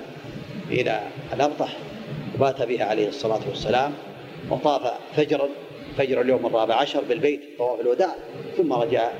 إلى 0.70 1.00
الأبطح 1.32 1.76
وبات 2.34 2.62
بها 2.62 2.84
عليه 2.84 3.08
الصلاة 3.08 3.40
والسلام 3.48 3.92
وطاف 4.50 4.92
فجرا 5.16 5.48
فجر 5.98 6.20
اليوم 6.20 6.46
الرابع 6.46 6.74
عشر 6.74 7.04
بالبيت 7.08 7.40
طواف 7.58 7.80
الوداع 7.80 8.14
ثم 8.56 8.72
رجع 8.72 9.10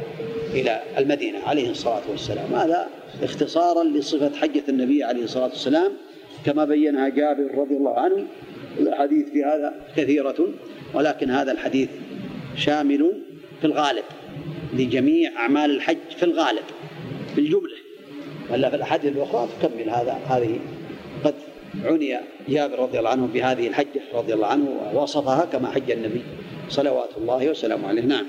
إلى 0.55 0.83
المدينة 0.99 1.39
عليه 1.39 1.71
الصلاة 1.71 2.03
والسلام. 2.11 2.55
هذا 2.55 2.89
اختصارا 3.23 3.85
لصفة 3.85 4.37
حجة 4.37 4.63
النبي 4.69 5.05
عليه 5.05 5.25
الصلاة 5.25 5.49
والسلام 5.49 5.93
كما 6.47 6.65
بينها 6.65 7.09
جابر 7.09 7.55
رضي 7.55 7.77
الله 7.77 8.01
عنه. 8.01 8.27
الأحاديث 8.79 9.29
في 9.29 9.45
هذا 9.45 9.75
كثيرة 9.97 10.49
ولكن 10.95 11.31
هذا 11.31 11.53
الحديث 11.53 11.89
شامل 12.57 13.13
في 13.61 13.67
الغالب 13.67 14.05
لجميع 14.75 15.31
أعمال 15.37 15.71
الحج 15.71 15.99
في 16.17 16.23
الغالب 16.23 16.65
في 17.35 17.41
الجملة. 17.41 17.77
ولا 18.51 18.71
في 18.71 18.77
الأحاديث 18.77 19.13
الأخرى؟ 19.13 19.49
تكمل 19.61 19.91
هذا 19.91 20.19
هذه 20.29 20.59
عني 21.85 22.21
جابر 22.49 22.79
رضي 22.79 22.99
الله 22.99 23.11
عنه 23.11 23.27
بهذه 23.27 23.69
الحجة 23.69 24.03
رضي 24.15 24.35
الله 24.35 24.47
عنه 24.47 24.67
ووصفها 24.95 25.45
كما 25.45 25.71
حج 25.71 25.91
النبي 25.91 26.23
صلوات 26.69 27.11
الله 27.17 27.51
وسلامه 27.51 27.89
عليه. 27.89 28.03
نعم. 28.03 28.27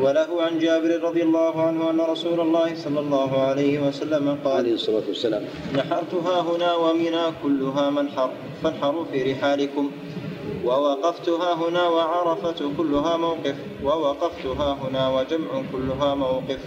وله 0.00 0.42
عن 0.42 0.58
جابر 0.58 1.02
رضي 1.02 1.22
الله 1.22 1.62
عنه 1.62 1.90
أن 1.90 2.00
رسول 2.00 2.40
الله 2.40 2.74
صلى 2.74 3.00
الله 3.00 3.42
عليه 3.42 3.88
وسلم 3.88 4.38
قال 4.44 4.56
عليه 4.56 4.74
الصلاة 4.74 5.02
والسلام. 5.08 5.42
نحرتها 5.74 6.40
هنا 6.40 6.74
ومنى 6.74 7.24
كلها 7.42 7.90
منحر 7.90 8.30
فانحروا 8.62 9.04
في 9.04 9.32
رحالكم. 9.32 9.90
ووقفتها 10.64 11.54
هنا 11.54 11.88
وعرفة 11.88 12.70
كلها 12.76 13.16
موقف. 13.16 13.56
ووقفتها 13.84 14.78
هنا 14.82 15.08
وجمع 15.08 15.62
كلها 15.72 16.14
موقف. 16.14 16.58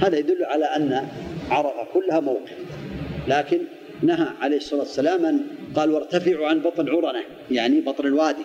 هذا 0.00 0.18
يدل 0.18 0.44
على 0.44 0.64
أن 0.64 1.08
عرفة 1.50 1.86
كلها 1.94 2.20
موقف. 2.20 2.58
لكن 3.28 3.60
نهى 4.02 4.28
عليه 4.40 4.56
الصلاة 4.56 4.80
والسلام 4.80 5.24
أن 5.24 5.40
قال 5.74 5.90
وارتفعوا 5.90 6.46
عن 6.46 6.60
بطن 6.60 6.88
عرنة 6.88 7.22
يعني 7.50 7.80
بطن 7.80 8.06
الوادي 8.06 8.44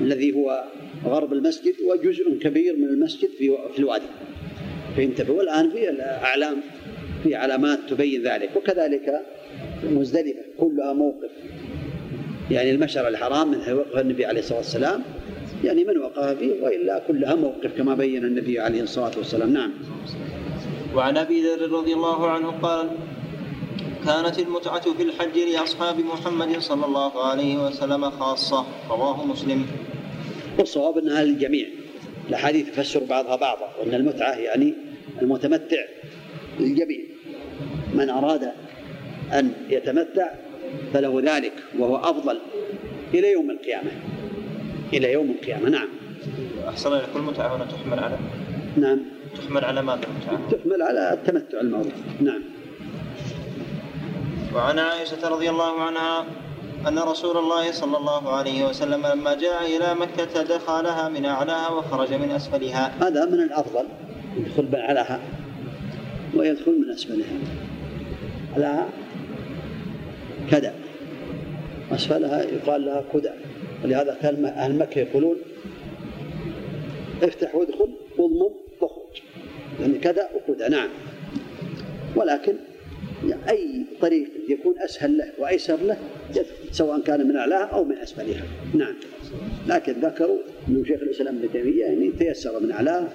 الذي 0.00 0.34
هو 0.34 0.64
غرب 1.04 1.32
المسجد 1.32 1.74
وجزء 1.82 2.38
كبير 2.38 2.76
من 2.76 2.84
المسجد 2.84 3.28
في 3.38 3.56
في 3.72 3.78
الوادي. 3.78 4.06
فهمت 4.96 5.30
والآن 5.30 5.70
في 5.70 5.90
الأعلام 5.90 6.56
في 7.22 7.34
علامات 7.34 7.78
تبين 7.88 8.22
ذلك. 8.22 8.50
وكذلك 8.56 9.22
مزدلفة 9.84 10.42
كلها 10.58 10.92
موقف. 10.92 11.30
يعني 12.50 12.70
المشعر 12.70 13.08
الحرام 13.08 13.50
من 13.50 13.72
وقف 13.72 13.98
النبي 13.98 14.26
عليه 14.26 14.40
الصلاة 14.40 14.58
والسلام. 14.58 15.02
يعني 15.64 15.84
من 15.84 15.98
وقف 15.98 16.38
فيه 16.38 16.62
وإلا 16.62 17.02
كلها 17.08 17.34
موقف 17.34 17.76
كما 17.76 17.94
بين 17.94 18.24
النبي 18.24 18.60
عليه 18.60 18.82
الصلاة 18.82 19.12
والسلام. 19.16 19.52
نعم. 19.52 19.70
وعن 20.94 21.16
أبي 21.16 21.42
ذر 21.42 21.70
رضي 21.70 21.92
الله 21.92 22.30
عنه 22.30 22.50
قال 22.50 22.90
كانت 24.04 24.38
المتعة 24.38 24.92
في 24.92 25.02
الحج 25.02 25.38
لأصحاب 25.38 26.00
محمد 26.00 26.58
صلى 26.58 26.86
الله 26.86 27.24
عليه 27.26 27.66
وسلم 27.66 28.10
خاصة. 28.10 28.66
رواه 28.90 29.26
مسلم. 29.26 29.66
والصواب 30.58 30.98
أنها 30.98 31.24
للجميع. 31.24 31.66
الأحاديث 32.28 32.70
تفسر 32.70 33.04
بعضها 33.04 33.36
بعضا 33.36 33.68
وأن 33.80 33.94
المتعة 33.94 34.32
يعني 34.32 34.74
المتمتع 35.22 35.84
للجميع. 36.60 37.00
من 37.94 38.10
أراد 38.10 38.52
أن 39.32 39.52
يتمتع 39.70 40.30
فله 40.92 41.22
ذلك 41.24 41.52
وهو 41.78 41.96
أفضل 41.96 42.38
إلى 43.14 43.32
يوم 43.32 43.50
القيامة. 43.50 43.90
إلى 44.92 45.12
يوم 45.12 45.30
القيامة 45.30 45.68
نعم. 45.68 45.88
أحسن 46.68 46.90
لك 46.90 47.08
المتعة 47.16 47.56
هنا 47.56 47.64
تحمل 47.64 47.98
على 47.98 48.18
نعم. 48.76 48.98
تحمل 49.36 49.64
على 49.64 49.82
ماذا 49.82 50.00
المتعة؟ 50.04 50.50
تحمل 50.50 50.82
على 50.82 51.12
التمتع 51.12 51.60
المعروف. 51.60 51.92
نعم. 52.20 52.53
وعن 54.54 54.78
عائشة 54.78 55.28
رضي 55.28 55.50
الله 55.50 55.80
عنها 55.80 56.26
أن 56.88 56.98
رسول 56.98 57.36
الله 57.36 57.72
صلى 57.72 57.96
الله 57.96 58.32
عليه 58.32 58.66
وسلم 58.68 59.06
لما 59.06 59.34
جاء 59.34 59.76
إلى 59.76 59.94
مكة 59.94 60.42
دخلها 60.42 61.08
من 61.08 61.24
أعلاها 61.24 61.68
وخرج 61.68 62.14
من 62.14 62.30
أسفلها. 62.30 62.94
هذا 63.00 63.24
من 63.24 63.40
الأفضل 63.40 63.84
يدخل 64.36 64.62
من 64.62 64.74
أعلاها 64.74 65.20
ويدخل 66.34 66.80
من 66.80 66.90
أسفلها. 66.90 67.38
أعلاها 68.52 68.88
كذا 70.50 70.74
أسفلها 71.92 72.42
يقال 72.42 72.84
لها 72.84 73.04
كدى 73.12 73.30
ولهذا 73.84 74.18
كان 74.22 74.44
أهل 74.44 74.78
مكة 74.78 74.98
يقولون 74.98 75.36
افتح 77.22 77.54
وادخل 77.54 77.88
واضمم 78.18 78.50
واخرج. 78.80 79.22
يعني 79.80 79.98
كذا 79.98 80.28
وكذا 80.34 80.68
نعم. 80.68 80.88
ولكن 82.16 82.54
أي 83.32 83.84
طريق 84.00 84.28
يكون 84.48 84.74
أسهل 84.78 85.18
له 85.18 85.26
وأيسر 85.38 85.76
له 85.76 85.96
سواء 86.70 87.00
كان 87.00 87.28
من 87.28 87.36
أعلاها 87.36 87.64
أو 87.64 87.84
من 87.84 87.96
أسفلها. 87.96 88.44
نعم. 88.74 88.94
لكن 89.66 89.92
ذكروا 89.92 90.38
أنه 90.68 90.84
شيخ 90.84 91.00
الإسلام 91.02 91.36
ابن 91.36 91.52
تيمية 91.52 91.84
يعني 91.84 92.10
تيسر 92.18 92.60
من 92.60 92.72
أعلاها 92.72 93.08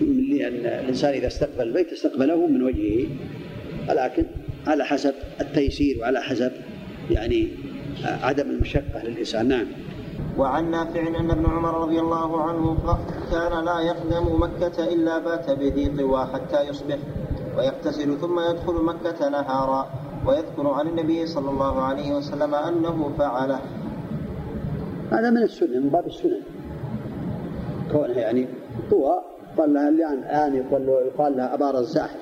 لأن 0.00 0.54
الإنسان 0.54 1.14
إذا 1.14 1.26
استقبل 1.26 1.62
البيت 1.62 1.92
استقبله 1.92 2.46
من 2.46 2.62
وجهه. 2.62 3.06
ولكن 3.88 4.24
على 4.66 4.84
حسب 4.84 5.14
التيسير 5.40 5.98
وعلى 6.00 6.22
حسب 6.22 6.52
يعني 7.10 7.48
عدم 8.04 8.50
المشقة 8.50 9.02
للإنسان. 9.04 9.48
نعم. 9.48 9.66
وعن 10.38 10.70
نافع 10.70 11.00
أن 11.00 11.30
ابن 11.30 11.46
عمر 11.46 11.80
رضي 11.80 12.00
الله 12.00 12.42
عنه 12.42 12.98
كان 13.30 13.64
لا 13.64 13.80
يقدم 13.80 14.42
مكة 14.42 14.92
إلا 14.92 15.18
بات 15.18 15.50
بذي 15.50 15.88
طوى 15.88 16.26
حتى 16.26 16.68
يصبح. 16.68 16.98
ويغتسل 17.58 18.18
ثم 18.20 18.40
يدخل 18.40 18.84
مكة 18.84 19.28
نهارا 19.28 19.90
ويذكر 20.26 20.68
عن 20.68 20.88
النبي 20.88 21.26
صلى 21.26 21.50
الله 21.50 21.82
عليه 21.82 22.16
وسلم 22.16 22.54
أنه 22.54 23.12
فعله. 23.18 23.60
هذا 25.10 25.30
من 25.30 25.42
السنة 25.42 25.80
من 25.80 25.88
باب 25.88 26.06
السنة 26.06 26.40
كونها 27.92 28.20
يعني 28.20 28.48
طوى 28.90 29.22
قال 29.58 29.74
لها 29.74 29.88
الآن 29.88 30.18
الآن 30.18 30.54
يقال, 30.56 31.36
لها 31.36 31.54
أبار 31.54 31.78
الزاحف. 31.78 32.20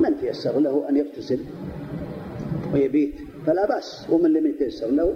من 0.00 0.20
تيسر 0.20 0.58
له 0.58 0.88
أن 0.88 0.96
يغتسل؟ 0.96 1.40
ويبيت. 2.74 3.14
فلا 3.46 3.66
بأس. 3.66 4.06
ومن 4.10 4.32
لم 4.32 4.46
يتيسر 4.46 4.86
له؟ 4.86 5.14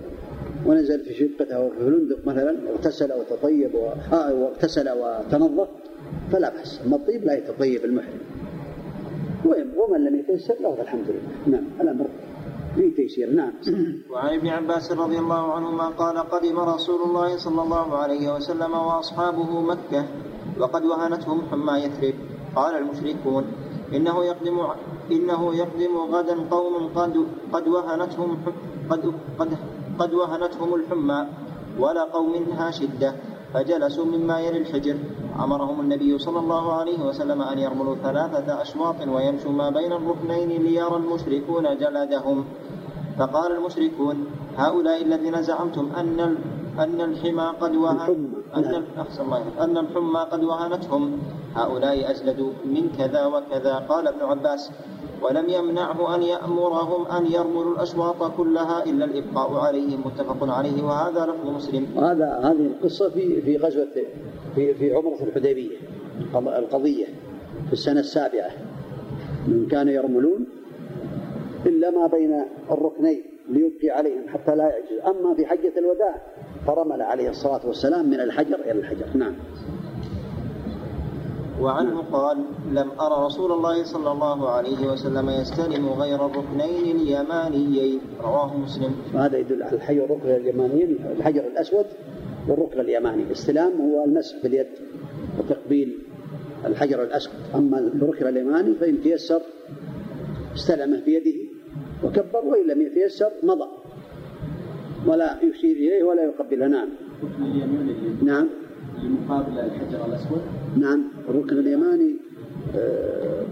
ونزل 0.66 1.04
في 1.04 1.14
شقته 1.14 1.56
أو 1.56 1.70
في 1.70 1.76
فندق 1.78 2.26
مثلا 2.26 2.56
اغتسل 2.70 3.12
وتطيب 3.12 3.76
آه، 4.12 4.34
واغتسل 4.34 4.88
وتنظف 4.90 5.68
فلا 6.32 6.50
بأس. 6.50 6.80
أما 6.86 6.96
الطيب 6.96 7.24
لا 7.24 7.34
يتطيب 7.34 7.84
المحرم. 7.84 8.39
ومن 9.44 10.04
لم 10.04 10.14
يتيسر 10.20 10.54
له 10.60 10.74
فالحمد 10.74 11.08
لله. 11.08 11.32
نعم 11.46 11.64
الأمر 11.80 12.06
في 12.74 12.90
تيسير. 12.90 13.32
نعم. 13.32 13.52
وعن 14.10 14.34
ابن 14.34 14.48
عباس 14.48 14.92
رضي 14.92 15.18
الله 15.18 15.52
عنهما 15.52 15.86
قال 15.88 16.16
قدم 16.18 16.58
رسول 16.58 17.00
الله 17.08 17.36
صلى 17.36 17.62
الله 17.62 17.96
عليه 17.96 18.34
وسلم 18.34 18.72
وأصحابه 18.72 19.60
مكة 19.60 20.04
وقد 20.60 20.82
وهنتهم 20.84 21.38
حمى 21.50 21.72
يثرب. 21.72 22.14
قال 22.56 22.74
المشركون 22.74 23.44
إنه 23.94 24.24
يقدم 24.24 24.56
إنه 25.12 25.54
يقدم 25.54 25.94
غدا 25.96 26.36
قوم 26.50 26.74
قد 26.94 27.14
قد 27.52 27.68
وهنتهم 27.68 28.30
قد 28.90 29.02
قد 29.38 29.50
قد 29.98 30.14
وهنتهم 30.14 30.74
الحمى 30.74 31.26
ولا 31.78 32.04
قوم 32.04 32.32
شدة. 32.70 33.14
فجلسوا 33.54 34.04
مما 34.04 34.40
يلي 34.40 34.58
الحجر. 34.58 34.96
أمرهم 35.40 35.80
النبي 35.80 36.18
صلى 36.18 36.38
الله 36.38 36.72
عليه 36.72 37.00
وسلم 37.08 37.42
أن 37.42 37.58
يرملوا 37.58 37.96
ثلاثة 37.96 38.62
أشواط 38.62 39.08
ويمشوا 39.08 39.52
ما 39.52 39.70
بين 39.70 39.92
الركنين 39.92 40.62
ليرى 40.62 40.96
المشركون 40.96 41.76
جلدهم. 41.78 42.44
فقال 43.18 43.52
المشركون 43.52 44.26
هؤلاء 44.58 45.02
الذين 45.02 45.42
زعمتم 45.42 45.90
أن 45.96 46.36
أن 46.78 47.00
الحمى 47.00 47.52
قد 47.60 47.76
وهن 47.76 48.32
أن 48.56 48.84
أحسن 48.98 49.22
الله 49.22 49.64
أن 49.64 49.78
الحمى 49.78 50.20
قد 50.20 50.44
وهنتهم. 50.44 51.18
هؤلاء 51.54 52.10
أجلدوا 52.10 52.52
من 52.64 52.90
كذا 52.98 53.26
وكذا. 53.26 53.74
قال 53.74 54.08
ابن 54.08 54.20
عباس 54.20 54.70
ولم 55.22 55.48
يمنعه 55.48 56.14
أن 56.14 56.22
يأمرهم 56.22 57.06
أن 57.06 57.26
يرملوا 57.26 57.74
الأشواط 57.74 58.36
كلها 58.36 58.84
إلا 58.84 59.04
الإبقاء 59.04 59.54
عليهم 59.54 60.00
متفق 60.06 60.50
عليه. 60.56 60.82
وهذا 60.82 61.26
لفظ 61.26 61.48
مسلم. 61.50 61.86
هذا 61.98 62.40
هذه 62.42 62.66
القصة 62.66 63.10
في 63.10 63.42
في 63.42 63.56
غزوة 63.56 63.96
في 64.54 64.74
في 64.74 64.94
عمرة 64.94 65.22
الحديبية 65.22 65.76
القضية 66.34 67.06
في 67.66 67.72
السنة 67.72 68.00
السابعة. 68.00 68.50
من 69.48 69.68
كان 69.70 69.88
يرملون 69.88 70.46
إلا 71.66 71.90
ما 71.90 72.06
بين 72.06 72.44
الركنين 72.70 73.22
ليبقي 73.48 73.90
عليهم 73.90 74.28
حتى 74.28 74.56
لا 74.56 74.64
يعجز. 74.68 75.00
أما 75.06 75.34
في 75.34 75.46
حجة 75.46 75.72
الوداع 75.78 76.22
فرمل 76.66 77.02
عليه 77.02 77.30
الصلاة 77.30 77.60
والسلام 77.66 78.10
من 78.10 78.20
الحجر 78.20 78.54
إلى 78.54 78.72
الحجر. 78.72 79.06
نعم. 79.14 79.34
وعنه 81.60 82.02
قال 82.12 82.38
لم 82.72 82.90
أرى 83.00 83.26
رسول 83.26 83.52
الله 83.52 83.84
صلى 83.84 84.12
الله 84.12 84.48
عليه 84.48 84.92
وسلم 84.92 85.30
يستلم 85.30 85.88
غير 85.88 86.26
الركنين 86.26 86.96
اليمانيين. 86.96 88.00
رواه 88.20 88.56
مسلم. 88.56 88.94
وهذا 89.14 89.38
يدل 89.38 89.62
على 89.62 89.76
الحجر 89.76 90.04
الركن 90.04 90.28
اليمانيين 90.28 90.98
الحجر 91.18 91.40
الأسود 91.46 91.86
والركن 92.48 92.80
اليماني. 92.80 93.22
الاستلام 93.22 93.72
هو 93.80 94.04
المسح 94.04 94.36
باليد 94.42 94.66
وتقبيل 95.38 95.98
الحجر 96.64 97.02
الأسود. 97.02 97.34
أما 97.54 97.78
الركن 97.78 98.26
اليماني 98.26 98.74
فإن 98.74 99.02
تيسر 99.02 99.42
استلمه 100.54 101.00
بيده 101.04 101.38
وكبر 102.04 102.44
وإن 102.44 102.66
لم 102.68 102.82
يتيسر 102.82 103.30
مضى. 103.42 103.68
ولا 105.06 105.36
يشير 105.42 105.76
إليه 105.76 106.04
ولا 106.04 106.22
يقبله. 106.22 106.66
نعم. 106.66 106.88
نعم. 108.22 108.48
مقابل 108.98 109.58
الحجر 109.58 110.06
الأسود. 110.06 110.42
نعم. 110.76 111.04
الركن 111.28 111.58
اليماني 111.58 112.16
آه، 112.76 113.44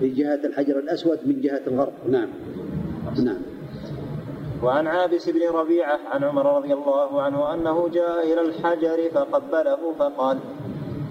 في 0.00 0.08
جهة 0.08 0.40
الحجر 0.44 0.78
الأسود 0.78 1.18
من 1.26 1.40
جهة 1.40 1.62
الغرب. 1.66 1.92
نعم. 2.08 2.28
نعم. 3.24 3.38
وعن 4.62 4.86
عابس 4.86 5.28
بن 5.28 5.40
ربيعة 5.54 5.98
عن 6.12 6.24
عمر 6.24 6.56
رضي 6.56 6.74
الله 6.74 7.22
عنه 7.22 7.54
أنه 7.54 7.88
جاء 7.88 8.32
إلى 8.32 8.40
الحجر 8.40 9.10
فقبله 9.14 9.92
فقال 9.98 10.38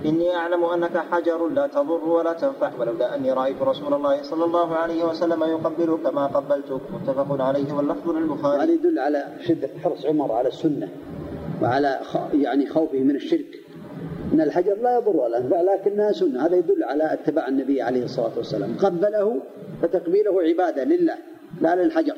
إني 0.05 0.35
أعلم 0.35 0.63
أنك 0.63 0.97
حجر 0.97 1.47
لا 1.47 1.67
تضر 1.67 2.03
ولا 2.09 2.33
تنفع 2.33 2.71
ولولا 2.79 3.15
أني 3.15 3.31
رأيت 3.31 3.61
رسول 3.61 3.93
الله 3.93 4.23
صلى 4.23 4.45
الله 4.45 4.75
عليه 4.75 5.03
وسلم 5.03 5.43
يقبلك 5.43 6.13
ما 6.13 6.27
قبلتك. 6.27 6.81
متفق 6.93 7.41
عليه 7.41 7.73
واللفظ 7.73 8.09
للبخاري. 8.09 8.63
هذا 8.63 8.71
يدل 8.71 8.99
على 8.99 9.25
شدة 9.41 9.69
حرص 9.83 10.05
عمر 10.05 10.31
على 10.31 10.47
السنة 10.47 10.89
وعلى 11.61 11.99
يعني 12.33 12.65
خوفه 12.65 12.99
من 12.99 13.15
الشرك. 13.15 13.59
أن 14.33 14.41
الحجر 14.41 14.75
لا 14.81 14.97
يضر 14.97 15.15
ولا 15.15 15.37
ينفع 15.37 15.61
لكنها 15.61 16.11
سنة. 16.11 16.45
هذا 16.45 16.55
يدل 16.55 16.83
على 16.83 17.13
اتباع 17.13 17.47
النبي 17.47 17.81
عليه 17.81 18.03
الصلاة 18.03 18.31
والسلام. 18.37 18.77
قبله 18.77 19.41
فتقبيله 19.81 20.41
عبادة 20.41 20.83
لله 20.83 21.15
لا 21.61 21.75
للحجر. 21.75 22.15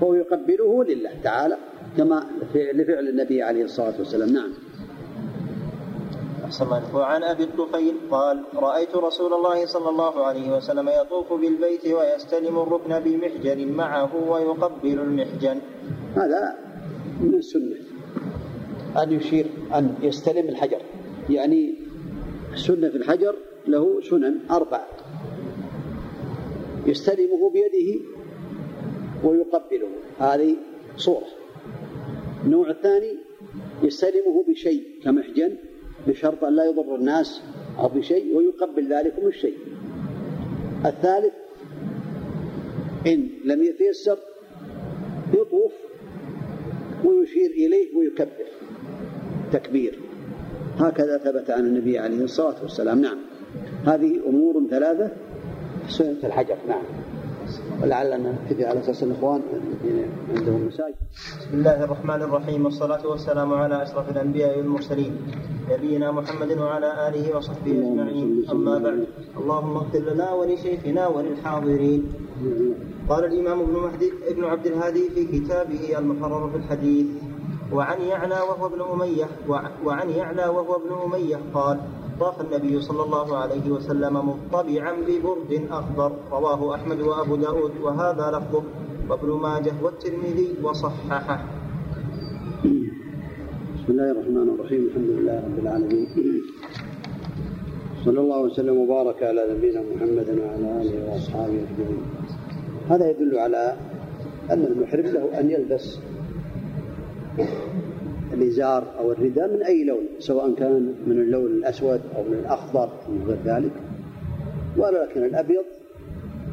فهو 0.00 0.14
يقبله 0.14 0.84
لله 0.84 1.10
تعالى 1.24 1.56
كما 1.96 2.26
لفعل 2.54 3.08
النبي 3.08 3.42
عليه 3.42 3.64
الصلاة 3.64 3.94
والسلام. 3.98 4.28
نعم. 4.28 4.65
أحسن. 6.46 6.94
وعن 6.94 7.22
أبي 7.22 7.44
الطفيل 7.44 7.94
قال 8.10 8.44
رأيت 8.54 8.96
رسول 8.96 9.34
الله 9.34 9.66
صلى 9.66 9.88
الله 9.88 10.24
عليه 10.24 10.56
وسلم 10.56 10.88
يطوف 10.88 11.32
بالبيت 11.32 11.86
ويستلم 11.86 12.58
الركن 12.58 13.00
بمحجن 13.00 13.68
معه 13.72 14.30
ويقبل 14.30 14.98
المحجن. 14.98 15.58
هذا 16.16 16.42
من 17.20 17.34
السنة. 17.34 17.76
أن 19.02 19.12
يشير 19.12 19.46
أن 19.74 19.94
يستلم 20.02 20.48
الحجر. 20.48 20.82
يعني 21.30 21.74
السنة 22.52 22.88
في 22.88 22.96
الحجر 22.96 23.34
له 23.66 24.00
سنن 24.00 24.38
أربع 24.50 24.86
يستلمه 26.86 27.50
بيده 27.50 28.00
ويقبله. 29.24 29.88
هذه 30.18 30.56
صورة. 30.96 31.26
النوع 32.44 32.70
الثاني 32.70 33.12
يستلمه 33.82 34.44
بشيء 34.48 34.82
كمحجن. 35.04 35.56
بشرط 36.06 36.44
أن 36.44 36.56
لا 36.56 36.64
يضر 36.64 36.94
الناس 36.94 37.42
أو 37.78 37.88
بشيء 37.88 38.36
ويقبل 38.36 38.92
ذلكم 38.92 39.26
الشيء. 39.26 39.58
الثالث 40.86 41.34
إن 43.06 43.28
لم 43.44 43.62
يتيسر 43.62 44.18
يطوف 45.34 45.72
ويشير 47.04 47.50
إليه 47.50 47.96
ويكبر. 47.96 48.46
تكبير. 49.52 49.98
هكذا 50.78 51.18
ثبت 51.18 51.50
عن 51.50 51.66
النبي 51.66 51.98
عليه 51.98 52.24
الصلاة 52.24 52.62
والسلام. 52.62 53.00
نعم. 53.00 53.18
هذه 53.86 54.20
أمور 54.26 54.62
ثلاثة. 54.70 55.10
سنة 55.88 56.16
الحجر. 56.24 56.56
نعم. 56.68 56.82
ولعلنا 57.82 58.32
نبتدي 58.32 58.64
على 58.66 58.80
أساس 58.80 59.02
الإخوان 59.02 59.40
الذين 59.52 60.06
عندهم 60.36 60.66
مساجد 60.66 60.94
بسم 61.40 61.54
الله 61.54 61.84
الرحمن 61.84 62.22
الرحيم 62.22 62.64
والصلاة 62.64 63.06
والسلام 63.06 63.54
على 63.54 63.82
أشرف 63.82 64.10
الأنبياء 64.10 64.58
والمرسلين 64.58 65.16
نبينا 65.70 66.12
محمد 66.12 66.50
وعلى 66.58 67.08
آله 67.08 67.36
وصحبه 67.36 67.72
وسلم. 67.72 68.44
أما 68.50 68.78
بعد. 68.78 69.06
اللهم 69.36 69.76
اغفر 69.76 69.98
لنا 69.98 70.32
ولشيخنا 70.32 71.06
وللحاضرين. 71.06 72.02
قال 73.08 73.24
الإمام 73.24 73.60
ابن 73.60 73.72
مهدي 73.72 74.12
ابن 74.28 74.44
عبد 74.44 74.66
الهادي 74.66 75.10
في 75.14 75.22
كتابه 75.38 75.98
المحرر 75.98 76.50
في 76.50 76.56
الحديث 76.56 77.06
وعن 77.72 78.00
يعلى 78.00 78.34
وهو 78.34 78.66
ابن 78.66 78.80
وع- 79.48 79.70
وعن 79.84 80.10
يعلى 80.10 80.46
وهو 80.46 80.76
ابن 80.76 80.90
أمية 81.04 81.38
قال 81.54 81.78
طاف 82.20 82.40
النبي 82.40 82.80
صلى 82.80 83.02
الله 83.02 83.36
عليه 83.36 83.70
وسلم 83.70 84.14
مطبعا 84.28 84.92
ببرد 85.08 85.52
أخضر. 85.70 86.12
رواه 86.32 86.74
أحمد 86.74 87.00
وأبو 87.00 87.36
داود. 87.36 87.72
وهذا 87.82 88.38
لفظه. 88.38 88.62
وابن 89.08 89.28
ماجه 89.28 89.72
والترمذي 89.82 90.48
وصححه. 90.62 91.38
بسم 93.76 93.88
الله 93.88 94.10
الرحمن 94.10 94.48
الرحيم. 94.54 94.82
الحمد 94.88 95.10
لله 95.16 95.36
رب 95.46 95.58
العالمين. 95.58 96.06
صلى 98.04 98.20
الله 98.20 98.38
وسلم 98.40 98.76
وبارك 98.76 99.22
على 99.22 99.42
نبينا 99.52 99.80
محمد 99.80 100.28
وعلى 100.40 100.68
آله 100.82 100.96
وأصحابه 101.12 101.58
أجمعين. 101.68 102.02
هذا 102.90 103.10
يدل 103.10 103.38
على 103.38 103.76
أن 104.50 104.62
المحرم 104.64 105.06
له 105.06 105.40
أن 105.40 105.50
يلبس. 105.50 105.98
الإزار 108.36 108.84
أو 108.98 109.12
الرداء 109.12 109.48
من 109.48 109.62
أي 109.62 109.84
لون 109.84 110.06
سواء 110.18 110.54
كان 110.54 110.94
من 111.06 111.12
اللون 111.12 111.46
الأسود 111.46 112.00
أو 112.16 112.22
من 112.22 112.38
الأخضر 112.38 112.82
أو 112.84 113.12
من 113.12 113.24
غير 113.26 113.38
ذلك. 113.44 113.72
ولكن 114.76 115.24
الأبيض 115.24 115.64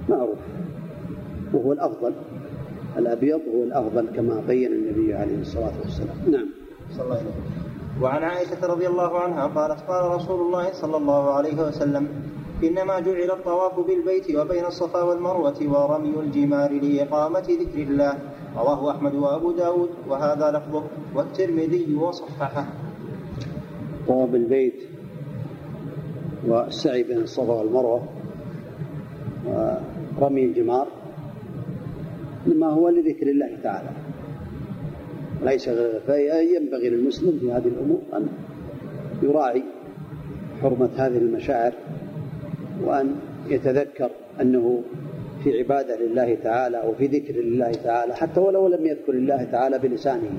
معروف 0.09 0.37
وهو 1.53 1.73
الأفضل. 1.73 2.13
الأبيض 2.97 3.39
هو 3.55 3.63
الأفضل 3.63 4.07
كما 4.15 4.43
بين 4.47 4.73
النبي 4.73 5.13
عليه 5.13 5.41
الصلاة 5.41 5.73
والسلام. 5.83 6.17
نعم. 6.31 6.47
صلى 6.91 7.03
الله 7.03 7.15
عليه 7.15 7.25
وسلم. 7.25 7.63
وعن 8.01 8.23
عائشة 8.23 8.67
رضي 8.67 8.87
الله 8.87 9.19
عنها 9.19 9.47
قالت 9.47 9.79
قال 9.81 10.11
رسول 10.11 10.41
الله 10.41 10.73
صلى 10.73 10.97
الله 10.97 11.33
عليه 11.33 11.67
وسلم 11.67 12.07
إنما 12.63 12.99
جعل 12.99 13.31
الطواف 13.31 13.79
بالبيت 13.79 14.35
وبين 14.35 14.65
الصفا 14.65 15.01
والمروة 15.03 15.59
ورمي 15.61 16.13
الجمار 16.19 16.71
لإقامة 16.71 17.47
ذكر 17.61 17.79
الله. 17.81 18.13
رواه 18.57 18.91
أحمد 18.91 19.15
وأبو 19.15 19.51
داود. 19.51 19.89
وهذا 20.09 20.51
لفظه. 20.51 20.83
والترمذي 21.15 21.95
وصححه. 21.95 22.65
طواف 24.07 24.35
البيت 24.35 24.79
والسعي 26.47 27.03
بين 27.03 27.17
الصفا 27.17 27.53
والمروة 27.53 28.03
ورمي 30.19 30.43
الجمار 30.45 30.87
مما 32.47 32.67
هو 32.67 32.89
لذكر 32.89 33.27
الله 33.27 33.57
تعالى. 33.63 33.89
ليس 35.43 35.69
فينبغي 36.07 36.89
للمسلم 36.89 37.39
في 37.39 37.51
هذه 37.51 37.67
الأمور 37.67 38.01
أن 38.13 38.27
يراعي 39.23 39.63
حرمة 40.61 40.89
هذه 40.97 41.17
المشاعر. 41.17 41.73
وأن 42.81 43.15
يتذكر 43.49 44.09
أنه 44.41 44.83
في 45.43 45.59
عبادة 45.59 45.95
لله 45.95 46.35
تعالى 46.43 46.81
أو 46.81 46.93
في 46.93 47.07
ذكر 47.07 47.33
لله 47.33 47.71
تعالى 47.71 48.15
حتى 48.15 48.39
ولو 48.39 48.67
لم 48.67 48.85
يذكر 48.85 49.13
الله 49.13 49.43
تعالى 49.43 49.79
بلسانه 49.79 50.31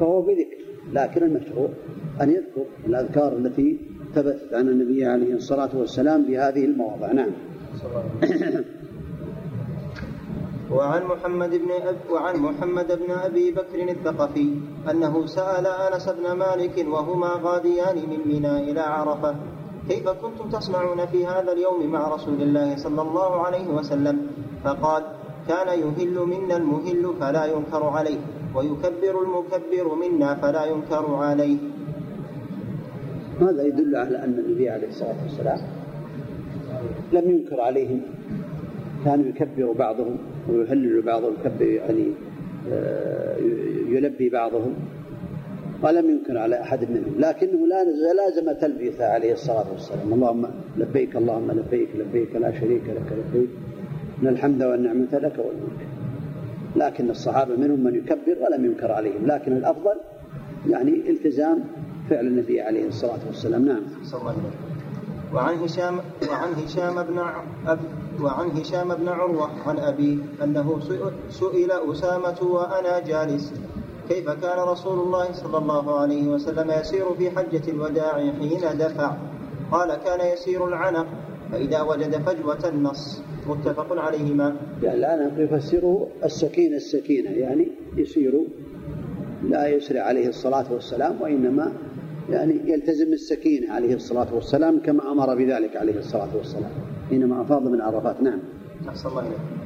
فهو 0.00 0.22
بذكر 0.22 0.56
لكن 0.92 1.22
المشروع 1.22 1.68
أن 2.20 2.30
يذكر 2.30 2.64
الأذكار 2.86 3.36
التي 3.36 3.78
ثبتت 4.14 4.54
عن 4.54 4.68
النبي 4.68 5.04
عليه 5.04 5.34
الصلاة 5.34 5.78
والسلام 5.78 6.22
بهذه 6.22 6.64
المواضع. 6.64 7.12
نعم. 7.12 7.30
وعن 10.76 11.04
محمد 11.04 11.50
بن 11.50 11.70
أب 11.70 11.96
وعن 12.10 12.36
محمد 12.36 12.86
بن 12.86 13.10
أبي 13.10 13.50
بكر 13.50 13.88
الثقفي 13.88 14.54
أنه 14.90 15.26
سأل 15.26 15.66
أنس 15.66 16.08
بن 16.08 16.32
مالك 16.32 16.86
وهما 16.88 17.28
غاديان 17.42 17.96
من 17.96 18.20
منى 18.28 18.70
إلى 18.70 18.80
عرفة 18.80 19.36
كيف 19.88 20.08
كنتم 20.08 20.48
تصنعون 20.50 21.06
في 21.06 21.26
هذا 21.26 21.52
اليوم 21.52 21.86
مع 21.92 22.14
رسول 22.14 22.42
الله 22.42 22.76
صلى 22.76 23.02
الله 23.02 23.46
عليه 23.46 23.68
وسلم؟ 23.68 24.26
فقال 24.64 25.02
كان 25.48 25.68
يهل 25.78 26.18
منا 26.18 26.56
المهل 26.56 27.14
فلا 27.20 27.44
ينكر 27.44 27.84
عليه 27.84 28.18
ويكبر 28.54 29.22
المكبر 29.22 29.94
منا 29.94 30.34
فلا 30.34 30.64
ينكر 30.64 31.14
عليه. 31.14 31.56
هذا 33.40 33.62
يدل 33.62 33.96
على 33.96 34.24
أن 34.24 34.38
النبي 34.38 34.70
عليه 34.70 34.88
الصلاة 34.88 35.22
والسلام 35.22 35.58
لم 37.12 37.30
ينكر 37.30 37.60
عليهم؟ 37.60 38.00
كانوا 39.04 39.24
يكبر 39.24 39.72
بعضهم 39.72 40.16
ويهلل 40.48 41.02
بعضهم 41.02 41.34
يعني 41.60 42.12
آه، 42.72 43.36
يلبي 43.88 44.28
بعضهم. 44.28 44.74
ولم 45.82 46.10
ينكر 46.10 46.38
على 46.38 46.60
أحد 46.60 46.90
منهم. 46.90 47.14
لكنه 47.18 47.66
لا 47.66 47.84
لازم 48.12 48.52
تلبيته 48.60 49.04
عليه 49.04 49.32
الصلاة 49.32 49.64
والسلام. 49.72 50.12
اللهم 50.12 50.46
لبيك 50.76 51.16
اللهم 51.16 51.50
لبيك 51.50 51.88
لبيك 51.96 52.36
لا 52.36 52.60
شريك 52.60 52.82
لك 52.88 53.12
لبيك. 53.12 53.48
إن 54.22 54.28
الحمد 54.28 54.62
والنعمة 54.62 55.08
لك 55.12 55.34
والملك. 55.38 55.86
لكن 56.76 57.10
الصحابة 57.10 57.56
منهم 57.56 57.80
من 57.84 57.94
يكبر 57.94 58.36
ولم 58.40 58.64
ينكر 58.64 58.92
عليهم. 58.92 59.26
لكن 59.26 59.52
الأفضل 59.56 59.94
يعني 60.68 61.10
التزام 61.10 61.64
فعل 62.10 62.26
النبي 62.26 62.60
عليه 62.60 62.88
الصلاة 62.88 63.18
والسلام. 63.26 63.64
نعم. 63.64 63.82
صلى 64.04 64.20
الله 64.20 64.30
عليه 64.32 64.38
وسلم 64.40 64.76
وعن 65.34 65.54
هشام 65.56 65.98
وعن 66.30 66.52
هشام 66.64 67.02
بن 67.02 67.18
أب 67.66 67.78
وعن 68.22 68.48
هشام 68.50 68.94
بن 68.94 69.08
عروة 69.08 69.50
عن 69.66 69.78
أبيه 69.78 70.16
أنه 70.44 70.80
سئل- 70.80 71.30
سئل 71.30 71.70
أسامة 71.70 72.42
وأنا 72.42 72.98
جالس. 73.00 73.52
كيف 74.08 74.30
كان 74.30 74.58
رسول 74.58 74.98
الله 74.98 75.32
صلى 75.32 75.58
الله 75.58 75.98
عليه 76.00 76.28
وسلم 76.28 76.70
يسير 76.70 77.14
في 77.18 77.30
حجة 77.30 77.70
الوداع 77.70 78.12
حين 78.14 78.78
دفع؟ 78.78 79.16
قال 79.72 79.94
كان 80.04 80.32
يسير 80.32 80.68
العنق 80.68 81.06
فإذا 81.52 81.82
وجد 81.82 82.16
فجوة 82.16 82.68
النص. 82.68 83.22
متفق 83.48 84.00
عليهما. 84.00 84.56
يعني 84.82 84.98
الآن 84.98 85.40
يفسره 85.40 86.08
السكينة 86.24 86.76
السكينة 86.76 87.30
يعني 87.30 87.68
يسير 87.96 88.32
لا 89.48 89.66
يسرع 89.68 90.02
عليه 90.02 90.28
الصلاة 90.28 90.72
والسلام 90.72 91.16
وإنما 91.20 91.72
يعني 92.30 92.60
يلتزم 92.64 93.12
السكينة 93.12 93.72
عليه 93.72 93.94
الصلاة 93.94 94.34
والسلام 94.34 94.80
كما 94.80 95.12
أمر 95.12 95.34
بذلك 95.34 95.76
عليه 95.76 95.98
الصلاة 95.98 96.36
والسلام 96.36 96.70
حينما 97.10 97.42
أفاض 97.42 97.68
من 97.68 97.80
عرفات. 97.80 98.22
نعم. 98.22 98.38
أحسن 98.88 99.08
الله 99.08 99.20
إليك. 99.20 99.65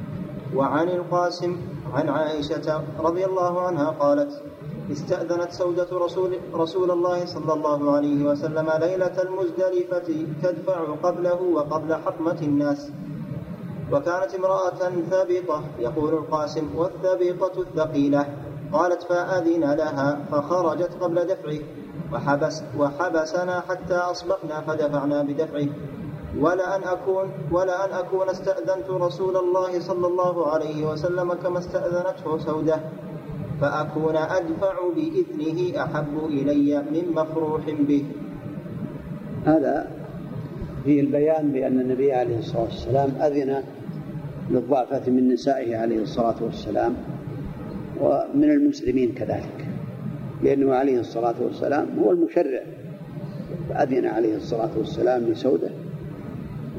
وعن 0.55 0.89
القاسم 0.89 1.57
عن 1.93 2.09
عائشة 2.09 2.83
رضي 2.99 3.25
الله 3.25 3.61
عنها 3.61 3.89
قالت 3.89 4.41
استأذنت 4.91 5.51
سودة 5.51 5.87
رسول, 5.91 6.37
رسول 6.53 6.91
الله 6.91 7.25
صلى 7.25 7.53
الله 7.53 7.91
عليه 7.91 8.23
وسلم 8.23 8.69
ليلة 8.79 9.21
المزدلفة 9.21 10.25
تدفع 10.43 10.79
قبله 11.03 11.41
وقبل 11.41 11.95
حطمة 11.95 12.39
الناس. 12.41 12.91
وكانت 13.91 14.35
امرأة 14.35 14.79
ثابطة 15.09 15.63
يقول 15.79 16.13
القاسم 16.13 16.69
والثابطة 16.75 17.61
الثقيلة. 17.61 18.25
قالت 18.73 19.03
فأذن 19.03 19.73
لها 19.73 20.19
فخرجت 20.31 20.91
قبل 21.01 21.27
دفعه 21.27 21.59
وحبس 22.13 22.63
وحبسنا 22.77 23.63
حتى 23.69 23.95
أصبحنا 23.95 24.61
فدفعنا 24.61 25.21
بدفعه. 25.21 25.67
ولأن 26.39 26.83
أكون 26.83 27.29
ولأن 27.51 27.91
أكون 27.91 28.29
استأذنت 28.29 28.89
رسول 28.89 29.37
الله 29.37 29.79
صلى 29.79 30.07
الله 30.07 30.47
عليه 30.47 30.85
وسلم 30.85 31.33
كما 31.33 31.59
استأذنته 31.59 32.37
سودة 32.37 32.79
فأكون 33.61 34.15
أدفع 34.15 34.73
بإذنه 34.95 35.83
أحب 35.83 36.25
إلي 36.25 36.83
من 36.91 37.11
مفروح 37.15 37.61
به. 37.87 38.05
هذا 39.45 39.91
في 40.83 40.99
البيان 40.99 41.51
بأن 41.51 41.79
النبي 41.79 42.13
عليه 42.13 42.39
الصلاة 42.39 42.63
والسلام 42.63 43.09
أذن 43.21 43.63
للضعفة 44.51 45.11
من 45.11 45.33
نسائه 45.33 45.77
عليه 45.77 46.01
الصلاة 46.01 46.35
والسلام 46.41 46.95
ومن 48.01 48.43
المسلمين 48.51 49.11
كذلك 49.13 49.67
لأنه 50.43 50.73
عليه 50.73 50.99
الصلاة 50.99 51.35
والسلام 51.41 51.87
هو 51.99 52.11
المشرع. 52.11 52.63
فأذن 53.69 54.05
عليه 54.05 54.35
الصلاة 54.35 54.69
والسلام 54.77 55.23
لسودة. 55.23 55.69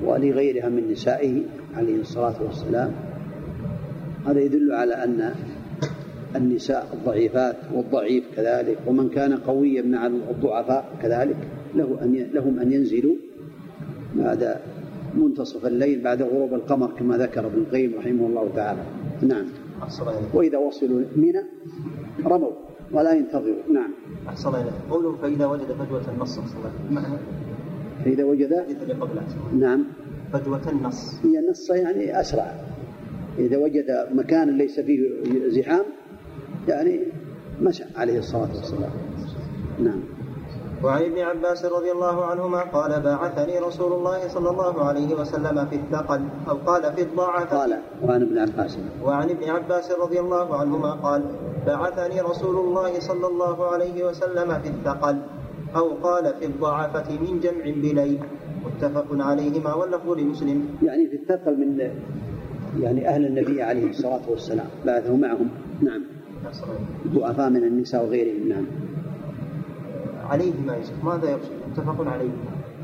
ولغيرها 0.05 0.68
من 0.68 0.90
نسائه 0.90 1.42
عليه 1.76 2.00
الصلاة 2.00 2.42
والسلام. 2.42 2.92
هذا 4.26 4.40
يدل 4.40 4.72
على 4.72 4.94
أن 4.94 5.34
النساء 6.36 6.88
الضعيفات 6.92 7.57
والضعيف 7.74 8.24
كذلك 8.36 8.78
ومن 8.86 9.09
كان 9.09 9.36
قويا 9.36 9.82
مع 9.82 10.07
الضعفاء 10.07 10.84
كذلك 11.03 11.36
له 11.74 11.98
أن 12.03 12.26
لهم 12.32 12.59
أن 12.59 12.72
ينزلوا 12.72 13.14
بعد 14.14 14.57
منتصف 15.14 15.66
الليل 15.66 16.00
بعد 16.00 16.22
غروب 16.22 16.55
القمر 16.55 16.90
كما 16.98 17.18
ذكر 17.18 17.46
ابن 17.46 17.59
القيم 17.59 17.94
رحمه 17.98 18.26
الله 18.26 18.48
تعالى. 18.57 18.82
نعم. 19.22 19.46
وإذا 20.34 20.59
وصلوا 20.59 21.00
منى 21.16 21.42
رموا 22.26 22.53
ولا 22.92 23.12
ينتظروا. 23.12 23.72
نعم. 23.72 23.90
أحسن 24.28 24.48
الله 24.48 24.72
قوله 24.90 25.16
فإذا 25.16 25.46
وجد 25.46 25.72
فجوة 25.72 26.03
النص 26.14 26.38
فإذا 28.05 28.24
وجد؟ 28.24 28.64
نعم. 29.53 29.84
فجوة 30.32 30.70
النص. 30.70 31.20
هي 31.24 31.38
النص 31.38 31.70
يعني 31.70 32.20
أسرع. 32.20 32.55
إذا 33.38 33.57
وجد 33.57 34.09
مكان 34.14 34.59
ليس 34.59 34.80
فيه 34.80 35.01
زحام 35.49 35.84
يعني 36.68 37.01
مشى 37.62 37.84
عليه 37.97 38.18
الصلاة 38.18 38.49
والسلام. 38.57 38.90
نعم. 39.78 40.01
وعن 40.84 41.03
ابن 41.03 41.18
عباس 41.18 41.64
رضي 41.64 41.90
الله 41.93 42.24
عنهما 42.24 42.61
قال 42.61 43.01
باعثني 43.01 43.59
رسول 43.59 43.93
الله 43.93 44.28
صلى 44.28 44.51
الله 44.51 44.84
عليه 44.84 45.14
وسلم 45.14 45.66
في 45.66 45.76
الثقل 45.76 46.20
أو 46.49 46.57
قال 46.57 46.93
في 46.93 47.03
الضعف 47.03 47.55
قال 47.55 47.78
وعن 48.03 48.22
ابن 48.22 48.38
عباس. 48.38 48.78
وعن 49.05 49.30
ابن 49.30 49.51
عباس 49.51 49.90
رضي 49.90 50.20
الله 50.20 50.57
عنهما 50.57 50.93
قال 50.93 51.22
بعثني 51.66 52.20
رسول 52.20 52.57
الله 52.57 53.01
صلى 53.01 53.26
الله 53.26 53.66
عليه 53.66 54.05
وسلم 54.05 54.59
في 54.59 54.68
الثقل. 54.68 55.16
أو 55.76 55.88
قال 56.02 56.34
في 56.40 56.46
الضعفة 56.46 57.20
من 57.20 57.40
جمع 57.40 57.64
بليل 57.64 58.18
متفق 58.64 59.06
عليهما 59.10 59.74
واللفظ 59.74 60.10
لمسلم. 60.10 60.68
يعني 60.82 61.06
في 61.06 61.16
الثقل 61.16 61.56
من 61.56 61.90
يعني 62.80 63.08
أهل 63.08 63.26
النبي 63.26 63.62
عليه 63.62 63.90
الصلاة 63.90 64.20
والسلام 64.28 64.66
بعثه 64.86 65.16
معهم. 65.16 65.48
نعم. 65.80 66.02
ضعفاء 67.08 67.50
من 67.50 67.64
النساء 67.64 68.04
وغيرهم. 68.04 68.48
نعم. 68.48 68.66
عليه 70.30 70.52
ما 70.66 70.76
يشك 70.76 71.04
ماذا 71.04 71.30
يقصد؟ 71.30 71.50
متفق 71.70 72.12
عليه. 72.12 72.30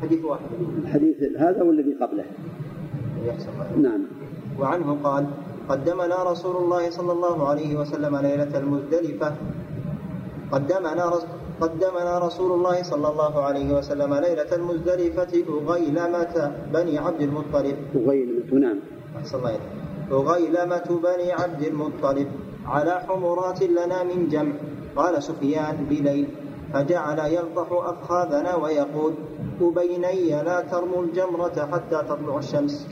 حديث 0.02 0.24
واحد. 0.24 0.42
الحديث 0.82 1.16
هذا 1.38 1.62
والذي 1.62 1.94
قبله. 1.94 2.24
يحسن 3.26 3.82
نعم. 3.82 4.00
وعنه 4.60 4.98
قال 5.04 5.26
قدمنا 5.68 6.22
رسول 6.30 6.56
الله 6.56 6.90
صلى 6.90 7.12
الله 7.12 7.48
عليه 7.48 7.76
وسلم 7.76 8.16
ليلة 8.16 8.58
المزدلفة. 8.58 9.34
قدمنا 10.52 11.04
قدمنا 11.60 12.18
رسول 12.18 12.52
الله 12.52 12.82
صلى 12.82 13.08
الله 13.08 13.42
عليه 13.42 13.78
وسلم 13.78 14.14
ليلة 14.14 14.54
المزدلفة 14.54 15.32
أغيلمة 15.48 16.52
بني 16.72 16.98
عبد 16.98 17.20
المطلب. 17.20 17.76
أغيلمة 17.96 18.54
نعم. 18.54 18.78
أحسن 19.18 19.38
الله 19.38 19.58
أغيلمة 20.12 20.88
بني 21.02 21.32
عبد 21.32 21.62
المطلب. 21.62 22.28
على 22.66 22.90
حمرات 22.90 23.62
لنا 23.62 24.02
من 24.02 24.28
جمع. 24.28 24.52
قال 24.96 25.22
سفيان 25.22 25.86
بليل. 25.90 26.26
فجعل 26.72 27.18
يلطح 27.18 27.68
أفخاذنا 27.72 28.56
ويقول 28.56 29.12
أبيني 29.60 30.30
لا 30.30 30.60
ترموا 30.60 31.02
الجمرة 31.02 31.68
حتى 31.72 31.98
تطلع 32.08 32.38
الشمس. 32.38 32.88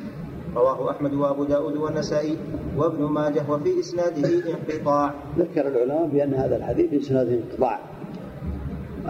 رواه 0.56 0.90
أحمد 0.90 1.14
وأبو 1.14 1.44
داود 1.44 1.76
والنسائي. 1.76 2.36
وابن 2.76 3.04
ماجه 3.04 3.42
وفي 3.50 3.80
إسناده 3.80 4.28
انقطاع. 4.28 5.14
ذكر 5.38 5.68
العلماء 5.68 6.06
بأن 6.06 6.34
هذا 6.34 6.56
الحديث 6.56 6.90
في 6.90 6.98
إسناده 6.98 7.34
انقطاع. 7.34 7.95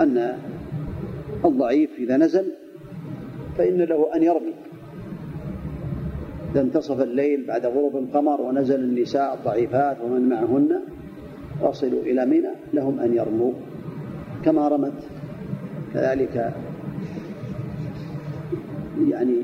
أن 0.01 0.38
الضعيف 1.44 1.90
إذا 1.99 2.16
نزل 2.16 2.44
فإن 3.59 3.76
له 3.76 4.16
أن 4.16 4.22
يرمي. 4.22 4.55
إذا 6.53 6.61
انتصف 6.61 7.01
الليل 7.01 7.44
بعد 7.47 7.66
غروب 7.66 7.97
القمر 7.97 8.40
ونزل 8.40 8.80
النساء 8.80 9.34
الضعيفات 9.34 9.97
ومن 10.05 10.28
معهن 10.28 10.80
وصلوا 11.62 12.03
إلى 12.03 12.26
منى 12.26 12.51
لهم 12.74 13.01
أن 13.01 13.14
يرموا. 13.14 13.53
كما 14.44 14.68
رمت 14.68 15.03
كذلك 15.94 16.55
يعني 19.09 19.34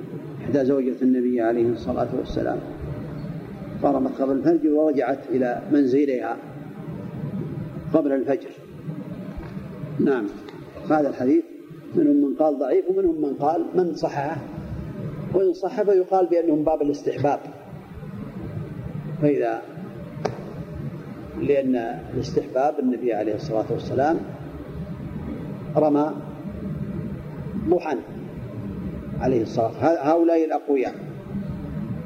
إحدى 0.45 0.65
زوجة 0.65 0.95
النبي 1.03 1.41
عليه 1.41 1.69
الصلاة 1.69 2.09
والسلام. 2.19 2.59
فرمت 3.83 4.21
قبل 4.21 4.33
الفجر 4.33 4.71
ورجعت 4.71 5.19
إلى 5.31 5.63
منزلها 5.73 6.37
قبل 7.95 8.13
الفجر. 8.13 8.51
نعم. 10.01 10.25
هذا 10.93 11.09
الحديث 11.09 11.45
منهم 11.95 12.17
من 12.17 12.35
قال 12.37 12.59
ضعيف 12.59 12.85
ومنهم 12.91 13.21
من 13.21 13.35
قال 13.35 13.67
من 13.75 13.95
صححه. 13.95 14.37
وإن 15.35 15.53
صح 15.53 15.83
فيقال 15.83 16.27
بأنه 16.27 16.55
من 16.55 16.65
باب 16.65 16.83
الاستحباب. 16.83 17.41
فإذا 19.23 19.63
لأن 21.41 21.77
الاستحباب 22.15 22.79
النبي 22.79 23.13
عليه 23.15 23.35
الصلاة 23.35 23.65
والسلام 23.71 24.17
رمى 25.77 26.13
ضحى 27.69 27.97
عليه 29.21 29.43
الصلاة 29.43 29.71
هؤلاء 29.81 30.45
الأقوياء. 30.45 30.95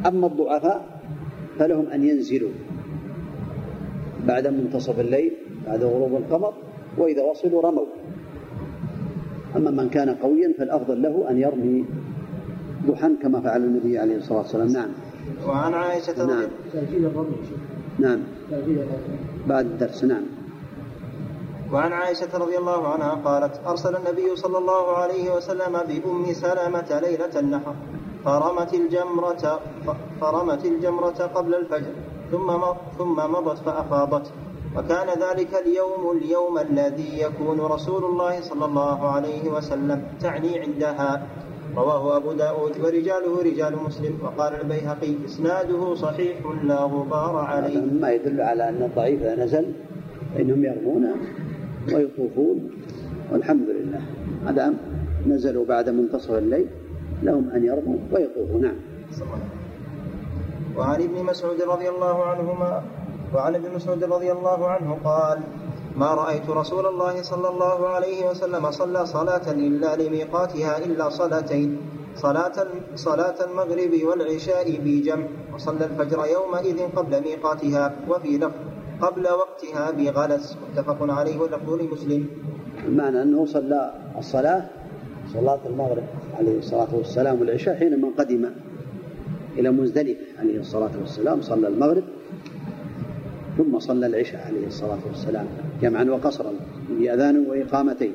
أما 0.06 0.26
الضعفاء 0.26 1.00
فلهم 1.58 1.86
أن 1.86 2.08
ينزلوا 2.08 2.50
بعد 4.26 4.46
منتصف 4.46 5.00
الليل 5.00 5.32
بعد 5.66 5.84
غروب 5.84 6.16
القمر 6.16 6.54
وإذا 6.98 7.22
وصلوا 7.22 7.62
رموا. 7.62 7.86
أما 9.56 9.70
من 9.70 9.88
كان 9.88 10.14
قويا 10.14 10.54
فالأفضل 10.58 11.02
له 11.02 11.30
أن 11.30 11.38
يرمي 11.38 11.84
ضحى 12.86 13.16
كما 13.22 13.40
فعل 13.40 13.64
النبي 13.64 13.98
عليه 13.98 14.16
الصلاة 14.16 14.38
والسلام. 14.38 14.68
نعم. 14.68 14.88
وعن 15.48 15.74
عائشة 15.74 16.26
نعم. 16.26 16.48
نعم. 17.98 18.20
بعد 19.46 19.66
الدرس. 19.66 20.04
نعم. 20.04 20.22
وعن 21.72 21.92
عائشة 21.92 22.38
رضي 22.38 22.58
الله 22.58 22.88
عنها 22.88 23.10
قالت 23.10 23.60
أرسل 23.66 23.96
النبي 23.96 24.36
صلى 24.36 24.58
الله 24.58 24.96
عليه 24.96 25.36
وسلم 25.36 25.72
بأم 25.88 26.32
سلمة 26.32 27.00
ليلة 27.00 27.40
النحر. 27.40 27.74
فرمت 28.26 28.74
الجمرة 28.74 29.60
فرمت 30.20 30.64
الجمرة 30.64 31.20
قبل 31.34 31.54
الفجر 31.54 31.92
ثم 32.30 32.48
ثم 32.98 33.16
مضت 33.32 33.58
فأفاضت 33.58 34.26
وكان 34.76 35.08
ذلك 35.08 35.52
اليوم 35.66 36.18
اليوم 36.18 36.58
الذي 36.58 37.20
يكون 37.20 37.60
رسول 37.60 38.04
الله 38.04 38.40
صلى 38.40 38.64
الله 38.64 39.08
عليه 39.08 39.48
وسلم 39.48 40.02
تعني 40.20 40.58
عندها. 40.58 41.26
رواه 41.76 42.16
أبو 42.16 42.32
داود 42.32 42.80
ورجاله 42.80 43.42
رجال 43.42 43.76
مسلم. 43.86 44.18
وقال 44.22 44.60
البيهقي 44.60 45.12
إسناده 45.24 45.94
صحيح 45.94 46.36
لا 46.64 46.80
غبار 46.80 47.36
عليه. 47.36 47.80
ما 48.00 48.10
يدل 48.10 48.40
على 48.40 48.68
أن 48.68 48.82
الضعيف 48.82 49.22
إذا 49.22 49.44
نزل 49.44 49.72
فإنهم 50.34 50.64
يرمون 50.64 51.04
ويطوفون 51.94 52.70
والحمد 53.32 53.68
لله. 53.68 54.02
ما 54.44 54.74
نزلوا 55.26 55.64
بعد 55.64 55.90
منتصف 55.90 56.30
الليل 56.30 56.66
لهم 57.22 57.50
أن 57.50 57.64
يرموا 57.64 57.98
ويطوفوا. 58.12 58.60
نعم. 58.60 58.76
وعن 60.76 61.02
ابن 61.02 61.24
مسعود 61.24 61.62
رضي 61.62 61.88
الله 61.88 62.24
عنهما 62.24 62.82
وعن 63.34 63.54
ابن 63.54 63.74
مسعود 63.74 64.04
رضي 64.04 64.32
الله 64.32 64.68
عنه 64.68 64.98
قال 65.04 65.38
ما 65.96 66.14
رأيت 66.14 66.50
رسول 66.50 66.86
الله 66.86 67.22
صلى 67.22 67.48
الله 67.48 67.88
عليه 67.88 68.30
وسلم 68.30 68.70
صلى 68.70 69.06
صلاة 69.06 69.50
إلا 69.52 69.96
لميقاتها 69.96 70.78
إلا 70.84 71.08
صلاتين 71.10 71.78
صلاة 72.16 72.52
صلاة 72.94 73.34
المغرب 73.44 73.92
والعشاء 74.04 74.78
بجمع 74.84 75.26
وصلى 75.54 75.84
الفجر 75.84 76.26
يومئذ 76.26 76.78
قبل 76.96 77.20
ميقاتها 77.22 77.96
وفي 78.08 78.38
لفظ 78.38 78.54
قبل 79.00 79.24
وقتها 79.28 79.90
بغلس. 79.90 80.56
متفق 80.72 80.96
عليه 81.12 81.38
واللفظ 81.38 81.70
لمسلم 81.70 82.26
المعنى 82.86 83.22
أنه 83.22 83.46
صلى 83.46 83.94
الصلاة 84.18 84.62
صلاة 85.32 85.60
المغرب 85.66 86.04
عليه 86.38 86.58
الصلاة 86.58 86.94
والسلام 86.94 87.40
والعشاء 87.40 87.74
حينما 87.76 88.08
قدم 88.18 88.50
إلى 89.58 89.70
مزدلفة 89.70 90.20
عليه 90.38 90.60
الصلاة 90.60 90.90
والسلام 91.00 91.42
صلى 91.42 91.68
المغرب 91.68 92.04
ثم 93.56 93.78
صلى 93.78 94.06
العشاء 94.06 94.46
عليه 94.46 94.66
الصلاة 94.66 94.98
والسلام 95.06 95.46
جمعا 95.82 96.04
وقصرا 96.04 96.52
بأذان 96.90 97.46
وإقامتين. 97.46 98.12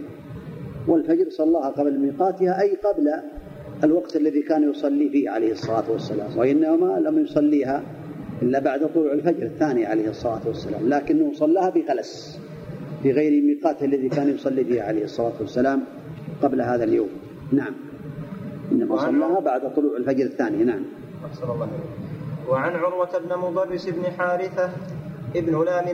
والفجر 0.87 1.29
صلاها 1.29 1.69
قبل 1.69 1.99
ميقاتها 1.99 2.61
أي 2.61 2.75
قبل 2.75 3.11
الوقت 3.83 4.15
الذي 4.15 4.41
كان 4.41 4.69
يصلي 4.69 5.09
فيه 5.09 5.29
عليه 5.29 5.51
الصلاة 5.51 5.91
والسلام 5.91 6.37
وإنما 6.37 6.99
لم 6.99 7.19
يصليها 7.19 7.83
إلا 8.41 8.59
بعد 8.59 8.89
طلوع 8.93 9.13
الفجر 9.13 9.43
الثاني 9.43 9.85
عليه 9.85 10.09
الصلاة 10.09 10.41
والسلام 10.47 10.89
لكنه 10.89 11.33
صلاها 11.33 11.69
بغلس 11.69 12.39
في 13.03 13.11
غير 13.11 13.43
ميقاته 13.43 13.85
الذي 13.85 14.09
كان 14.09 14.29
يصلي 14.29 14.63
فيه 14.65 14.81
عليه 14.81 15.03
الصلاة 15.03 15.33
والسلام 15.39 15.83
قبل 16.41 16.61
هذا 16.61 16.83
اليوم. 16.83 17.09
نعم. 17.51 17.73
إنما 18.71 18.97
صلاها 18.97 19.39
بعد 19.39 19.73
طلوع 19.75 19.97
الفجر 19.97 20.25
الثاني 20.25 20.63
نعم. 20.63 20.85
وعن 22.49 22.71
عروة 22.75 23.19
بن 23.19 23.37
مضرس 23.37 23.89
بن 23.89 24.03
حارثة 24.17 24.69
ابن 25.35 25.53
لام 25.65 25.87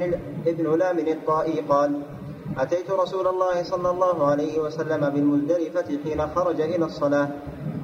ابن 0.48 0.66
لام 0.78 0.98
الطائي 1.00 1.62
قال 1.70 1.92
أتيت 2.58 2.90
رسول 2.92 3.28
الله 3.28 3.64
صلى 3.64 3.90
الله 3.90 4.18
عليه 4.26 4.60
وسلم 4.60 5.02
بالمزدلفة 5.10 5.90
حين 6.04 6.20
خرج 6.36 6.60
إلى 6.62 6.86
الصلاة. 6.86 7.30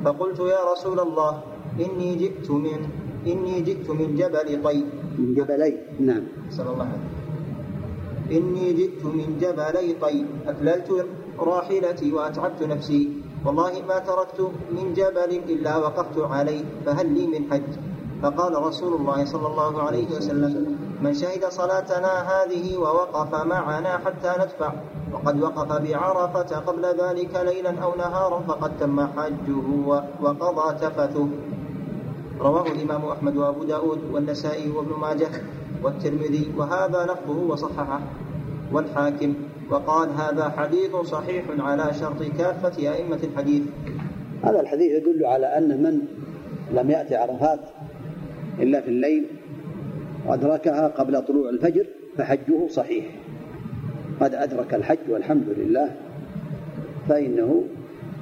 فقلت 0.06 0.40
يا 0.40 0.62
رسول 0.74 1.00
الله 1.00 1.32
إني 1.80 2.16
جئت 2.16 2.52
من 2.52 2.80
إني 3.28 3.62
جئت 3.62 3.88
من 3.90 4.16
جبل 4.16 4.48
طي 4.64 4.80
من 5.18 5.34
جبلي؟ 5.34 5.74
نعم. 6.00 6.24
صلى 6.52 6.70
الله 6.74 6.88
عليه 6.94 7.10
إني 8.38 8.74
جئت 8.74 9.06
من 9.06 9.38
جبلي 9.42 9.88
طي 10.02 10.26
أكللت 10.48 10.90
راحلتي 11.40 12.08
وأتعبت 12.14 12.62
نفسي. 12.64 13.02
والله 13.46 13.74
ما 13.88 13.98
تركت 14.00 14.40
من 14.72 14.94
جبل 14.94 15.32
إلا 15.50 15.78
وقفت 15.78 16.18
عليه. 16.18 16.64
فهل 16.86 17.08
لي 17.14 17.28
من 17.28 17.52
حج؟ 17.52 17.72
فقال 18.24 18.64
رسول 18.64 18.94
الله 18.94 19.26
صلى 19.26 19.48
الله 19.48 19.84
عليه 19.84 20.08
وسلم 20.16 20.78
من 21.02 21.14
شهد 21.14 21.46
صلاتنا 21.46 22.14
هذه 22.32 22.78
ووقف 22.78 23.36
معنا 23.46 23.98
حتى 23.98 24.32
ندفع 24.40 24.74
وقد 25.14 25.42
وقف 25.42 25.82
بعرفة 25.82 26.60
قبل 26.60 26.86
ذلك 26.86 27.36
ليلا 27.46 27.80
أو 27.84 27.96
نهارا 27.96 28.40
فقد 28.40 28.72
تم 28.80 29.08
حجه 29.08 29.68
وقضى 30.22 30.80
تفثه. 30.80 31.28
رواه 32.40 32.68
الإمام 32.68 33.06
أحمد 33.06 33.38
وأبو 33.38 33.64
داود 33.64 34.00
والنسائي 34.12 34.72
وابن 34.72 35.00
ماجه 35.02 35.30
والترمذي 35.84 36.52
وهذا 36.58 37.04
لفظه 37.04 37.40
وصححه 37.48 38.00
والحاكم 38.72 39.34
وقال 39.72 40.10
هذا 40.10 40.50
حديث 40.58 40.96
صحيح 40.96 41.46
على 41.60 41.94
شرط 42.00 42.24
كافة 42.38 42.92
أئمة 42.94 43.20
الحديث. 43.24 43.64
هذا 44.44 44.60
الحديث 44.60 44.92
يدل 44.92 45.26
على 45.26 45.58
أن 45.58 45.84
من 45.84 46.00
لم 46.72 46.92
يأتي 46.92 47.16
عرفات 47.16 47.60
إلا 48.60 48.82
في 48.82 48.88
الليل 48.88 49.26
وأدركها 50.28 50.88
قبل 50.88 51.26
طلوع 51.26 51.50
الفجر 51.50 51.86
فحجه 52.18 52.68
صحيح. 52.68 53.06
قد 54.22 54.34
أدرك 54.34 54.74
الحج 54.74 55.10
والحمد 55.10 55.50
لله 55.58 55.96
فإنه 57.10 57.64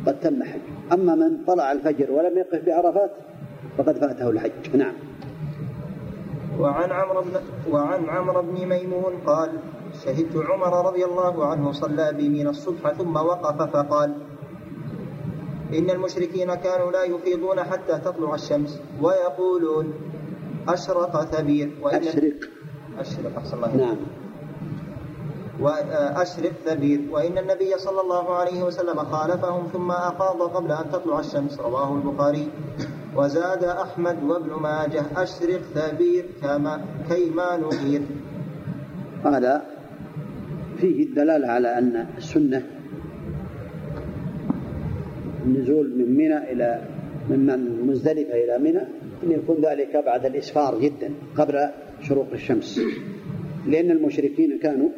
قد 0.05 0.19
تم 0.19 0.43
حج. 0.43 0.59
أما 0.93 1.15
من 1.15 1.45
طلع 1.47 1.71
الفجر 1.71 2.11
ولم 2.11 2.37
يقف 2.37 2.65
بعرفات 2.65 3.11
فقد 3.77 3.97
فاته 3.97 4.29
الحج. 4.29 4.75
نعم. 4.75 4.93
وعن 6.59 6.91
عمرو 6.91 7.21
بن 7.21 7.31
وعن 7.71 8.09
عمرو 8.09 8.41
بن 8.41 8.65
ميمون 8.67 9.13
قال 9.25 9.49
شهدت 10.05 10.35
عمر 10.35 10.87
رضي 10.87 11.05
الله 11.05 11.45
عنه 11.45 11.71
صلى 11.71 12.13
بي 12.13 12.29
من 12.29 12.47
الصبح 12.47 12.93
ثم 12.93 13.15
وقف 13.15 13.61
فقال 13.61 14.13
إن 15.73 15.89
المشركين 15.89 16.55
كانوا 16.55 16.91
لا 16.91 17.03
يفيضون 17.03 17.63
حتى 17.63 17.97
تطلع 18.05 18.35
الشمس 18.35 18.81
ويقولون 19.01 19.93
أشرق 20.67 21.23
ثبير 21.23 21.69
وإن 21.81 22.03
أشرق. 22.03 22.33
أشرق 22.99 23.37
أحسن 23.37 23.57
الله 23.57 23.75
نعم. 23.75 23.97
وأشرق 25.59 26.51
ثبير 26.65 26.99
وإن 27.11 27.37
النبي 27.37 27.77
صلى 27.77 28.01
الله 28.01 28.35
عليه 28.35 28.63
وسلم 28.63 28.97
خالفهم 28.99 29.67
ثم 29.73 29.91
أفاض 29.91 30.41
قبل 30.41 30.71
أن 30.71 30.91
تطلع 30.91 31.19
الشمس. 31.19 31.59
رواه 31.59 31.95
البخاري. 31.95 32.47
وزاد 33.15 33.63
أحمد 33.63 34.23
وابن 34.23 34.51
ماجه 34.61 35.03
أشرق 35.15 35.61
ثبير 35.75 36.25
كما 36.41 36.81
كيما 37.09 37.57
نغير 37.57 38.01
هذا 39.25 39.61
فيه 40.77 41.03
الدلالة 41.03 41.47
على 41.47 41.77
أن 41.77 42.07
السنة 42.17 42.63
النزول 45.45 45.97
من 45.97 46.17
منى 46.17 46.37
إلى 46.51 46.81
من 47.29 47.45
مزدلفة 47.87 48.33
إلى 48.33 48.57
منى. 48.57 49.00
أن 49.23 49.31
يكون 49.31 49.65
ذلك 49.65 50.03
بعد 50.05 50.25
الإسفار 50.25 50.79
جدا 50.79 51.13
قبل 51.37 51.69
شروق 52.01 52.27
الشمس. 52.33 52.79
لأن 53.67 53.91
المشركين 53.91 54.59
كانوا 54.59 54.89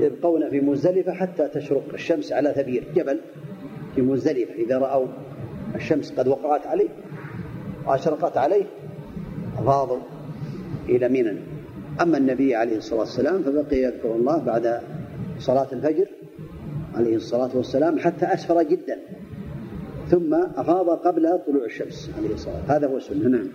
يبقون 0.00 0.50
في 0.50 0.60
مزدلفة 0.60 1.12
حتى 1.12 1.48
تشرق 1.48 1.84
الشمس 1.94 2.32
على 2.32 2.52
ثبير 2.56 2.84
جبل 2.94 3.20
في 3.94 4.02
مزدلفة. 4.02 4.54
إذا 4.54 4.78
رأوا 4.78 5.06
الشمس 5.74 6.12
قد 6.12 6.28
وقعت 6.28 6.66
عليه 6.66 6.88
وأشرقت 7.86 8.36
عليه 8.36 8.64
أفاضوا 9.58 10.00
إلى 10.88 11.08
منى. 11.08 11.38
أما 12.00 12.18
النبي 12.18 12.54
عليه 12.54 12.76
الصلاة 12.76 13.00
والسلام 13.00 13.42
فبقي 13.42 13.76
يذكر 13.76 14.14
الله 14.16 14.38
بعد 14.38 14.80
صلاة 15.38 15.68
الفجر 15.72 16.06
عليه 16.94 17.16
الصلاة 17.16 17.56
والسلام 17.56 17.98
حتى 17.98 18.26
أسفر 18.26 18.62
جدا. 18.62 18.98
ثم 20.10 20.34
أفاض 20.34 20.90
قبل 20.90 21.38
طلوع 21.46 21.64
الشمس. 21.64 22.10
عليه 22.18 22.34
الصلاة 22.34 22.62
هذا 22.68 22.86
هو 22.86 22.96
السنة 22.96 23.28
نعم. 23.28 23.48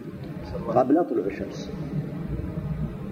قبل 0.68 1.06
طلوع 1.10 1.26
الشمس. 1.26 1.70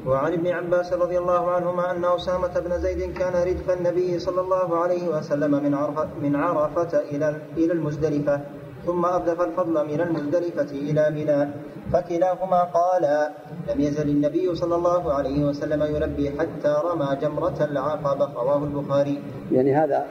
وعن 0.07 0.33
ابن 0.33 0.47
عباس 0.47 0.93
رضي 0.93 1.17
الله 1.17 1.51
عنهما 1.51 1.91
أن 1.91 2.05
أسامة 2.05 2.59
بن 2.59 2.79
زيد 2.79 3.13
كان 3.13 3.33
ردف 3.47 3.69
النبي 3.77 4.19
صلى 4.19 4.41
الله 4.41 4.77
عليه 4.77 5.17
وسلم 5.17 5.63
من 5.63 5.73
عرفة, 5.73 6.07
من 6.21 6.35
عرفة 6.35 6.99
إلى 6.99 7.35
إلى 7.57 7.73
المزدلفة 7.73 8.41
ثم 8.85 9.05
أردف 9.05 9.41
الفضل 9.41 9.87
من 9.87 10.01
المزدلفة 10.01 10.71
إلى 10.71 11.09
منى 11.09 11.51
فكلاهما 11.93 12.63
قالا 12.63 13.31
لم 13.69 13.81
يزل 13.81 14.09
النبي 14.09 14.55
صلى 14.55 14.75
الله 14.75 15.13
عليه 15.13 15.45
وسلم 15.45 15.95
يلبي 15.95 16.31
حتى 16.39 16.81
رمى 16.85 17.17
جمرة 17.21 17.67
العقبة. 17.71 18.33
رواه 18.33 18.63
البخاري. 18.63 19.21
يعني 19.51 19.75
هذا 19.75 20.05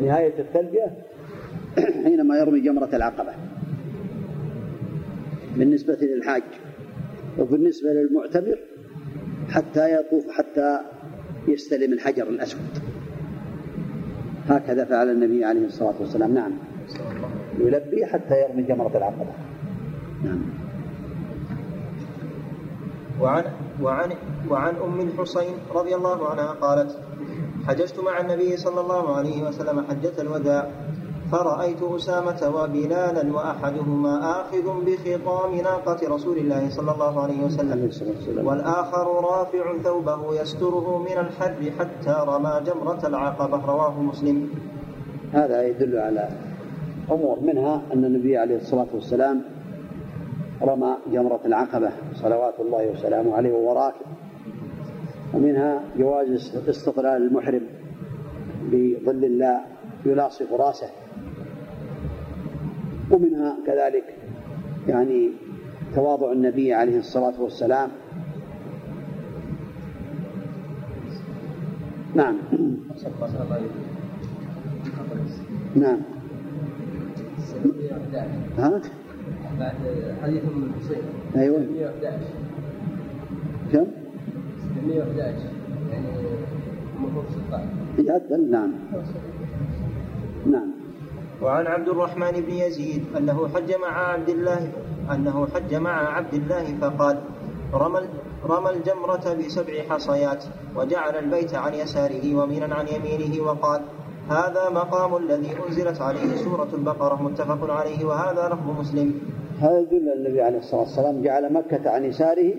نهاية 0.00 0.38
التلبية؟ 0.38 1.09
حينما 2.04 2.38
يرمي 2.38 2.60
جمرة 2.60 2.88
العقبة. 2.92 3.32
بالنسبة 5.56 5.98
للحاج 6.02 6.42
وبالنسبة 7.38 7.88
للمعتمر 7.88 8.58
حتى 9.48 9.94
يطوف 9.94 10.30
حتى 10.30 10.80
يستلم 11.48 11.92
الحجر 11.92 12.28
الأسود. 12.28 12.78
هكذا 14.48 14.84
فعل 14.84 15.10
النبي 15.10 15.44
عليه 15.44 15.66
الصلاة 15.66 15.94
والسلام. 16.00 16.34
نعم. 16.34 16.52
يلبي 17.58 18.06
حتى 18.06 18.34
يرمي 18.42 18.62
جمرة 18.62 18.96
العقبة. 18.96 19.32
نعم. 20.24 20.40
وعن 23.20 23.44
وعن 23.82 24.10
وعن 24.50 24.74
أم 24.76 25.00
الحصين 25.00 25.54
رضي 25.74 25.94
الله 25.94 26.28
عنها 26.28 26.52
قالت 26.52 26.98
حججت 27.66 28.00
مع 28.00 28.20
النبي 28.20 28.56
صلى 28.56 28.80
الله 28.80 29.16
عليه 29.16 29.42
وسلم 29.42 29.84
حجة 29.88 30.20
الوداع. 30.20 30.70
فرأيت 31.30 31.82
أسامة 31.82 32.40
وبلالا 32.56 33.34
وأحدهما 33.34 34.40
آخذ 34.40 34.66
بخطام 34.86 35.54
ناقة 35.54 36.14
رسول 36.14 36.38
الله 36.38 36.70
صلى 36.70 36.90
الله 36.94 37.22
عليه 37.22 37.44
وسلم. 37.44 37.90
والآخر 38.46 39.06
رافع 39.24 39.78
ثوبه 39.82 40.40
يستره 40.40 40.98
من 40.98 41.18
الحر 41.18 41.70
حتى 41.78 42.14
رمى 42.26 42.60
جمرة 42.66 43.06
العقبة. 43.06 43.66
رواه 43.66 44.02
مسلم. 44.02 44.50
هذا 45.32 45.62
يدل 45.62 45.98
على 45.98 46.28
أمور. 47.10 47.40
منها 47.40 47.82
أن 47.92 48.04
النبي 48.04 48.36
عليه 48.36 48.56
الصلاة 48.56 48.86
والسلام 48.94 49.42
رمى 50.62 50.96
جمرة 51.12 51.40
العقبة. 51.44 51.90
صلوات 52.14 52.60
الله 52.60 52.90
وسلامه 52.90 53.36
عليه 53.36 53.52
وهو 53.52 53.72
راكب 53.72 54.06
ومنها 55.34 55.80
جواز 55.98 56.56
استقلال 56.68 57.22
المحرم 57.22 57.62
بظل 58.72 59.24
الله 59.24 59.60
يلاصق 60.06 60.52
رأسه. 60.52 60.90
ومنها 63.10 63.56
كذلك 63.66 64.04
يعني 64.88 65.30
تواضع 65.94 66.32
النبي 66.32 66.74
عليه 66.74 66.98
الصلاة 66.98 67.42
والسلام. 67.42 67.90
نعم. 72.14 72.36
نعم. 75.76 75.98
ها؟ 78.58 78.80
بعد 79.58 79.74
حديث 80.22 80.42
ام 80.44 80.62
الحسين 80.64 81.02
أيوه. 81.36 81.58
111 81.58 82.18
كم؟ 83.72 83.86
111 84.86 85.34
يعني 85.90 86.06
المفروض 86.96 87.24
16 87.48 88.08
يعدل 88.08 88.50
نعم. 88.50 88.72
نعم. 90.46 90.79
وعن 91.42 91.66
عبد 91.66 91.88
الرحمن 91.88 92.32
بن 92.32 92.52
يزيد 92.52 93.16
أنه 93.16 93.48
حج 93.48 93.74
مع 93.74 94.12
عبد 94.12 94.28
الله 94.28 94.72
أنه 95.14 95.46
حج 95.54 95.74
مع 95.74 96.16
عبد 96.16 96.34
الله 96.34 96.64
فقال 96.80 97.18
رمى 97.74 98.00
رمى 98.44 98.70
الجمرة 98.70 99.34
بسبع 99.34 99.82
حصيات 99.90 100.44
وجعل 100.76 101.14
البيت 101.16 101.54
عن 101.54 101.74
يساره 101.74 102.36
ومينا 102.36 102.74
عن 102.74 102.86
يمينه 102.88 103.42
وقال 103.42 103.80
هذا 104.30 104.70
مقام 104.70 105.16
الذي 105.16 105.50
أنزلت 105.68 106.00
عليه 106.00 106.36
سورة 106.36 106.68
البقرة 106.74 107.22
متفق 107.22 107.70
عليه 107.70 108.04
وهذا 108.04 108.48
لفظ 108.48 108.80
مسلم. 108.80 109.14
هذا 109.60 109.78
يدل 109.78 110.12
النبي 110.12 110.42
عليه 110.42 110.58
الصلاة 110.58 110.80
والسلام 110.80 111.22
جعل 111.22 111.52
مكة 111.52 111.90
عن 111.90 112.04
يساره 112.04 112.54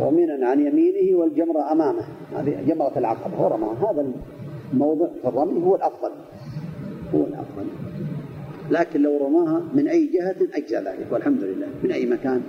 ومنا 0.00 0.48
عن 0.48 0.66
يمينه 0.66 1.18
والجمرة 1.18 1.72
أمامه. 1.72 2.04
هذه 2.36 2.64
جمرة 2.66 2.92
العقبة 2.98 3.42
ورمى 3.42 3.66
هذا 3.78 4.06
الموضع 4.72 5.06
في 5.22 5.28
الرمي 5.28 5.62
هو 5.66 5.76
الأفضل. 5.76 6.10
هو 7.14 7.20
الأفضل. 7.20 7.66
لكن 8.70 9.02
لو 9.02 9.26
رماها 9.26 9.62
من 9.74 9.88
أي 9.88 10.06
جهة 10.06 10.36
أجزى 10.54 10.76
ذلك 10.76 11.06
والحمد 11.10 11.42
لله. 11.42 11.66
من 11.84 11.92
أي 11.92 12.06
مكان؟ 12.06 12.40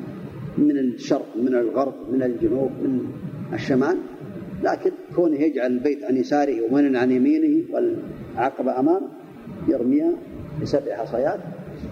من 0.58 0.78
الشرق 0.78 1.26
من 1.36 1.56
الغرب 1.56 1.94
من 2.12 2.24
الجنوب 2.24 2.72
من 2.84 3.06
الشمال. 3.54 3.98
لكن 4.64 4.92
كونه 5.16 5.36
يجعل 5.36 5.72
البيت 5.72 6.04
عن 6.04 6.18
يساره 6.18 6.62
ومن 6.72 6.96
عن 6.96 7.12
يمينه 7.12 7.64
والعقبة 7.74 8.80
أمامه 8.80 9.08
يرميها 9.68 10.12
بسبع 10.62 10.96
حصيات 10.96 11.40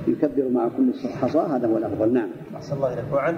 يكبر 0.08 0.50
مع 0.50 0.68
كل 0.68 0.94
حصاة 1.10 1.58
هذا 1.58 1.68
هو 1.68 1.78
الأفضل. 1.78 2.14
نعم. 2.14 2.30
أحسن 2.56 2.76
الله 2.76 2.94
إليك. 2.94 3.14
وعن 3.14 3.36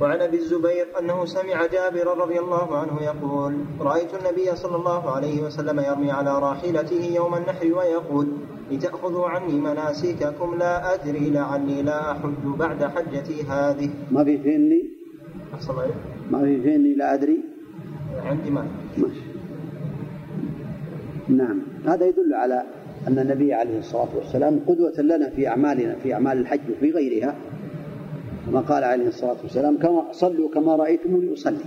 وعن 0.00 0.20
أبي 0.20 0.38
الزبير 0.38 0.86
أنه 1.00 1.24
سمع 1.24 1.66
جابر 1.66 2.18
رضي 2.18 2.38
الله 2.38 2.76
عنه 2.76 3.02
يقول 3.02 3.54
رأيت 3.80 4.14
النبي 4.14 4.56
صلى 4.56 4.76
الله 4.76 5.10
عليه 5.10 5.42
وسلم 5.42 5.80
يرمي 5.80 6.10
على 6.10 6.38
راحلته 6.38 7.04
يوم 7.14 7.34
النحر 7.34 7.66
ويقول 7.66 8.26
لتأخذوا 8.70 9.28
عني 9.28 9.60
مناسككم 9.60 10.58
لا 10.58 10.94
أدري 10.94 11.30
لعلي 11.30 11.82
لا 11.82 12.12
أحج 12.12 12.44
بعد 12.58 12.84
حجتي 12.84 13.42
هذه. 13.42 13.90
ما 14.10 14.24
في 14.24 14.38
فيني 14.38 14.90
ما 16.30 16.40
في 16.40 16.62
فيني 16.62 16.94
لا 16.94 17.14
أدري؟ 17.14 17.40
عندي 18.24 18.50
ما. 18.50 18.66
ماشي. 18.98 19.20
نعم. 21.28 21.62
هذا 21.86 22.06
يدل 22.06 22.34
على 22.34 22.62
أن 23.08 23.18
النبي 23.18 23.54
عليه 23.54 23.78
الصلاة 23.78 24.08
والسلام 24.16 24.60
قدوة 24.66 25.00
لنا 25.00 25.30
في 25.30 25.48
أعمالنا 25.48 25.96
في 26.02 26.14
أعمال 26.14 26.38
الحج 26.38 26.70
وفي 26.70 26.90
غيرها. 26.90 27.34
كما 28.46 28.60
قال 28.60 28.84
عليه 28.84 29.08
الصلاة 29.08 29.36
والسلام 29.42 29.78
كما 29.78 30.12
صلوا 30.12 30.48
كما 30.50 30.76
رأيتموني 30.76 31.32
أصلي. 31.32 31.64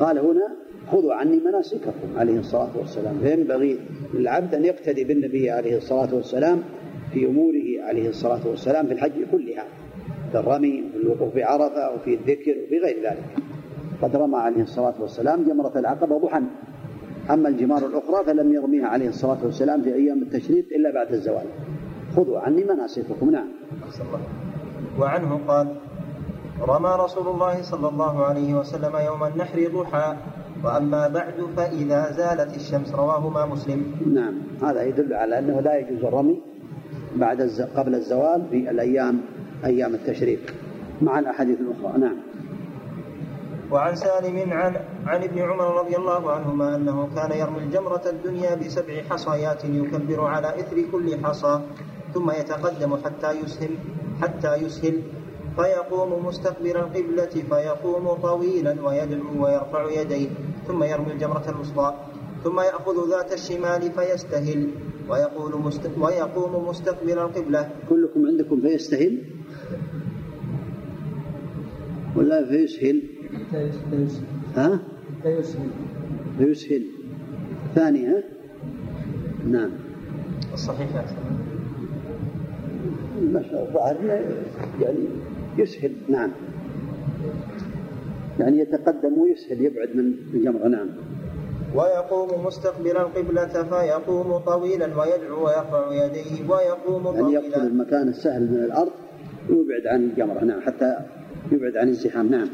قال 0.00 0.18
هنا 0.18 0.48
خذوا 0.92 1.14
عني 1.14 1.40
مناسككم. 1.40 1.92
عليه 2.16 2.38
الصلاة 2.38 2.70
والسلام. 2.78 3.18
فينبغي 3.22 3.78
للعبد 4.14 4.54
أن 4.54 4.64
يقتدي 4.64 5.04
بالنبي 5.04 5.50
عليه 5.50 5.76
الصلاة 5.76 6.14
والسلام 6.14 6.62
في 7.12 7.26
أموره 7.26 7.82
عليه 7.82 8.08
الصلاة 8.08 8.48
والسلام 8.48 8.86
في 8.86 8.92
الحج 8.92 9.12
كلها 9.32 9.64
في 10.32 10.38
الرمي 10.38 10.84
وفي 10.88 10.96
الوقوف 10.96 11.34
بعرفة 11.34 11.94
وفي 11.94 12.14
الذكر 12.14 12.54
وفي 12.66 12.78
غير 12.78 12.96
ذلك. 13.02 13.24
قد 14.02 14.16
رمى 14.16 14.36
عليه 14.36 14.62
الصلاة 14.62 14.94
والسلام 15.00 15.44
جمرة 15.44 15.72
العقبة 15.78 16.18
ضحى 16.18 16.42
أما 17.30 17.48
الجمار 17.48 17.86
الأخرى 17.86 18.24
فلم 18.26 18.52
يرميها 18.52 18.86
عليه 18.86 19.08
الصلاة 19.08 19.38
والسلام 19.44 19.82
في 19.82 19.94
أيام 19.94 20.22
التشريق 20.22 20.64
إلا 20.72 20.90
بعد 20.90 21.12
الزوال. 21.12 21.46
خذوا 22.16 22.38
عني 22.38 22.64
مناسككم. 22.64 23.30
نعم. 23.30 23.48
وعنه 24.98 25.40
قال 25.48 25.66
رمى 26.60 26.96
رسول 27.04 27.28
الله 27.28 27.62
صلى 27.62 27.88
الله 27.88 28.24
عليه 28.24 28.54
وسلم 28.54 28.96
يوم 28.96 29.24
النحر 29.24 29.70
ضحى 29.74 30.16
وأما 30.64 31.08
بعد 31.08 31.34
فإذا 31.56 32.12
زالت 32.12 32.56
الشمس 32.56 32.94
رواهما 32.94 33.46
مسلم. 33.46 33.94
نعم 34.14 34.34
هذا 34.62 34.82
يدل 34.82 35.14
على 35.14 35.38
أنه 35.38 35.60
لا 35.60 35.78
يجوز 35.78 36.04
الرمي 36.04 36.42
بعد 37.16 37.40
الز... 37.40 37.62
قبل 37.62 37.94
الزوال 37.94 38.46
في 38.50 38.70
الأيام 38.70 39.20
أيام 39.64 39.94
التشريق. 39.94 40.54
مع 41.02 41.18
الأحاديث 41.18 41.58
الأخرى 41.60 42.00
نعم. 42.00 42.16
وعن 43.70 43.94
سالم 43.96 44.52
عن 44.52 44.76
عن 45.06 45.22
ابن 45.22 45.38
عمر 45.38 45.80
رضي 45.80 45.96
الله 45.96 46.30
عنهما 46.30 46.76
أنه 46.76 47.08
كان 47.16 47.38
يرمي 47.38 47.58
الجمرة 47.58 48.02
الدنيا 48.06 48.54
بسبع 48.54 49.02
حصيات 49.10 49.64
يكبر 49.64 50.24
على 50.24 50.60
إثر 50.60 50.76
كل 50.92 51.24
حصى 51.24 51.60
ثم 52.14 52.30
يتقدم 52.30 52.96
حتى 52.96 53.30
يسهل 53.32 53.70
حتى 54.22 54.54
يسهل 54.54 55.02
فيقوم 55.56 56.26
مستقبل 56.26 56.76
القبلة 56.76 57.34
فيقوم 57.50 58.12
طويلا 58.12 58.86
ويدعو 58.86 59.44
ويرفع 59.44 60.00
يديه 60.00 60.28
ثم 60.66 60.82
يرمي 60.82 61.12
الجمرة 61.12 61.44
الوسطى 61.48 61.94
ثم 62.44 62.60
يأخذ 62.60 63.10
ذات 63.10 63.32
الشمال 63.32 63.92
فيستهل 63.92 64.70
ويقول 65.08 65.60
مست... 65.60 65.90
ويقوم 65.98 66.68
مستقبل 66.68 67.18
القبلة. 67.18 67.70
كلكم 67.88 68.26
عندكم 68.26 68.60
فيستهل؟ 68.60 69.22
ولا 72.16 72.44
فيسهل؟ 72.44 73.02
ها؟ 74.56 74.78
تيسهل 75.22 75.70
فيسهل. 76.38 76.82
ثاني 77.74 78.06
ها؟ 78.06 78.22
نعم. 79.48 79.70
الصحيح 80.52 80.94
يا 80.94 81.00
أحسن. 81.00 81.16
ما 83.32 83.42
شاء 83.42 83.62
الله 83.70 84.12
يعني 84.80 85.06
يسهل 85.58 85.92
نعم. 86.08 86.30
يعني 88.38 88.58
يتقدم 88.58 89.18
ويسهل 89.18 89.60
يبعد 89.60 89.88
من 89.96 90.12
الجمرة 90.34 90.68
نعم. 90.68 90.88
ويقوم 91.74 92.46
مستقبل 92.46 92.96
القبلة 92.96 93.62
فيقوم 93.62 94.38
طويلا 94.38 94.86
ويدعو 95.00 95.46
ويرفع 95.46 96.04
يديه 96.04 96.50
ويقوم 96.50 97.04
يعني 97.06 97.22
طويلا. 97.22 97.62
المكان 97.62 98.08
السهل 98.08 98.42
من 98.42 98.64
الأرض 98.64 98.92
ويبعد 99.50 99.86
عن 99.86 100.04
الجمرة 100.04 100.44
نعم 100.44 100.60
حتى 100.60 100.96
يبعد 101.52 101.76
عن 101.76 101.88
الزحام 101.88 102.30
نعم. 102.30 102.48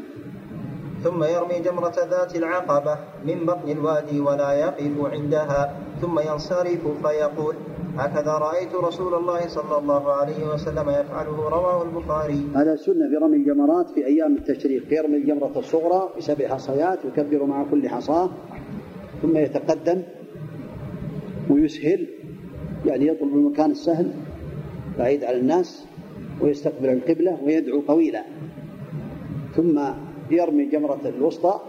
ثم 1.03 1.23
يرمي 1.23 1.59
جمرة 1.59 1.95
ذات 2.09 2.35
العقبة 2.35 2.97
من 3.25 3.45
بطن 3.45 3.71
الوادي 3.71 4.19
ولا 4.19 4.53
يقف 4.53 5.13
عندها 5.13 5.77
ثم 6.01 6.19
ينصرف 6.19 7.07
فيقول 7.07 7.55
هكذا 7.97 8.31
رأيت 8.31 8.75
رسول 8.75 9.13
الله 9.13 9.47
صلى 9.47 9.77
الله 9.77 10.11
عليه 10.11 10.53
وسلم 10.53 10.89
يفعله 10.89 11.49
رواه 11.49 11.83
البخاري. 11.83 12.41
هذا 12.55 12.75
سنة 12.75 13.09
في 13.09 13.15
رمي 13.21 13.37
الجمرات 13.37 13.89
في 13.89 14.05
أيام 14.05 14.35
التشريق. 14.35 14.93
يرمي 14.93 15.17
الجمرة 15.17 15.51
الصغرى 15.55 16.09
بسبع 16.17 16.47
حصيات 16.47 16.99
يكبر 17.05 17.45
مع 17.45 17.65
كل 17.71 17.89
حصاة 17.89 18.29
ثم 19.21 19.37
يتقدم 19.37 20.01
ويسهل 21.49 22.07
يعني 22.85 23.07
يطلب 23.07 23.33
المكان 23.33 23.71
السهل 23.71 24.11
بعيد 24.97 25.23
عن 25.23 25.35
الناس 25.35 25.85
ويستقبل 26.41 26.89
القبلة 26.89 27.37
ويدعو 27.43 27.81
طويلا 27.81 28.23
ثم 29.55 29.81
يرمي 30.31 30.65
جمرة 30.65 31.01
الوسطى 31.05 31.59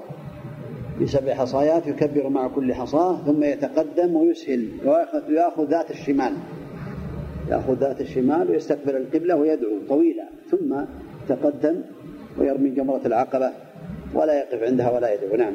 بسبع 1.00 1.34
حصايات 1.34 1.86
يكبر 1.86 2.28
مع 2.28 2.48
كل 2.48 2.74
حصاة 2.74 3.16
ثم 3.26 3.42
يتقدم 3.44 4.16
ويسهل 4.16 4.68
ويأخذ 5.28 5.64
ذات 5.70 5.90
الشمال. 5.90 6.36
يأخذ 7.50 7.74
ذات 7.74 8.00
الشمال 8.00 8.50
ويستقبل 8.50 8.96
القبلة 8.96 9.36
ويدعو 9.36 9.78
طويلا 9.88 10.28
ثم 10.50 10.84
تقدم 11.28 11.80
ويرمي 12.38 12.70
جمرة 12.70 13.00
العقبة 13.06 13.50
ولا 14.14 14.38
يقف 14.38 14.62
عندها 14.62 14.90
ولا 14.90 15.14
يدعو. 15.14 15.36
نعم. 15.36 15.52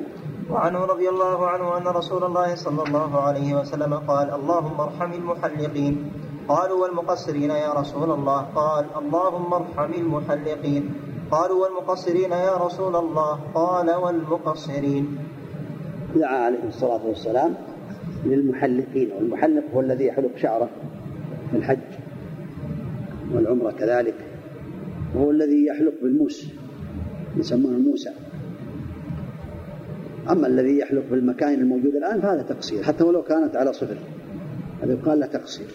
وعنه 0.49 0.79
رضي 0.85 1.09
الله 1.09 1.47
عنه 1.47 1.77
أن 1.77 1.87
رسول 1.87 2.23
الله 2.23 2.55
صلى 2.55 2.83
الله 2.83 3.21
عليه 3.21 3.55
وسلم 3.55 3.93
قال 3.93 4.33
اللهم 4.33 4.81
ارحم 4.81 5.13
المحلقين. 5.13 6.11
قالوا 6.47 6.81
والمقصرين 6.81 7.49
يا 7.49 7.73
رسول 7.73 8.11
الله. 8.11 8.41
قال 8.41 8.85
اللهم 8.97 9.53
ارحم 9.53 9.93
المحلقين. 9.93 10.83
قالوا 11.31 11.67
والمقصرين 11.67 12.31
يا 12.31 12.57
رسول 12.57 12.95
الله؟ 12.95 13.39
قال 13.53 13.89
والمقصرين. 13.89 15.17
دعا 16.15 16.37
عليه 16.37 16.67
الصلاة 16.67 17.05
والسلام 17.05 17.53
للمحلقين 18.25 19.11
والمحلق 19.11 19.63
هو 19.73 19.81
الذي 19.81 20.05
يحلق 20.05 20.37
شعره 20.37 20.69
في 21.51 21.57
الحج 21.57 21.77
والعمرة 23.33 23.71
كذلك 23.71 24.15
وهو 25.15 25.31
الذي 25.31 25.65
يحلق 25.65 25.93
بالموس 26.01 26.47
يسمونه 27.37 27.77
موسى. 27.77 28.09
أما 30.29 30.47
الذي 30.47 30.77
يحلق 30.77 31.03
بالمكان 31.11 31.53
الموجود 31.53 31.95
الآن 31.95 32.21
فهذا 32.21 32.41
تقصير 32.41 32.83
حتى 32.83 33.03
ولو 33.03 33.21
كانت 33.23 33.55
على 33.55 33.73
صفر 33.73 33.97
هذا 34.83 34.93
يقال 34.93 35.19
له 35.19 35.25
تقصير. 35.25 35.67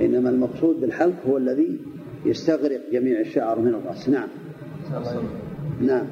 إنما 0.00 0.30
المقصود 0.30 0.80
بالحلق 0.80 1.14
هو 1.28 1.36
الذي 1.36 1.78
يستغرق 2.24 2.80
جميع 2.92 3.20
الشعر 3.20 3.58
من 3.58 3.74
الرأس. 3.74 4.08
نعم. 4.08 4.28
نعم. 5.80 6.06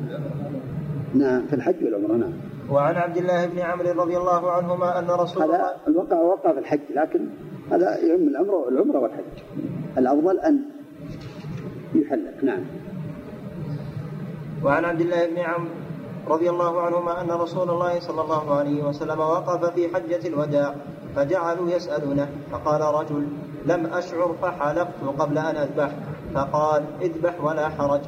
نعم 1.14 1.46
في 1.46 1.52
الحج 1.52 1.84
والعمرة 1.84 2.16
نعم. 2.16 2.32
وعن 2.70 2.94
عبد 2.94 3.16
الله 3.16 3.46
بن 3.46 3.58
عمرو 3.58 4.02
رضي 4.02 4.16
الله 4.16 4.50
عنهما 4.50 4.98
أن 4.98 5.10
رسول 5.10 5.42
الله 5.42 5.56
هذا 5.56 5.76
الوقع 5.88 6.16
وقع 6.16 6.52
في 6.52 6.58
الحج 6.58 6.80
لكن 6.90 7.28
هذا 7.70 7.98
يعم 7.98 8.28
العمرة 8.28 8.68
العمرة 8.68 8.98
والحج. 8.98 9.24
الأفضل 9.98 10.38
أن 10.38 10.62
يحلق 11.94 12.44
نعم. 12.44 12.64
وعن 14.64 14.84
عبد 14.84 15.00
الله 15.00 15.26
بن 15.26 15.38
عمرو 15.38 15.70
رضي 16.28 16.50
الله 16.50 16.80
عنهما 16.80 17.20
أن 17.20 17.30
رسول 17.30 17.70
الله 17.70 18.00
صلى 18.00 18.20
الله 18.20 18.54
عليه 18.54 18.84
وسلم 18.84 19.20
وقف 19.20 19.74
في 19.74 19.94
حجة 19.94 20.28
الوداع 20.28 20.74
فجعلوا 21.16 21.70
يسألونه 21.70 22.28
فقال 22.52 22.80
رجل 22.80 23.26
لم 23.66 23.86
أشعر 23.86 24.34
فحلقت 24.42 25.04
قبل 25.18 25.38
أن 25.38 25.56
أذبح. 25.56 25.90
فقال 26.34 26.84
اذبح 27.02 27.44
ولا 27.44 27.68
حرج. 27.68 28.00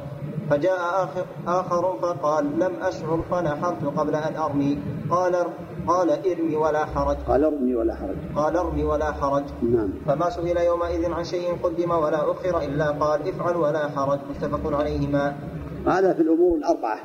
فجاء 0.49 1.03
آخر, 1.03 1.25
آخر 1.47 1.97
فقال 2.01 2.45
لم 2.59 2.73
أشعر 2.81 3.21
فنحرت 3.31 3.85
قبل 3.85 4.15
أن 4.15 4.35
أرمي. 4.35 4.77
قال 5.09 5.35
قال 5.87 6.09
إرمي 6.09 6.55
ولا 6.55 6.85
حرج. 6.85 7.17
قال 7.27 7.43
إرمي 7.43 7.75
ولا 7.75 7.95
حرج. 7.95 8.15
قال 8.35 8.57
إرمي 8.57 8.83
ولا 8.83 9.11
حرج. 9.11 9.43
نعم. 9.61 9.89
فما 10.07 10.29
سئل 10.29 10.57
يومئذ 10.57 11.11
عن 11.13 11.23
شيء 11.23 11.57
قدم 11.63 11.91
ولا 11.91 12.31
أخر 12.31 12.61
إلا 12.61 12.91
قال 12.91 13.29
افعل 13.29 13.55
ولا 13.55 13.89
حرج. 13.89 14.19
متفق 14.29 14.77
عليهما. 14.77 15.35
هذا 15.87 16.13
في 16.13 16.21
الأمور 16.21 16.57
الأربعة. 16.57 16.99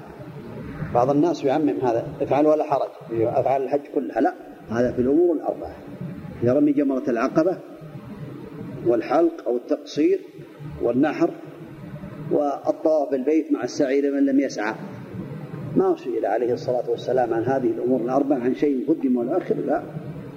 بعض 0.95 1.11
الناس 1.11 1.45
يعمم 1.45 1.75
هذا 1.83 2.07
افعل 2.21 2.47
ولا 2.47 2.65
حرج. 2.65 2.91
أفعل 3.13 3.63
الحج 3.63 3.83
كلها. 3.95 4.21
لا 4.21 4.35
هذا 4.71 4.93
في 4.93 5.01
الأمور 5.01 5.37
الأربعة. 5.37 5.75
في 6.41 6.51
رمي 6.51 6.73
جمرة 6.73 7.03
العقبة 7.09 7.59
والحلق 8.87 9.33
أو 9.47 9.57
التقصير 9.57 10.21
والنحر 10.83 11.31
والطواف 12.31 13.11
بالبيت 13.11 13.53
مع 13.53 13.65
السعي 13.65 14.01
لمن 14.01 14.27
لم 14.27 14.41
يسعى. 14.41 14.75
ما 15.77 15.97
سئل 15.97 16.27
عليه 16.27 16.53
الصلاة 16.53 16.91
والسلام 16.91 17.35
عن 17.35 17.43
هذه 17.43 17.67
الأمور 17.67 18.01
الأربعة 18.01 18.39
عن 18.39 18.55
شيء 18.55 18.89
قدم 18.89 19.17
ولا 19.17 19.37
أخر 19.37 19.55
لا. 19.55 19.83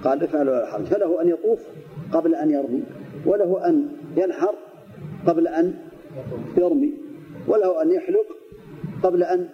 قال 0.04 0.22
افعل 0.22 0.48
ولا 0.48 0.66
حرج. 0.66 0.84
فله 0.84 1.22
أن 1.22 1.28
يطوف 1.28 1.60
قبل 2.12 2.34
أن 2.34 2.50
يرمي 2.50 2.82
وله 3.26 3.68
أن 3.68 3.88
ينحر 4.16 4.54
قبل 5.26 5.48
أن 5.48 5.74
يرمي 6.56 6.92
وله 7.48 7.82
أن 7.82 7.90
يحلق 7.90 8.26
قبل 9.02 9.22
أن 9.22 9.48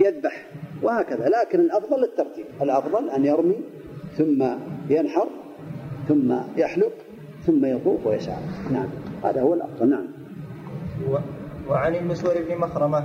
يذبح 0.00 0.46
وهكذا. 0.82 1.28
لكن 1.28 1.60
الأفضل 1.60 2.04
الترتيب 2.04 2.46
الأفضل 2.62 3.10
أن 3.10 3.24
يرمي 3.24 3.56
ثم 4.16 4.44
ينحر 4.90 5.28
ثم 6.08 6.34
يحلق 6.56 6.92
ثم 7.46 7.64
يطوف 7.64 8.06
ويسعى. 8.06 8.42
نعم 8.72 8.88
هذا 9.24 9.40
هو 9.40 9.54
الأفضل. 9.54 9.88
نعم. 9.88 10.15
وعن 11.68 11.94
المسور 11.94 12.34
بن 12.48 12.58
مخرمة 12.58 13.04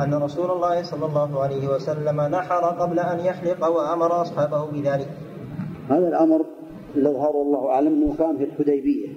أن 0.00 0.14
رسول 0.14 0.50
الله 0.50 0.82
صلى 0.82 1.06
الله 1.06 1.42
عليه 1.42 1.68
وسلم 1.68 2.20
نحر 2.20 2.64
قبل 2.64 2.98
أن 2.98 3.18
يحلق 3.20 3.68
وأمر 3.68 4.22
أصحابه 4.22 4.66
بذلك. 4.70 5.08
هذا 5.90 6.08
الأمر 6.08 6.44
الأظهر 6.96 7.36
والله 7.36 7.68
أعلم 7.68 7.92
أنه 7.92 8.14
كان 8.18 8.36
في 8.36 8.44
الحديبية. 8.44 9.08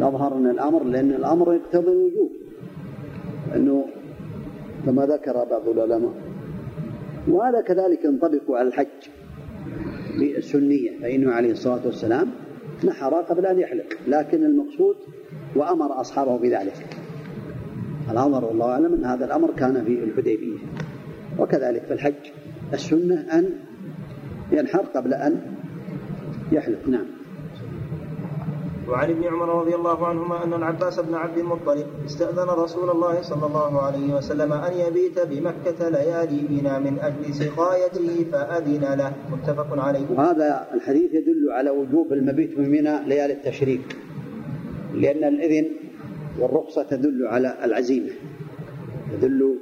نظهر 0.00 0.34
أن 0.34 0.50
الأمر 0.50 0.84
لأن 0.84 1.10
الأمر 1.10 1.54
يقتضي 1.54 1.92
الوجوب 1.92 2.30
أنه 3.54 3.84
كما 4.86 5.06
ذكر 5.06 5.44
بعض 5.44 5.68
العلماء 5.68 6.12
وهذا 7.28 7.60
كذلك 7.60 8.04
ينطبق 8.04 8.50
على 8.50 8.68
الحج 8.68 8.86
بالسنية 10.18 11.00
فإنه 11.00 11.32
عليه 11.32 11.52
الصلاة 11.52 11.80
والسلام 11.86 12.30
نحر 12.84 13.14
قبل 13.14 13.46
أن 13.46 13.58
يحلق. 13.58 13.86
لكن 14.08 14.44
المقصود 14.44 14.96
وأمر 15.56 16.00
أصحابه 16.00 16.38
بذلك. 16.38 16.86
الأمر 18.10 18.44
والله 18.44 18.66
أعلم 18.66 18.94
أن 18.94 19.04
هذا 19.04 19.24
الأمر 19.24 19.50
كان 19.50 19.84
في 19.84 20.04
الحديبية. 20.04 20.58
وكذلك 21.38 21.82
في 21.82 21.92
الحج. 21.92 22.30
السنة 22.72 23.14
أن 23.14 23.50
ينحر 24.52 24.80
قبل 24.80 25.14
أن 25.14 25.40
يحلق. 26.52 26.88
نعم. 26.88 27.15
وعن 28.88 29.10
ابن 29.10 29.24
عمر 29.24 29.48
رضي 29.60 29.74
الله 29.74 30.06
عنهما 30.06 30.44
أن 30.44 30.52
العباس 30.54 31.00
بن 31.00 31.14
عبد 31.14 31.38
المطلب 31.38 31.86
استأذن 32.06 32.48
رسول 32.48 32.90
الله 32.90 33.22
صلى 33.22 33.46
الله 33.46 33.82
عليه 33.82 34.14
وسلم 34.14 34.52
أن 34.52 34.72
يبيت 34.72 35.18
بمكة 35.18 35.88
ليالي 35.88 36.40
بنا 36.50 36.78
من 36.78 36.98
أجل 36.98 37.34
سقايته 37.34 38.24
فأذن 38.32 38.94
له. 38.98 39.12
متفق 39.32 39.78
عليه. 39.78 40.06
وهذا 40.10 40.66
الحديث 40.74 41.14
يدل 41.14 41.52
على 41.52 41.70
وجوب 41.70 42.12
المبيت 42.12 42.58
بمنى 42.58 43.04
ليالي 43.06 43.32
التشريك 43.32 43.96
لأن 44.94 45.24
الإذن 45.24 45.66
والرخصة 46.38 46.82
تدل 46.82 47.26
على 47.26 47.54
العزيمة 47.64 48.10
تدل 49.12 49.58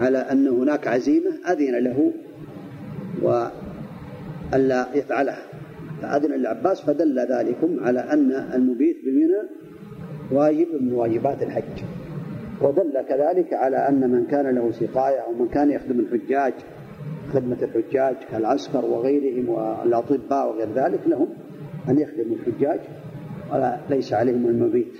على 0.00 0.18
أن 0.18 0.48
هناك 0.48 0.88
عزيمة 0.88 1.30
أذن 1.48 1.84
له 1.84 2.12
وألا 3.22 4.86
يفعلها. 4.94 5.55
فأذن 6.02 6.32
العباس 6.32 6.80
فدل 6.80 7.18
ذلكم 7.18 7.84
على 7.84 8.00
أن 8.00 8.32
المبيت 8.54 8.96
بمنى 9.04 9.48
واجب 10.32 10.66
من 10.80 10.92
واجبات 10.92 11.42
الحج. 11.42 11.82
ودل 12.60 13.02
كذلك 13.08 13.52
على 13.52 13.88
أن 13.88 14.10
من 14.10 14.26
كان 14.26 14.54
له 14.54 14.70
سقاية 14.72 15.18
أو 15.18 15.32
من 15.32 15.48
كان 15.48 15.70
يخدم 15.70 16.00
الحجاج 16.00 16.54
خدمة 17.32 17.56
الحجاج 17.62 18.16
كالعسكر 18.30 18.84
وغيرهم 18.84 19.48
والأطباء 19.48 20.48
وغير 20.48 20.68
ذلك 20.74 21.00
لهم 21.06 21.28
أن 21.88 21.98
يخدموا 21.98 22.36
الحجاج. 22.36 22.80
ولا 23.52 23.80
ليس 23.90 24.12
عليهم 24.12 24.46
المبيت 24.46 24.94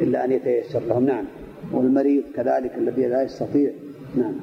إلا 0.00 0.24
أن 0.24 0.32
يتيسر 0.32 0.80
لهم. 0.80 1.04
نعم. 1.06 1.24
والمريض 1.72 2.22
كذلك 2.34 2.74
الذي 2.78 3.06
لا 3.06 3.22
يستطيع. 3.22 3.70
نعم. 4.16 4.34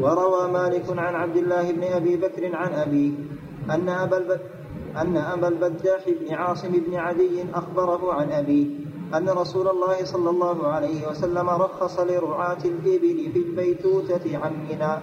وروى 0.00 0.52
مالك 0.52 0.84
عن 0.88 1.14
عبد 1.14 1.36
الله 1.36 1.72
بن 1.72 1.82
أبي 1.82 2.16
بكر 2.16 2.56
عن 2.56 2.72
أبيه 2.72 3.10
أن 3.70 3.88
أبا 3.88 4.16
البد 4.18 4.40
أن 4.96 5.16
أبا 5.16 5.48
البداح 5.48 6.08
بن 6.20 6.34
عاصم 6.34 6.72
بن 6.72 6.94
عدي 6.94 7.44
أخبره 7.54 8.12
عن 8.12 8.32
أبيه 8.32 8.66
أن 9.14 9.28
رسول 9.28 9.68
الله 9.68 10.04
صلى 10.04 10.30
الله 10.30 10.66
عليه 10.66 11.08
وسلم 11.08 11.48
رخص 11.48 12.00
لرعاة 12.00 12.62
الإبل 12.64 13.30
في 13.32 13.38
البيتوتة 13.38 14.38
عن 14.38 14.52
منى. 14.70 14.94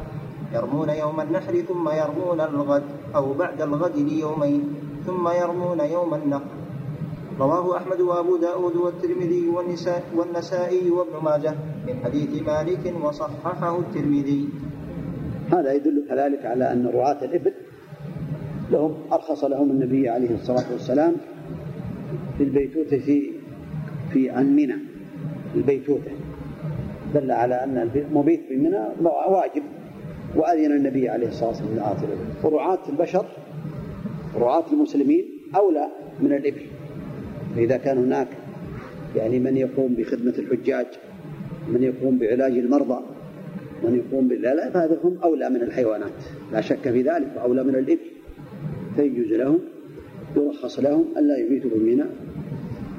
يرمون 0.53 0.90
يوم 0.90 1.22
النحر 1.22 1.61
ثم 1.61 1.90
يرمون 1.90 2.41
الغد 2.41 2.84
أو 3.15 3.34
بعد 3.34 3.61
الغد 3.61 3.98
ليومين 3.98 4.73
ثم 5.06 5.30
يرمون 5.30 5.80
يوم 5.80 6.14
النحر 6.14 6.49
رواه 7.40 7.77
أحمد 7.77 8.02
وأبو 8.02 8.38
داود 8.38 8.76
والترمذي 8.76 9.49
والنسائي 10.15 10.90
وابن 10.90 11.15
ماجه 11.23 11.56
من 11.88 11.95
حديث 12.03 12.41
مالك 12.41 12.94
وصححه 13.03 13.80
الترمذي. 13.80 14.49
هذا 15.53 15.73
يدل 15.73 16.06
كذلك 16.10 16.45
على 16.45 16.72
أن 16.72 16.88
رعاة 16.88 17.26
الإبل 17.26 17.53
لهم 18.72 18.94
أرخص 19.12 19.44
لهم 19.44 19.72
النبي 19.72 20.10
عليه 20.10 20.36
الصلاة 20.36 20.72
والسلام 20.72 21.16
في 22.38 22.44
البيتوتة 22.44 23.00
في 23.00 23.32
في 24.14 24.30
عن 24.30 24.56
منى 24.56 24.76
البيتوتة. 25.56 26.12
دل 27.14 27.32
على 27.32 27.64
أن 27.64 27.90
المبيت 27.96 28.41
في 28.48 28.56
منى 28.56 28.86
واجب 29.02 29.64
وأذن 30.36 30.72
النبي 30.72 31.10
عليه 31.10 31.28
الصلاة 31.28 31.50
والسلام 31.50 31.74
الإبل 31.74 32.18
ورعاة 32.44 32.80
البشر 32.90 33.26
رعاة 34.36 34.64
المسلمين 34.72 35.26
أولى 35.56 35.88
من 36.20 36.34
الإبل. 36.34 36.62
فإذا 37.56 37.78
كان 37.78 37.98
هناك 37.98 38.28
يعني 39.16 39.40
من 39.40 39.58
يقوم 39.58 39.94
بخدمة 39.94 40.34
الحجاج 40.38 40.88
من 41.68 41.84
يقوم 41.84 42.18
بعلاج 42.18 42.52
المرضى 42.52 43.04
من 43.84 43.96
يقوم 43.96 44.28
باللا 44.28 44.70
فهذا 44.70 45.00
هم 45.04 45.18
أولى 45.24 45.50
من 45.50 45.62
الحيوانات. 45.62 46.12
لا 46.52 46.62
شك 46.62 46.91
في 46.91 47.02
ذلك 47.02 47.28
وأولى 47.38 47.64
من 47.64 47.76
الإبل. 47.76 48.19
فيجوز 48.95 49.32
لهم 49.32 49.60
يرخص 50.36 50.80
لهم 50.80 51.06
ألا 51.18 51.38
يبيتوا 51.38 51.70
بمنى 51.76 52.06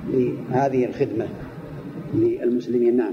لهذه 0.09 0.85
الخدمة 0.85 1.27
للمسلمين. 2.15 2.97
نعم. 2.97 3.13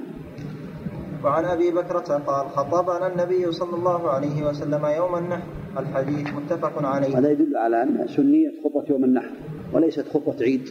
وعن 1.23 1.45
أبي 1.45 1.71
بكرة 1.71 2.23
قال 2.27 2.49
خطبنا 2.49 3.07
النبي 3.13 3.51
صلى 3.51 3.75
الله 3.77 4.09
عليه 4.09 4.43
وسلم 4.49 4.85
يوم 4.85 5.15
النحر. 5.15 5.47
الحديث 5.79 6.27
متفق 6.33 6.85
عليه. 6.85 7.17
هذا 7.17 7.31
يدل 7.31 7.57
على 7.57 7.83
أن 7.83 8.07
سنية 8.07 8.51
خطبة 8.63 8.85
يوم 8.89 9.03
النحر 9.03 9.31
وليست 9.73 10.07
خطبة 10.07 10.35
عيد 10.41 10.69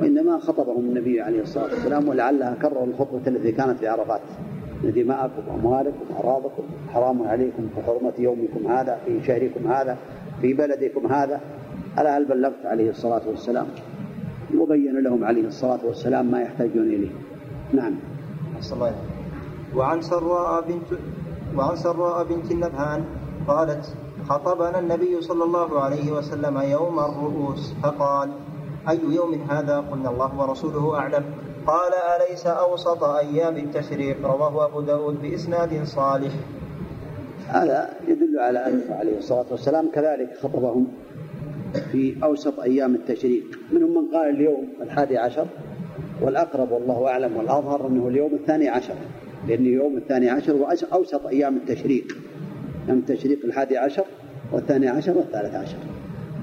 وإنما 0.00 0.38
خطبهم 0.38 0.84
النبي 0.84 1.20
عليه 1.20 1.42
الصلاة 1.42 1.64
والسلام 1.64 2.08
ولعلها 2.08 2.54
كرر 2.62 2.84
الخطبة 2.84 3.26
التي 3.26 3.52
كانت 3.52 3.78
في 3.78 3.88
عرفات. 3.88 4.20
دماءكم 4.84 5.42
واموالكم 5.48 6.00
واعراضكم 6.10 6.62
حرام 6.88 7.22
عليكم 7.22 7.68
كحرمه 7.76 8.12
يومكم 8.18 8.66
هذا 8.66 8.98
في 9.06 9.24
شهركم 9.26 9.66
هذا. 9.66 9.96
في 10.40 10.52
بلدكم 10.52 11.12
هذا؟ 11.12 11.40
ألا 11.98 12.18
هل 12.18 12.24
بلغت 12.24 12.66
عليه 12.66 12.90
الصلاة 12.90 13.22
والسلام؟ 13.26 13.66
وبين 14.58 15.02
لهم 15.02 15.24
عليه 15.24 15.46
الصلاة 15.46 15.80
والسلام 15.84 16.30
ما 16.30 16.40
يحتاجون 16.40 16.86
إليه. 16.86 17.10
نعم. 17.72 17.94
الله 18.72 18.94
وعن 19.76 20.00
سراء 20.02 20.60
بنت 20.68 20.98
وعن 21.56 21.76
سراء 21.76 22.24
بنت 22.24 22.50
النبهان 22.50 23.04
قالت 23.48 23.94
خطبنا 24.28 24.78
النبي 24.78 25.20
صلى 25.20 25.44
الله 25.44 25.80
عليه 25.80 26.12
وسلم 26.12 26.58
يوم 26.58 26.98
الرؤوس 26.98 27.74
فقال 27.82 28.30
أي 28.88 29.00
يوم 29.10 29.34
هذا؟ 29.50 29.78
قلنا 29.90 30.10
الله 30.10 30.40
ورسوله 30.40 30.98
أعلم. 30.98 31.24
قال 31.66 31.92
أليس 32.16 32.46
أوسط 32.46 33.04
أيام 33.04 33.56
التشريق؟ 33.56 34.16
رواه 34.26 34.66
أبو 34.66 34.80
داود 34.80 35.22
بإسناد 35.22 35.84
صالح. 35.84 36.32
هذا 37.48 37.90
يدل 38.08 38.38
على 38.38 38.66
أنه 38.66 38.94
عليه 38.94 39.18
الصلاة 39.18 39.46
والسلام 39.50 39.90
كذلك 39.90 40.36
خطبهم 40.36 40.86
في 41.92 42.14
أوسط 42.22 42.60
أيام 42.60 42.94
التشريق. 42.94 43.44
منهم 43.72 43.90
من 43.90 44.14
قال 44.14 44.28
اليوم 44.28 44.68
الحادي 44.82 45.18
عشر 45.18 45.46
والأقرب 46.22 46.72
والله 46.72 47.06
أعلم 47.06 47.36
والأظهر 47.36 47.86
أنه 47.86 48.08
اليوم 48.08 48.34
الثاني 48.34 48.68
عشر 48.68 48.94
لأن 49.48 49.66
يوم 49.66 49.96
الثاني 49.96 50.30
عشر 50.30 50.52
هو 50.52 50.74
أوسط 50.92 51.26
أيام 51.26 51.56
التشريق. 51.56 52.04
أيام 52.88 52.98
التشريق 52.98 53.38
الحادي 53.44 53.78
عشر 53.78 54.04
والثاني 54.52 54.88
عشر 54.88 55.18
والثالث 55.18 55.54
عشر. 55.54 55.78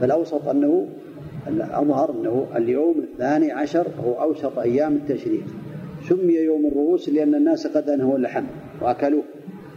فالأوسط 0.01 0.47
أنه 0.47 0.87
الأظهر 1.47 2.11
أنه 2.11 2.47
اليوم 2.55 2.99
الثاني 2.99 3.51
عشر 3.51 3.87
هو 4.05 4.21
أوسط 4.21 4.59
أيام 4.59 4.95
التشريق. 4.95 5.43
سمي 6.09 6.33
يوم 6.33 6.65
الرؤوس 6.65 7.09
لأن 7.09 7.35
الناس 7.35 7.67
قد 7.67 7.89
أنهوا 7.89 8.17
اللحم 8.17 8.43
وأكلوه. 8.81 9.23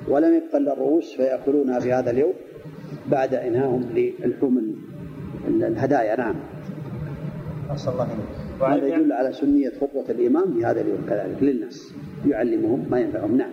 ولم 0.08 0.34
يبق 0.34 0.56
إلا 0.56 0.72
الرؤوس 0.72 1.16
فيأكلونها 1.16 1.80
في 1.80 1.92
هذا 1.92 2.10
اليوم 2.10 2.32
بعد 3.10 3.34
إنهاهم 3.34 3.82
للحوم 3.94 4.74
الهدايا. 5.46 6.16
نعم. 6.16 6.34
أحسن 7.70 7.90
الله 7.92 8.08
وهذا 8.60 8.86
يدل 8.86 9.12
على 9.12 9.32
سنية 9.32 9.72
خطبة 9.80 10.10
الإمام 10.10 10.52
في 10.54 10.64
هذا 10.64 10.80
اليوم 10.80 10.98
كذلك 11.08 11.42
للناس 11.42 11.92
يعلمهم 12.26 12.86
ما 12.90 13.00
ينفعهم. 13.00 13.36
نعم. 13.36 13.52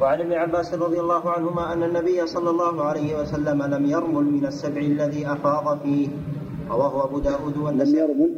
وعن 0.00 0.20
ابن 0.20 0.32
عباس 0.32 0.74
رضي 0.74 1.00
الله 1.00 1.30
عنهما 1.30 1.72
أن 1.72 1.82
النبي 1.82 2.26
صلى 2.26 2.50
الله 2.50 2.84
عليه 2.84 3.20
وسلم 3.20 3.62
لم 3.62 3.86
يرمل 3.86 4.24
من 4.24 4.46
السبع 4.46 4.80
الذي 4.80 5.26
أفاض 5.26 5.78
فيه 5.82 6.08
رواه 6.70 7.04
أبو 7.04 7.18
داود 7.18 7.58
لم 7.58 7.96
يرمل؟ 7.96 8.30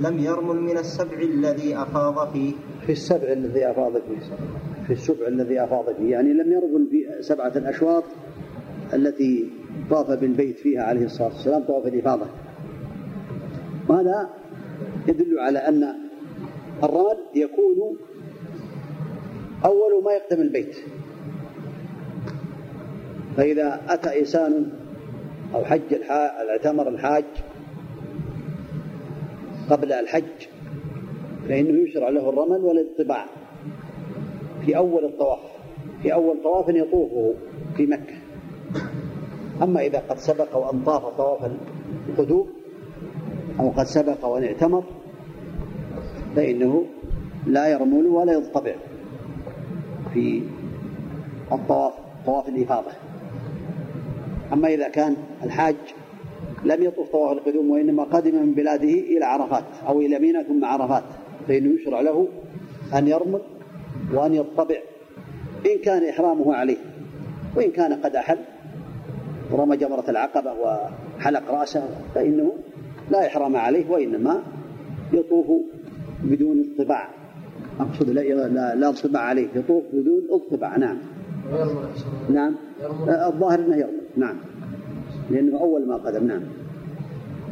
لم 0.00 0.18
يرمل 0.18 0.56
من 0.60 0.78
السبع 0.78 1.18
الذي 1.18 1.76
أفاض 1.76 2.32
فيه. 2.32 2.52
في 2.86 2.92
السبع 2.92 3.32
الذي 3.32 3.70
أفاض 3.70 3.92
فيه. 3.92 4.36
في 4.88 4.94
السبع 4.94 5.26
الذي 5.26 5.64
أفاض 5.64 5.94
فيه. 5.96 6.10
يعني 6.10 6.32
لم 6.32 6.52
يرمل 6.52 6.86
في 6.90 7.22
سبعة 7.22 7.52
الأشواط 7.56 8.04
التي 8.94 9.50
طاف 9.90 10.10
بالبيت 10.10 10.58
فيها 10.58 10.82
عليه 10.82 11.04
الصلاة 11.04 11.28
والسلام 11.28 11.62
طواف 11.62 11.86
الإفاضة. 11.86 12.26
وهذا 13.88 14.28
يدل 15.08 15.38
على 15.38 15.58
أن 15.58 15.94
الرمل 16.82 17.18
يكون 17.34 17.96
أول 19.64 20.04
ما 20.04 20.12
يقدم 20.12 20.42
البيت. 20.42 20.76
فإذا 23.36 23.80
أتى 23.88 24.20
إنسان 24.20 24.72
أو 25.54 25.64
حج 25.64 25.94
اعتمر 26.50 26.88
الحاج 26.88 27.24
قبل 29.70 29.92
الحج 29.92 30.46
فإنه 31.48 31.88
يشرع 31.88 32.08
له 32.08 32.28
الرمل 32.28 32.64
والإطباع. 32.64 33.26
في 34.66 34.76
أول 34.76 35.04
الطواف 35.04 35.38
في 36.02 36.14
أول 36.14 36.42
طواف 36.42 36.68
يطوفه 36.68 37.34
في 37.76 37.86
مكة. 37.86 38.14
أما 39.62 39.80
إذا 39.80 40.02
قد 40.08 40.18
سبق 40.18 40.56
وأن 40.56 40.80
طاف 40.80 41.04
طواف 41.04 41.50
القدوم 42.08 42.48
أو 43.60 43.70
قد 43.70 43.84
سبق 43.84 44.24
وأن 44.24 44.44
اعتمر 44.44 44.84
فإنه 46.36 46.84
لا 47.46 47.68
يرمل 47.68 48.06
ولا 48.06 48.32
يضطبع 48.32 48.74
في 50.12 50.42
الطواف 51.52 51.92
طواف 52.26 52.48
الإفاضة. 52.48 52.90
أما 54.52 54.68
إذا 54.68 54.88
كان 54.88 55.16
الحاج 55.44 55.76
لم 56.64 56.82
يطوف 56.82 57.10
طواف 57.10 57.32
القدوم 57.32 57.70
وإنما 57.70 58.04
قدم 58.04 58.34
من 58.34 58.54
بلاده 58.54 58.88
إلى 58.88 59.24
عرفات 59.24 59.64
أو 59.86 60.00
إلى 60.00 60.18
منى 60.18 60.44
ثم 60.44 60.64
عرفات 60.64 61.04
فإنه 61.48 61.80
يشرع 61.80 62.00
له 62.00 62.28
أن 62.94 63.08
يرمل 63.08 63.40
وأن 64.14 64.34
يطبع 64.34 64.76
إن 65.66 65.78
كان 65.84 66.08
إحرامه 66.08 66.54
عليه 66.54 66.76
وإن 67.56 67.70
كان 67.70 67.92
قد 67.92 68.16
أحل. 68.16 68.38
رمى 69.52 69.76
جمرة 69.76 70.04
العقبة 70.08 70.52
وحلق 70.52 71.50
رأسه 71.50 71.88
فإنه 72.14 72.52
لا 73.10 73.26
إحرام 73.26 73.56
عليه 73.56 73.90
وإنما 73.90 74.42
يطوف 75.12 75.46
بدون 76.22 76.64
اطباع. 76.74 77.08
أقصد 77.80 78.10
لا 78.10 78.20
لا, 78.20 78.74
لا 78.74 78.88
اطباع 78.88 79.22
عليه 79.22 79.48
يطوف 79.54 79.84
بدون 79.92 80.22
اطباع. 80.30 80.76
نعم. 80.76 80.98
نعم. 82.30 82.56
الظاهر 83.08 83.58
أنه 83.58 83.76
يرمل 83.76 84.00
نعم. 84.16 84.36
لأنه 85.30 85.60
أول 85.60 85.88
ما 85.88 85.96
قدم. 85.96 86.26
نعم. 86.26 86.42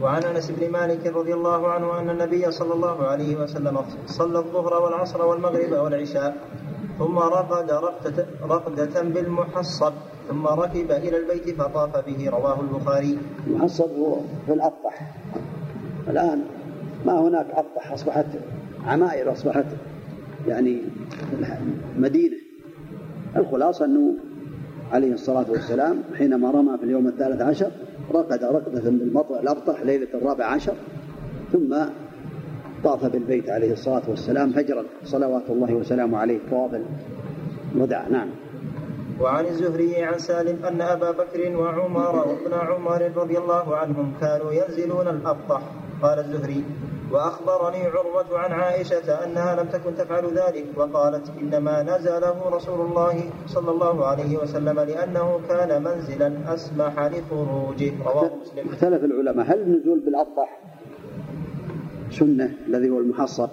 وعن 0.03 0.23
أنس 0.23 0.51
بن 0.51 0.71
مالك 0.71 1.07
رضي 1.07 1.35
الله 1.35 1.69
عنه 1.69 2.01
أن 2.01 2.11
النبي 2.11 2.51
صلى 2.51 2.75
الله 2.75 3.07
عليه 3.07 3.37
وسلم 3.37 3.79
صلى 4.07 4.39
الظهر 4.39 4.83
والعصر 4.83 5.27
والمغرب 5.27 5.73
والعشاء 5.73 6.37
ثم 6.99 7.19
رقد 7.19 7.71
رقدة, 8.43 9.03
بالمحصب 9.03 9.93
ثم 10.29 10.47
ركب 10.47 10.91
إلى 10.91 11.17
البيت 11.17 11.51
فطاف 11.51 12.07
به 12.07 12.31
رواه 12.31 12.61
البخاري. 12.61 13.19
المحصب 13.47 13.91
هو 13.99 14.17
في 14.47 14.53
الأبطح. 14.53 15.15
الآن 16.09 16.45
ما 17.07 17.21
هناك 17.21 17.47
أبطح 17.51 17.93
أصبحت 17.93 18.27
عمائر 18.87 19.33
أصبحت 19.33 19.65
يعني 20.49 20.83
مدينة. 21.97 22.37
الخلاصة 23.37 23.85
أنه 23.85 24.15
عليه 24.93 25.13
الصلاة 25.13 25.51
والسلام 25.51 26.03
حينما 26.19 26.51
رمى 26.51 26.79
في 26.79 26.85
اليوم 26.85 27.07
الثالث 27.07 27.43
عشر 27.43 27.71
رقد 28.15 28.45
رقدة 28.45 28.91
بالمطر 28.91 29.41
الأبطح 29.41 29.83
ليلة 29.83 30.09
الرابع 30.15 30.45
عشر 30.45 30.75
ثم 31.53 31.77
طاف 32.85 33.05
بالبيت 33.05 33.51
عليه 33.51 33.73
الصلاة 33.73 34.03
والسلام 34.09 34.53
فجرا 34.53 34.85
صلوات 35.05 35.51
الله 35.51 35.75
وسلامه 35.75 36.19
عليه. 36.19 36.39
طواف 36.51 36.81
الوداع. 37.75 38.09
نعم. 38.09 38.29
وعن 39.21 39.47
الزهري 39.47 40.03
عن 40.03 40.19
سالم 40.19 40.65
أن 40.65 40.81
أبا 40.81 41.11
بكر 41.11 41.57
وعمر 41.57 42.17
وابن 42.17 42.55
عمر 42.55 43.13
رضي 43.17 43.39
الله 43.39 43.77
عنهم 43.77 44.13
كانوا 44.21 44.53
ينزلون 44.53 45.09
الأبطح 45.09 45.63
قال 46.03 46.19
الزهري 46.19 46.65
وأخبرني 47.13 47.83
عروة 47.87 48.39
عن 48.39 48.53
عائشة 48.53 49.25
أنها 49.25 49.63
لم 49.63 49.69
تكن 49.69 49.95
تفعل 49.95 50.25
ذلك 50.25 50.67
وقالت 50.77 51.33
إنما 51.41 51.83
نزله 51.83 52.49
رسول 52.51 52.81
الله 52.87 53.31
صلى 53.47 53.71
الله 53.71 54.07
عليه 54.07 54.37
وسلم 54.37 54.81
لأنه 54.81 55.41
كان 55.49 55.83
منزلا 55.83 56.55
أسمح 56.55 56.99
لخروجه. 56.99 57.93
رواه 58.07 58.31
مسلم. 58.43 58.69
اختلف 58.69 59.05
العلماء. 59.05 59.47
هل 59.47 59.61
النزول 59.61 60.01
بالأبطح 60.01 60.61
سنة 62.11 62.55
الذي 62.69 62.91
هو 62.91 62.99
المحصر؟ 62.99 63.49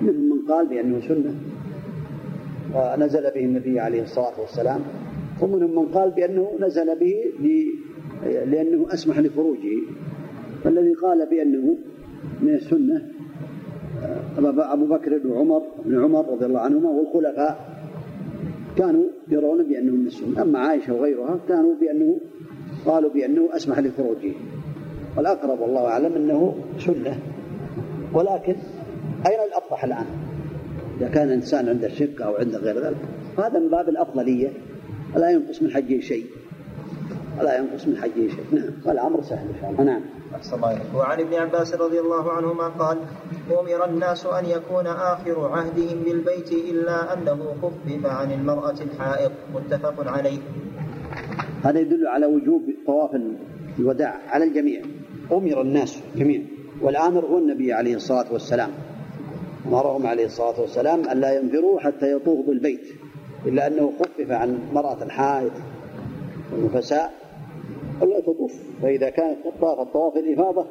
منهم 0.00 0.30
من 0.30 0.52
قال 0.52 0.68
بأنه 0.68 1.00
سنة. 1.00 1.34
ونزل 2.74 3.30
به 3.34 3.40
النبي 3.40 3.80
عليه 3.80 4.02
الصلاة 4.02 4.40
والسلام. 4.40 4.80
ومنهم 5.40 5.84
من 5.84 5.86
قال 5.92 6.10
بأنه 6.10 6.52
نزل 6.60 6.98
به 6.98 7.14
لأنه 8.24 8.86
أسمح 8.94 9.18
لخروجه. 9.18 9.78
فالذي 10.64 10.94
قال 10.94 11.26
بأنه 11.26 11.76
من 12.42 12.54
السنة 12.54 13.02
أبو 14.38 14.86
بكر 14.86 15.20
وعمر 15.26 15.62
بن 15.84 16.04
عمر 16.04 16.32
رضي 16.32 16.46
الله 16.46 16.60
عنهما 16.60 16.88
والخلفاء 16.90 17.78
كانوا 18.76 19.04
يرون 19.28 19.62
بأنه 19.62 19.92
من 19.92 20.06
السنة. 20.06 20.42
أما 20.42 20.58
عائشة 20.58 20.94
وغيرها 20.94 21.40
كانوا 21.48 21.74
بأنه 21.80 22.20
قالوا 22.86 23.10
بأنه 23.10 23.48
أسمح 23.56 23.78
لخروجه. 23.78 24.32
والأقرب 25.16 25.60
والله 25.60 25.86
أعلم 25.86 26.12
أنه 26.12 26.54
سنة. 26.78 27.18
ولكن 28.14 28.56
أين 29.26 29.40
الأفضح 29.48 29.84
الآن؟ 29.84 30.06
إذا 31.00 31.08
كان 31.08 31.28
إنسان 31.28 31.68
عنده 31.68 31.88
شقة 31.88 32.24
أو 32.24 32.34
عنده 32.34 32.58
غير 32.58 32.78
ذلك 32.78 32.96
هذا 33.38 33.58
من 33.58 33.68
باب 33.68 33.88
الأفضلية. 33.88 34.48
ولا 35.16 35.30
ينقص 35.30 35.62
من 35.62 35.70
حجه 35.70 36.00
شيء. 36.00 36.24
ولا 37.40 37.58
ينقص 37.58 37.86
من 37.86 37.96
حجه 37.96 38.28
شيء 38.28 38.44
نعم. 38.52 38.72
والأمر 38.84 39.22
سهل 39.22 39.48
إن 39.48 39.54
شاء 39.60 39.70
الله. 39.70 39.84
نعم. 39.84 40.02
وعن 40.94 41.20
ابن 41.20 41.34
عباس 41.34 41.74
رضي 41.74 42.00
الله 42.00 42.32
عنهما 42.32 42.68
قال 42.68 42.98
أمر 43.50 43.84
الناس 43.84 44.26
أن 44.26 44.44
يكون 44.44 44.86
آخر 44.86 45.48
عهدهم 45.48 45.98
بالبيت 46.04 46.52
إلا 46.52 47.14
أنه 47.14 47.54
خفف 47.62 48.06
عن 48.06 48.32
المرأة 48.32 48.74
الحائض. 48.80 49.32
متفق 49.54 50.08
عليه. 50.08 50.38
هذا 51.64 51.78
يدل 51.80 52.06
على 52.06 52.26
وجوب 52.26 52.62
طواف 52.86 53.10
الوداع 53.78 54.14
على 54.28 54.44
الجميع. 54.44 54.82
أمر 55.32 55.60
الناس 55.60 55.98
جميعا 56.16 56.46
والآمر 56.82 57.24
هو 57.24 57.38
النبي 57.38 57.72
عليه 57.72 57.94
الصلاة 57.94 58.32
والسلام. 58.32 58.70
أمرهم 59.66 60.06
عليه 60.06 60.24
الصلاة 60.24 60.60
والسلام 60.60 61.08
أن 61.08 61.20
لا 61.20 61.40
ينفروا 61.40 61.80
حتى 61.80 62.12
يطوفوا 62.12 62.42
بالبيت 62.42 62.86
إلا 63.46 63.66
أنه 63.66 63.92
خفف 64.00 64.30
عن 64.30 64.58
مرأة 64.72 65.02
الحائض 65.02 65.52
والنفساء. 66.52 67.27
ألا 68.02 68.20
تطوف. 68.20 68.52
فإذا 68.82 69.10
كانت 69.10 69.38
طافت 69.60 69.92
طواف 69.92 70.16
الإفاضة 70.16 70.66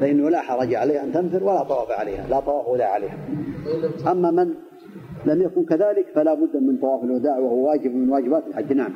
فإنه 0.00 0.30
لا 0.30 0.40
حرج 0.40 0.74
عليها 0.74 1.04
أن 1.04 1.12
تنفر 1.12 1.44
ولا 1.44 1.62
طواف 1.62 1.90
عليها 1.90 2.26
لا 2.28 2.40
طواف 2.40 2.68
ولا 2.68 2.86
عليها. 2.86 3.18
أما 4.06 4.30
من 4.30 4.54
لم 5.26 5.42
يكن 5.42 5.64
كذلك 5.64 6.06
فلا 6.14 6.34
بد 6.34 6.56
من 6.56 6.76
طواف 6.76 7.04
الوداع 7.04 7.38
وهو 7.38 7.68
واجب 7.68 7.94
من 7.94 8.10
واجبات 8.10 8.46
الحج. 8.46 8.72
نعم. 8.72 8.92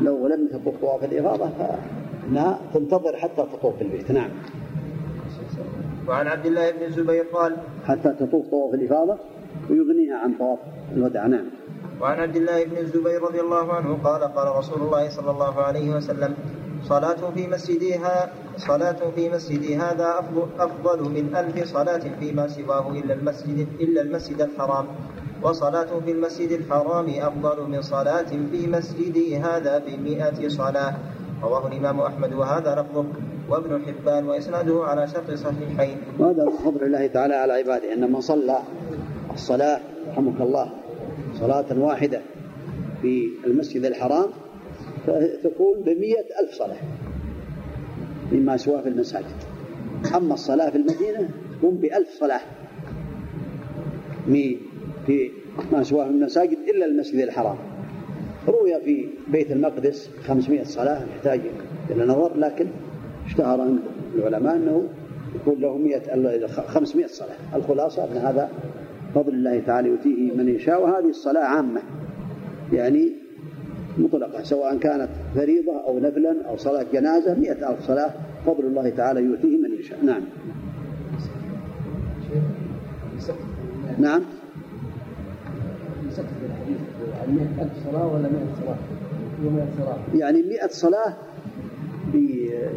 لو 0.00 0.26
لم 0.26 0.48
تطوف 0.48 0.74
طواف 0.80 1.04
الإفاضة 1.04 1.48
فإنها 1.48 2.58
تنتظر 2.74 3.16
حتى 3.16 3.46
تطوف 3.52 3.82
البيت. 3.82 4.10
نعم. 4.10 4.30
وعن 6.08 6.26
عبد 6.26 6.46
الله 6.46 6.70
بن 6.70 6.82
الزبير 6.82 7.22
قال 7.22 7.56
حتى 7.84 8.14
تطوف 8.20 8.48
طواف 8.50 8.74
الإفاضة 8.74 9.18
ويغنيها 9.70 10.16
عن 10.16 10.34
طواف 10.38 10.58
الوداع. 10.96 11.26
نعم. 11.26 11.44
وعن 12.00 12.18
عبد 12.20 12.36
الله 12.36 12.64
بن 12.64 12.76
الزبير 12.76 13.22
رضي 13.22 13.40
الله 13.40 13.72
عنه 13.72 13.98
قال 14.04 14.22
قال 14.24 14.56
رسول 14.56 14.80
الله 14.82 15.08
صلى 15.08 15.30
الله 15.30 15.54
عليه 15.62 15.96
وسلم 15.96 16.34
صلاة 16.88 17.30
في 17.34 17.46
مسجدها 17.46 18.30
صلاة 18.56 18.96
في 19.14 19.28
مسجدي 19.28 19.76
هذا 19.76 20.18
أفضل, 20.18 20.46
أفضل 20.58 20.98
من 21.10 21.36
ألف 21.36 21.64
صلاة 21.64 22.02
فيما 22.20 22.48
سواه 22.48 22.90
إلا 22.90 23.14
المسجد 23.14 23.66
إلا 23.80 24.00
المسجد 24.02 24.40
الحرام. 24.40 24.86
وصلاة 25.42 26.00
في 26.04 26.10
المسجد 26.10 26.50
الحرام 26.50 27.06
أفضل 27.08 27.70
من 27.70 27.82
صلاة 27.82 28.30
في 28.50 28.66
مسجدي 28.66 29.36
هذا 29.38 29.78
بمئة 29.78 30.48
صلاة. 30.48 30.94
رواه 31.42 31.66
الإمام 31.66 32.00
أحمد 32.00 32.32
وهذا 32.32 32.74
لفظه. 32.74 33.04
وابن 33.48 33.82
حبان 33.86 34.28
وإسناده 34.28 34.84
على 34.84 35.08
شرط 35.08 35.30
صحيحين. 35.30 35.96
وهذا 36.18 36.44
من 36.44 36.56
فضل 36.64 36.82
الله 36.82 37.06
تعالى 37.06 37.34
على 37.34 37.52
عباده 37.52 37.92
أن 37.94 38.12
من 38.12 38.20
صلى 38.20 38.58
الصلاة 39.34 39.80
رحمك 40.08 40.40
الله 40.40 40.81
صلاة 41.42 41.78
واحدة 41.78 42.20
في 43.02 43.28
المسجد 43.46 43.84
الحرام 43.84 44.26
فتكون 45.06 45.80
بمئة 45.80 46.24
ألف 46.40 46.52
صلاة 46.52 46.76
مما 48.32 48.56
سواه 48.56 48.80
في 48.80 48.88
المساجد. 48.88 49.26
أما 50.14 50.34
الصلاة 50.34 50.70
في 50.70 50.76
المدينة 50.76 51.28
تكون 51.58 51.74
بألف 51.74 52.08
صلاة 52.20 52.40
في 54.26 55.30
ما 55.72 55.82
سواه 55.82 56.04
في 56.04 56.10
المساجد 56.10 56.58
إلا 56.74 56.86
المسجد 56.86 57.18
الحرام. 57.18 57.56
روي 58.48 58.80
في 58.80 59.08
بيت 59.28 59.50
المقدس 59.52 60.10
500 60.26 60.64
صلاة 60.64 61.04
يحتاج 61.16 61.40
إلى 61.90 62.04
نظر 62.04 62.36
لكن 62.36 62.66
اشتهر 63.26 63.60
عند 63.60 63.78
العلماء 64.14 64.56
أنه 64.56 64.88
يكون 65.34 65.60
له 65.60 65.76
100 65.76 66.46
500 66.46 67.06
صلاة. 67.06 67.36
الخلاصة 67.56 68.04
أن 68.04 68.16
هذا 68.16 68.50
فضل 69.14 69.34
الله 69.34 69.62
تعالى 69.66 69.88
يؤتيه 69.88 70.32
من 70.32 70.48
يشاء 70.48 70.82
وهذه 70.82 71.08
الصلاة 71.08 71.44
عامة 71.44 71.80
يعني 72.72 73.12
مطلقة 73.98 74.42
سواء 74.42 74.78
كانت 74.78 75.08
فريضة 75.34 75.80
أو 75.86 75.98
نفلا 75.98 76.36
أو 76.48 76.56
صلاة 76.56 76.86
جنازة 76.92 77.34
مئة 77.34 77.70
ألف 77.70 77.80
صلاة 77.86 78.10
فضل 78.46 78.64
الله 78.66 78.90
تعالى 78.90 79.20
يؤتيه 79.20 79.56
من 79.56 79.74
يشاء 79.78 80.04
نعم 80.04 80.22
نعم 83.98 84.22
يعني 90.14 90.42
مئة 90.42 90.68
صلاة؟ 90.68 91.16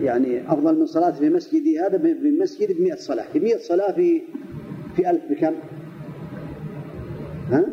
يعني 0.02 0.54
أفضل 0.54 0.80
من 0.80 0.86
صلاة 0.86 1.12
في 1.12 1.30
مسجدي 1.30 1.80
هذا 1.80 1.98
في 1.98 2.38
مسجد 2.42 2.78
بمئة 2.78 2.96
صلاة 2.96 3.26
مئة 3.36 3.58
صلاة 3.58 3.92
في 3.92 4.22
في 4.96 5.10
ألف 5.10 5.22
بكم؟ 5.30 5.54
ها؟ 7.52 7.66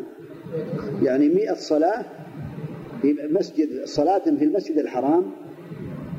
يعني 1.01 1.29
مئة 1.29 1.53
صلاة 1.53 2.05
في 3.01 3.15
مسجد 3.31 3.85
صلاة 3.85 4.23
في 4.23 4.43
المسجد 4.45 4.77
الحرام 4.77 5.23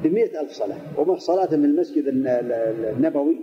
بمئة 0.05 0.40
ألف 0.40 0.51
صلاة 0.51 0.78
وما 0.98 1.18
صلاة 1.18 1.47
في 1.47 1.55
المسجد 1.55 2.05
النبوي 2.06 3.40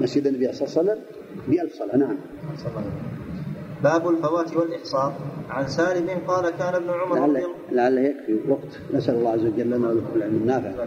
مسجد 0.00 0.26
النبي 0.26 0.52
صلى 0.52 0.66
الله 0.66 0.78
عليه 0.78 1.00
وسلم 1.00 1.04
بألف 1.48 1.74
صلاة 1.74 1.96
نعم. 1.96 2.16
باب 3.82 4.08
الفوات 4.08 4.56
والإحصار. 4.56 5.12
عن 5.50 5.68
سالم 5.68 6.08
قال 6.26 6.50
كان 6.50 6.74
ابن 6.74 6.90
عمر 6.90 7.26
لعل, 7.26 7.46
لعل 7.72 7.98
يكفي 7.98 8.38
وقت. 8.48 8.80
نسأل 8.94 9.14
الله 9.14 9.30
عز 9.30 9.44
وجل 9.44 9.70
لنا 9.70 9.88
ولكم 9.88 10.16
العلم 10.16 10.34
النافع. 10.36 10.86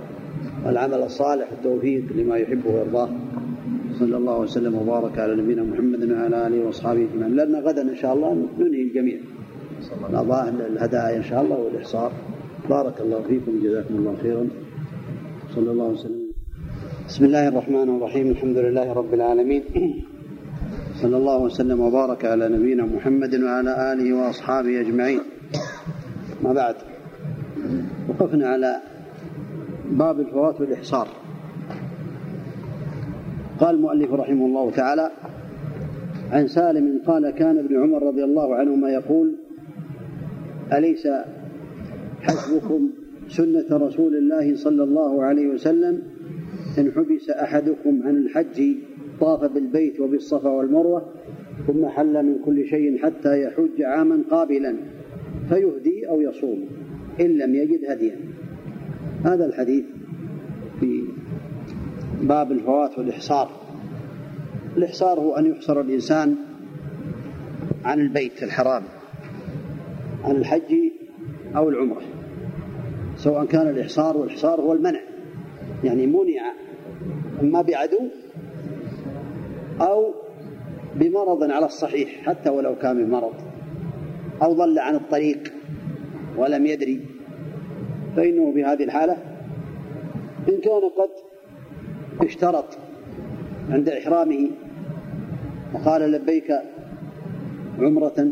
والعمل 0.65 1.03
الصالح 1.03 1.51
والتوفيق 1.51 2.03
لما 2.15 2.37
يحبه 2.37 2.69
ويرضاه. 2.69 3.09
صلى 3.99 4.17
الله 4.17 4.39
وسلم 4.39 4.75
وبارك 4.75 5.19
على 5.19 5.35
نبينا 5.35 5.63
محمد 5.63 6.11
وعلى 6.11 6.47
آله 6.47 6.65
وأصحابه 6.65 7.03
أجمعين. 7.13 7.35
لنا 7.35 7.59
غدا 7.59 7.81
إن 7.81 7.95
شاء 7.95 8.13
الله 8.13 8.47
ننهي 8.59 8.81
الجميع. 8.81 9.17
قضاء 10.13 10.49
الهدايا 10.49 11.17
إن 11.17 11.23
شاء 11.23 11.41
الله 11.41 11.57
والإحصار. 11.57 12.11
بارك 12.69 13.01
الله 13.01 13.21
فيكم 13.21 13.59
جزاكم 13.63 13.95
الله 13.95 14.15
خيرا. 14.15 14.47
صلى 15.55 15.71
الله 15.71 15.85
وسلم. 15.85 16.23
بسم 17.07 17.25
الله 17.25 17.47
الرحمن 17.47 17.97
الرحيم. 17.97 18.27
الحمد 18.31 18.57
لله 18.57 18.93
رب 18.93 19.13
العالمين. 19.13 19.63
صلى 21.01 21.17
الله 21.17 21.37
وسلم 21.43 21.79
وبارك 21.79 22.25
على 22.25 22.49
نبينا 22.49 22.85
محمد 22.85 23.35
وعلى 23.35 23.93
آله 23.93 24.13
وأصحابه 24.13 24.79
أجمعين. 24.79 25.19
ما 26.43 26.53
بعد 26.53 26.75
وقفنا 28.09 28.47
على 28.47 28.81
باب 29.91 30.19
الفوات 30.19 30.61
والإحصار. 30.61 31.07
قال 33.59 33.75
المؤلف 33.75 34.13
رحمه 34.13 34.45
الله 34.45 34.71
تعالى 34.71 35.11
عن 36.31 36.47
سالم 36.47 37.01
قال 37.05 37.29
كان 37.29 37.57
ابن 37.57 37.81
عمر 37.81 38.03
رضي 38.03 38.23
الله 38.23 38.55
عنهما 38.55 38.89
يقول 38.89 39.35
أليس 40.73 41.07
حسبكم 42.21 42.89
سنة 43.29 43.65
رسول 43.71 44.15
الله 44.15 44.55
صلى 44.55 44.83
الله 44.83 45.23
عليه 45.23 45.47
وسلم 45.47 46.01
إن 46.77 46.91
حبس 46.91 47.29
أحدكم 47.29 48.03
عن 48.03 48.17
الحج 48.17 48.75
طاف 49.19 49.53
بالبيت 49.53 49.99
وبالصفا 49.99 50.49
والمروة 50.49 51.05
ثم 51.67 51.85
حل 51.85 52.25
من 52.25 52.35
كل 52.45 52.65
شيء 52.65 52.97
حتى 52.97 53.43
يحج 53.43 53.81
عاما 53.81 54.23
قابلا 54.31 54.75
فيهدي 55.49 56.09
أو 56.09 56.21
يصوم 56.21 56.65
إن 57.21 57.37
لم 57.37 57.55
يجد 57.55 57.85
هديا. 57.89 58.19
هذا 59.25 59.45
الحديث 59.45 59.85
باب 62.23 62.51
الفوات 62.51 62.97
والإحصار. 62.97 63.49
الإحصار 64.77 65.19
هو 65.19 65.35
أن 65.35 65.45
يحصر 65.45 65.81
الإنسان 65.81 66.35
عن 67.85 67.99
البيت 67.99 68.43
الحرام 68.43 68.83
عن 70.23 70.35
الحج 70.35 70.75
أو 71.55 71.69
العمرة 71.69 72.01
سواء 73.15 73.45
كان 73.45 73.69
الإحصار 73.69 74.17
والإحصار 74.17 74.61
هو 74.61 74.73
المنع 74.73 74.99
يعني 75.83 76.07
منع 76.07 76.53
إما 77.41 77.61
بعدو 77.61 77.99
أو 79.81 80.13
بمرض 80.95 81.43
على 81.51 81.65
الصحيح 81.65 82.09
حتى 82.25 82.49
ولو 82.49 82.75
كان 82.75 83.05
بمرض 83.05 83.33
أو 84.43 84.53
ضل 84.53 84.79
عن 84.79 84.95
الطريق 84.95 85.53
ولم 86.37 86.65
يدري 86.65 87.05
فإنه 88.15 88.51
بهذه 88.51 88.83
الحالة 88.83 89.17
إن 90.49 90.57
كان 90.57 90.81
قد 90.97 91.32
اشترط 92.21 92.77
عند 93.69 93.89
إحرامه 93.89 94.49
وقال 95.73 96.11
لبيك 96.11 96.51
عمرة 97.79 98.27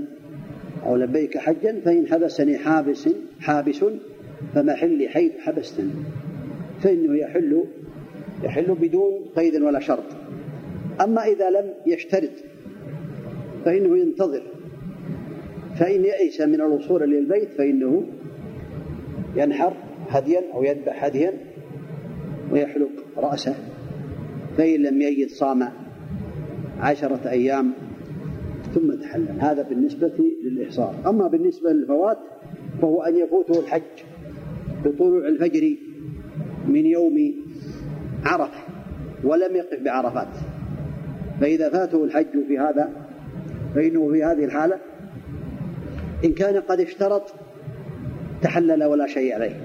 أو 0.86 0.96
لبيك 0.96 1.38
حجا 1.38 1.80
فإن 1.86 2.08
حبسني 2.08 2.58
حابس 2.58 3.10
حابس 3.40 3.86
فمحلي 4.56 5.08
حيث 5.08 5.32
حبستني. 5.40 5.92
فإنه 6.84 7.18
يحل 7.18 7.64
يحل 8.44 8.76
بدون 8.76 9.14
قيد 9.36 9.56
ولا 9.56 9.80
شرط. 9.80 10.04
أما 11.02 11.26
إذا 11.26 11.50
لم 11.50 11.74
يشترط 11.86 12.32
فإنه 13.66 13.98
ينتظر. 13.98 14.44
فإن 15.80 16.06
يئس 16.06 16.42
من 16.42 16.62
الوصول 16.62 17.02
للبيت 17.02 17.50
فإنه 17.58 18.04
ينحر 19.36 19.74
هديا 20.10 20.42
أو 20.54 20.64
يذبح 20.64 21.04
هديا 21.04 21.34
ويحلق 22.52 22.90
رأسه. 23.18 23.56
فإن 24.58 24.82
لم 24.82 25.02
يجد 25.02 25.30
صام 25.30 25.70
عشرة 26.80 27.30
أيام 27.30 27.74
ثم 28.76 28.94
تحلل. 28.94 29.40
هذا 29.40 29.62
بالنسبة 29.62 30.12
للإحصار. 30.44 30.96
أما 31.08 31.28
بالنسبة 31.28 31.72
للفوات 31.72 32.18
فهو 32.82 33.02
أن 33.02 33.16
يفوته 33.18 33.60
الحج 33.60 33.82
بطلوع 34.86 35.28
الفجر 35.28 35.76
من 36.68 36.86
يوم 36.86 37.34
عرفة 38.26 38.60
ولم 39.24 39.56
يقف 39.56 39.80
بعرفات. 39.84 40.28
فإذا 41.42 41.70
فاته 41.70 42.04
الحج 42.04 42.46
في 42.48 42.60
هذا 42.60 42.90
فإنه 43.76 44.12
في 44.12 44.24
هذه 44.24 44.46
الحالة 44.46 44.78
إن 46.26 46.34
كان 46.34 46.62
قد 46.62 46.80
اشترط 46.80 47.34
تحلل 48.42 48.84
ولا 48.84 49.08
شيء 49.08 49.34
عليه. 49.34 49.56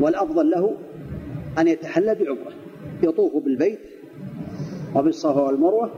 والأفضل 0.00 0.50
له 0.50 0.76
أن 1.58 1.68
يتحلى 1.68 2.14
بعمرة. 2.14 2.52
يطوف 3.02 3.44
بالبيت 3.44 3.91
وبالصفا 4.94 5.40
والمروة 5.40 5.92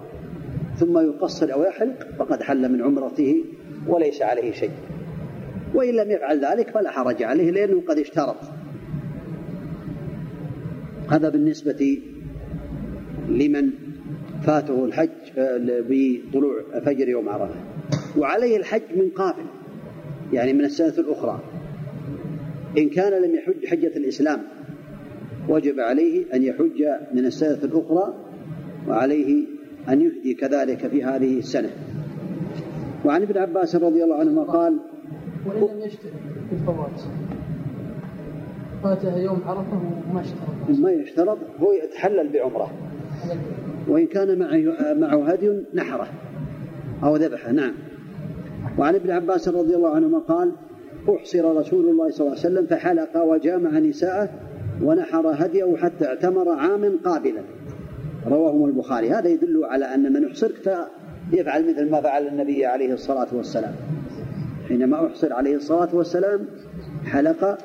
ثم 0.76 0.98
يقصر 0.98 1.52
أو 1.52 1.62
يحلق 1.62 2.06
فقد 2.18 2.42
حل 2.42 2.72
من 2.72 2.82
عمرته 2.82 3.44
وليس 3.88 4.22
عليه 4.22 4.52
شيء. 4.52 4.70
وإن 5.74 5.94
لم 5.94 6.10
يفعل 6.10 6.44
ذلك 6.44 6.70
فلا 6.70 6.90
حرج 6.90 7.22
عليه 7.22 7.50
لأنه 7.50 7.82
قد 7.88 7.98
اشترط. 7.98 8.36
هذا 11.10 11.28
بالنسبة 11.28 12.02
لمن 13.28 13.70
فاته 14.42 14.84
الحج 14.84 15.08
بطلوع 15.58 16.80
فجر 16.84 17.08
يوم 17.08 17.28
عرفة. 17.28 17.54
وعليه 18.18 18.56
الحج 18.56 18.82
من 18.96 19.10
قابل 19.10 19.44
يعني 20.32 20.52
من 20.52 20.64
السنة 20.64 20.94
الأخرى. 20.98 21.40
إن 22.78 22.88
كان 22.88 23.22
لم 23.22 23.34
يحج 23.34 23.66
حجة 23.66 23.96
الإسلام 23.96 24.42
وجب 25.48 25.80
عليه 25.80 26.24
أن 26.34 26.42
يحج 26.42 26.84
من 27.14 27.26
السنة 27.26 27.64
الأخرى 27.64 28.14
وعليه 28.88 29.46
أن 29.88 30.00
يهدي 30.00 30.34
كذلك 30.34 30.86
في 30.86 31.04
هذه 31.04 31.38
السنة. 31.38 31.70
وعن 33.04 33.22
ابن 33.22 33.38
عباس 33.38 33.76
رضي 33.76 34.04
الله 34.04 34.16
عنهما 34.16 34.42
قال 34.42 34.76
وإن 35.46 35.60
لم 35.60 35.80
يشترك 35.80 36.12
في 36.50 36.52
الفوات 36.52 37.00
فاته 38.82 39.16
يوم 39.16 39.40
عرفة 39.46 39.80
وما 40.10 40.20
اشترط 40.20 40.80
ما 40.80 40.90
يشترط 40.90 41.38
هو 41.60 41.72
يتحلل 41.72 42.28
بعمرة. 42.28 42.70
وإن 43.88 44.06
كان 44.06 44.38
معه, 44.38 44.94
معه 44.94 45.32
هدي 45.32 45.62
نحره 45.74 46.08
أو 47.02 47.16
ذبحه. 47.16 47.52
نعم. 47.52 47.72
وعن 48.78 48.94
ابن 48.94 49.10
عباس 49.10 49.48
رضي 49.48 49.74
الله 49.74 49.88
عنهما 49.88 50.18
قال 50.18 50.52
أحصر 51.16 51.56
رسول 51.56 51.88
الله 51.88 52.10
صلى 52.10 52.26
الله 52.26 52.38
عليه 52.38 52.48
وسلم 52.48 52.66
فحلق 52.66 53.24
وجامع 53.24 53.78
نساءه 53.78 54.28
ونحر 54.82 55.26
هديه 55.26 55.76
حتى 55.76 56.06
اعتمر 56.06 56.48
عام 56.48 56.98
قابلا. 57.04 57.42
رواه 58.26 58.66
البخاري. 58.66 59.10
هذا 59.10 59.28
يدل 59.28 59.64
على 59.64 59.94
أن 59.94 60.12
من 60.12 60.26
أحصر 60.26 60.48
فيفعل 60.48 61.70
مثل 61.70 61.90
ما 61.90 62.00
فعل 62.00 62.26
النبي 62.26 62.66
عليه 62.66 62.92
الصلاة 62.92 63.28
والسلام. 63.32 63.74
حينما 64.68 65.06
أحصر 65.06 65.32
عليه 65.32 65.56
الصلاة 65.56 65.88
والسلام 65.92 66.46
حلق 67.04 67.58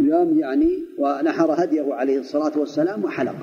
يوم 0.00 0.38
يعني 0.38 0.84
ونحر 0.98 1.64
هديه 1.64 1.94
عليه 1.94 2.18
الصلاة 2.18 2.58
والسلام 2.58 3.04
وحلق. 3.04 3.36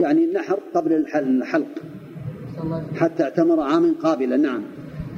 يعني 0.00 0.24
النحر 0.24 0.58
قبل 0.74 0.92
الحلق. 0.92 1.66
حتى 2.96 3.22
اعتمر 3.22 3.60
عام 3.60 3.94
قابلا 4.02 4.36
نعم. 4.36 4.62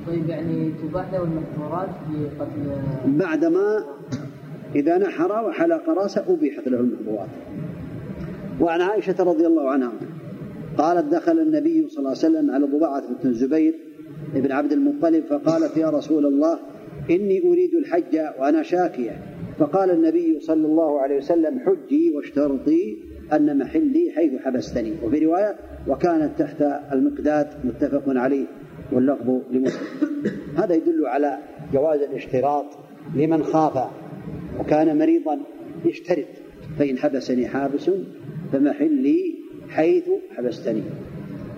طيب 0.07 0.29
يعني 0.29 0.73
تباح 0.83 1.13
له 1.13 1.23
المحظورات 1.23 1.89
في 1.89 2.29
قتل 2.41 2.81
بعدما 3.07 3.85
إذا 4.75 4.99
نحر 4.99 5.45
وحلق 5.45 5.91
رأسه 5.91 6.25
أبيحت 6.29 6.69
له 6.69 6.81
المحظورات 6.81 7.29
وعن 8.61 8.81
عائشة 8.81 9.15
رضي 9.19 9.47
الله 9.47 9.71
عنها. 9.71 9.93
قالت 10.79 11.15
دخل 11.15 11.39
النبي 11.39 11.89
صلى 11.89 11.99
الله 11.99 12.09
عليه 12.09 12.19
وسلم 12.19 12.51
على 12.51 12.67
ضباعة 12.67 13.03
بن 13.23 13.29
الزبير 13.29 13.75
بن 14.35 14.53
عبد 14.53 14.73
المطلب 14.73 15.25
فقالت 15.25 15.77
يا 15.77 15.91
رسول 15.91 16.27
الله 16.27 16.59
إني 17.11 17.49
أريد 17.49 17.75
الحج 17.75 18.19
وأنا 18.41 18.63
شاكية. 18.63 19.23
فقال 19.59 19.91
النبي 19.91 20.41
صلى 20.41 20.67
الله 20.67 21.01
عليه 21.01 21.17
وسلم 21.17 21.59
حجي 21.59 22.13
واشترطي 22.17 22.97
أن 23.33 23.59
محلي 23.59 24.13
حيث 24.17 24.41
حبستني. 24.41 24.93
وفي 25.03 25.27
رواية 25.27 25.57
وكانت 25.89 26.39
تحت 26.39 26.63
المقداد 26.93 27.49
متفق 27.65 28.03
عليه 28.07 28.47
واللفظ 28.93 29.41
لمسلم. 29.51 29.87
هذا 30.57 30.75
يدل 30.75 31.07
على 31.07 31.39
جواز 31.73 32.01
الاشتراط 32.01 32.67
لمن 33.17 33.43
خاف 33.43 33.91
وكان 34.61 34.99
مريضا. 34.99 35.39
يشترط. 35.85 36.27
فإن 36.79 36.99
حبسني 36.99 37.49
حابس 37.49 37.91
فمحلي 38.53 39.35
حيث 39.71 40.05
حبستني. 40.37 40.83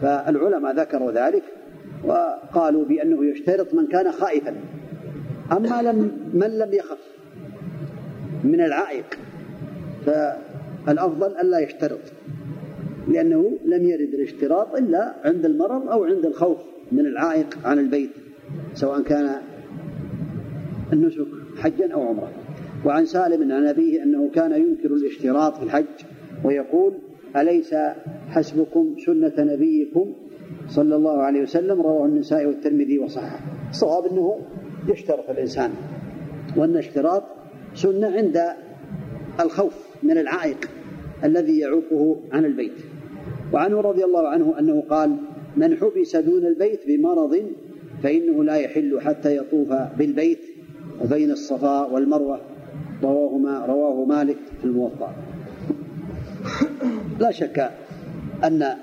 فالعلماء 0.03 0.77
ذكروا 0.77 1.13
ذلك 1.13 1.43
وقالوا 2.05 2.85
بأنه 2.85 3.25
يشترط 3.25 3.75
من 3.75 3.87
كان 3.87 4.13
خائفا. 4.13 4.55
أما 5.53 5.83
لم 5.83 6.11
من 6.35 6.59
لم 6.59 6.73
يخف 6.73 6.99
من 8.45 8.61
العائق 8.61 9.05
فالأفضل 10.07 11.37
ألا 11.37 11.59
يشترط 11.59 12.01
لأنه 13.09 13.59
لم 13.65 13.85
يرد 13.85 14.15
الاشتراط 14.15 14.75
إلا 14.75 15.15
عند 15.25 15.45
المرض 15.45 15.89
أو 15.89 16.05
عند 16.05 16.27
الخوف 16.27 16.59
من 16.93 17.07
العائق 17.07 17.59
عن 17.65 17.79
البيت 17.79 18.11
سواء 18.75 19.03
كان 19.03 19.37
النسك 20.93 21.27
حجا 21.59 21.93
أو 21.95 22.09
عمرة. 22.09 22.31
وعن 22.85 23.07
سالم 23.07 23.53
عن 23.53 23.67
أبيه 23.67 24.03
أنه 24.03 24.31
كان 24.35 24.53
ينكر 24.53 24.95
الاشتراط 24.95 25.57
في 25.57 25.63
الحج 25.63 25.85
ويقول 26.45 26.93
أليس 27.37 27.75
حسبكم 28.29 28.95
سنة 29.07 29.33
نبيكم 29.39 30.13
صلى 30.69 30.97
الله 30.97 31.23
عليه 31.23 31.43
وسلم؟ 31.43 31.81
رواه 31.81 32.07
النسائي 32.07 32.47
والترمذي 32.47 32.99
وصححه. 32.99 33.41
الصواب 33.71 34.07
أنه 34.07 34.39
يشترط 34.89 35.31
الإنسان 35.31 35.71
وأن 36.57 36.77
اشتراط 36.77 37.23
سنة 37.75 38.07
عند 38.07 38.43
الخوف 39.41 39.87
من 40.03 40.19
العائق 40.19 40.71
الذي 41.25 41.59
يعوقه 41.59 42.17
عن 42.33 42.45
البيت. 42.45 42.79
وعنه 43.53 43.81
رضي 43.81 44.05
الله 44.05 44.29
عنه 44.29 44.59
أنه 44.59 44.83
قال 44.91 45.17
من 45.57 45.77
حبس 45.77 46.17
دون 46.17 46.47
البيت 46.47 46.81
بمرض 46.87 47.43
فإنه 48.03 48.45
لا 48.45 48.55
يحل 48.55 49.01
حتى 49.01 49.37
يطوف 49.37 49.73
بالبيت 49.99 50.41
وبين 51.05 51.31
الصفا 51.31 51.87
والمروة. 51.87 52.41
رواهما 53.03 53.67
رواه 53.67 54.05
مالك 54.05 54.37
في 54.59 54.65
الموطأ. 54.65 55.15
لا 57.19 57.31
شك 57.31 57.71
أن 58.45 58.77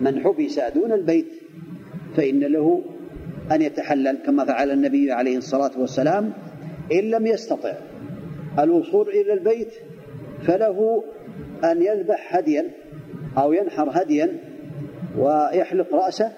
من 0.00 0.20
حبس 0.20 0.60
دون 0.74 0.92
البيت 0.92 1.32
فإن 2.16 2.40
له 2.40 2.82
أن 3.52 3.62
يتحلل 3.62 4.16
كما 4.26 4.44
فعل 4.44 4.70
النبي 4.70 5.12
عليه 5.12 5.36
الصلاة 5.36 5.80
والسلام. 5.80 6.32
إن 6.92 7.10
لم 7.10 7.26
يستطع 7.26 7.74
الوصول 8.58 9.08
إلى 9.08 9.32
البيت 9.32 9.74
فله 10.42 11.04
أن 11.64 11.82
يذبح 11.82 12.36
هديا 12.36 12.70
أو 13.38 13.52
ينحر 13.52 13.88
هديا 13.92 14.38
ويحلق 15.18 15.94
رأسه 15.94 16.32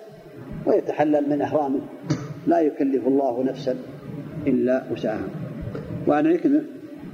ويتحلل 0.66 1.30
من 1.30 1.42
إحرامه. 1.42 1.80
لا 2.46 2.60
يكلف 2.60 3.06
الله 3.06 3.44
نفسا 3.44 3.76
إلا 4.46 4.84
وسعها. 4.92 5.28
وعن 6.08 6.26
عكمة 6.26 6.62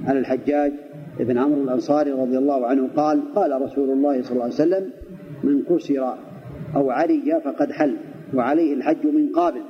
عن 0.05 0.17
الحجاج. 0.17 0.73
بن 1.19 1.37
عمرو 1.37 1.63
الأنصاري 1.63 2.11
رضي 2.11 2.37
الله 2.37 2.67
عنه 2.67 2.89
قال 2.95 3.33
قال 3.35 3.61
رسول 3.61 3.89
الله 3.89 4.21
صلى 4.21 4.31
الله 4.31 4.43
عليه 4.43 4.53
وسلم 4.53 4.89
من 5.43 5.63
كسر 5.63 6.17
أو 6.75 6.91
عري 6.91 7.41
فقد 7.45 7.71
حل 7.71 7.97
وعليه 8.33 8.73
الحج 8.73 9.05
من 9.05 9.29
قابل. 9.29 9.61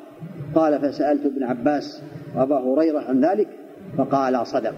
قال 0.56 0.80
فسألت 0.82 1.26
ابن 1.26 1.44
عباس 1.44 2.03
وأبا 2.36 2.56
هريرة 2.56 2.99
عن 2.99 3.26
ذلك 3.26 3.48
فقال 3.98 4.48
صدق. 4.48 4.76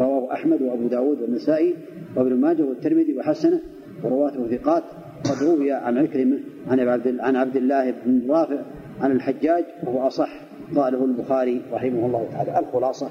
رواه 0.00 0.32
أحمد 0.32 0.62
وأبو 0.62 0.86
داود 0.86 1.22
والنسائي 1.22 1.74
وابن 2.16 2.34
ماجه 2.40 2.62
والترمذي 2.62 3.18
وحسنه 3.18 3.60
ورواته 4.04 4.56
ثقات. 4.56 4.82
قد 5.24 5.42
روي 5.42 5.72
عن 5.72 5.98
عكرمة 5.98 6.38
عن 6.68 6.80
عبد 6.80 7.20
عن 7.20 7.36
عبد 7.36 7.56
الله 7.56 7.90
بن 7.90 8.30
رافع 8.30 8.62
عن 9.00 9.12
الحجاج 9.12 9.64
وهو 9.84 10.06
أصح 10.06 10.40
قاله 10.76 11.04
البخاري 11.04 11.62
رحمه 11.72 12.06
الله 12.06 12.28
تعالى. 12.32 12.58
الخلاصة 12.58 13.10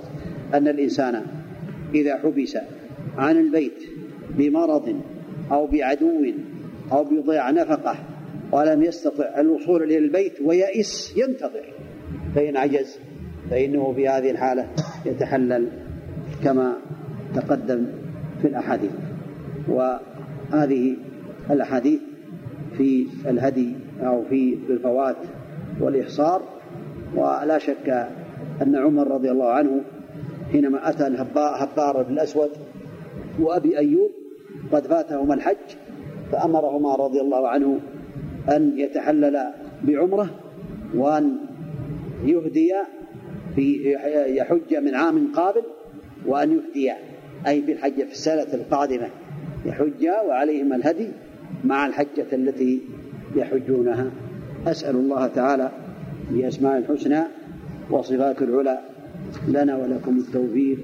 أن 0.54 0.68
الإنسان 0.68 1.22
إذا 1.96 2.18
حبس 2.18 2.58
عن 3.18 3.38
البيت 3.38 3.84
بمرض 4.30 4.96
أو 5.52 5.68
بعدو 5.68 6.26
أو 6.92 7.04
بضياع 7.04 7.52
نفقة 7.52 7.96
ولم 8.52 8.84
يستطع 8.84 9.40
الوصول 9.40 9.84
إلى 9.84 9.98
البيت 9.98 10.42
ويئس 10.42 11.18
ينتظر 11.18 11.66
فإن 12.36 12.58
عجز 12.58 13.00
فإنه 13.50 13.94
في 13.94 14.08
هذه 14.08 14.32
الحالة 14.32 14.68
يتحلل 15.06 15.68
كما 16.44 16.78
تقدم 17.36 17.86
في 18.42 18.48
الأحاديث. 18.48 18.92
وهذه 19.68 20.96
الأحاديث 21.52 22.00
في 22.78 23.08
الهدي 23.26 23.76
أو 24.02 24.24
في 24.30 24.58
الفوات 24.70 25.16
والإحصار 25.82 26.42
ولا 27.16 27.58
شك 27.58 27.90
أن 28.62 28.76
عمر 28.76 29.08
رضي 29.08 29.32
الله 29.32 29.50
عنه 29.50 29.82
حينما 30.52 30.90
أتى 30.90 31.08
الهبار 31.08 32.04
بن 32.04 32.14
الأسود 32.14 32.50
وأبي 33.40 33.78
أيوب 33.78 34.12
قد 34.72 34.88
فاتهما 34.88 35.34
الحج 35.34 35.56
فأمرهما 36.32 36.96
رضي 36.96 37.22
الله 37.22 37.48
عنه 37.48 37.80
أن 38.50 38.80
يتحلل 38.80 39.40
بعمرة 39.84 40.30
وأن 40.96 41.38
يهدي 42.26 42.74
في 43.56 43.94
يحج 44.38 44.76
من 44.76 44.96
عام 44.96 45.32
قابل 45.36 45.64
وأن 46.26 46.52
يهدي 46.52 46.92
أي 47.48 47.62
في 47.62 47.72
الحجة 47.72 48.04
في 48.04 48.12
السنة 48.12 48.54
القادمة 48.54 49.08
يحج 49.66 50.08
وعليهما 50.28 50.76
الهدي 50.76 51.08
مع 51.64 51.88
الحجة 51.88 52.26
التي 52.34 52.82
يحجونها. 53.36 54.12
أسأل 54.68 54.96
الله 54.96 55.28
تعالى 55.28 55.72
بأسماء 56.32 56.78
الحسنى 56.78 57.24
وصفات 57.92 58.42
العلى 58.42 58.80
لنا 59.48 59.78
ولكم 59.78 60.18
التوفيق 60.18 60.80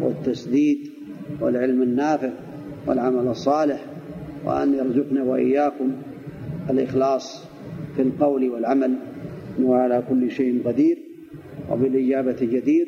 والتسديد. 0.00 0.93
والعلم 1.40 1.82
النافع 1.82 2.30
والعمل 2.86 3.28
الصالح 3.28 3.84
وأن 4.44 4.74
يرزقنا 4.74 5.22
وإياكم 5.22 5.92
الإخلاص 6.70 7.44
في 7.96 8.02
القول 8.02 8.50
والعمل 8.50 8.96
وعلى 9.62 10.02
كل 10.08 10.30
شيء 10.30 10.68
قدير 10.68 10.98
وبالإجابة 11.70 12.36
جدير. 12.40 12.86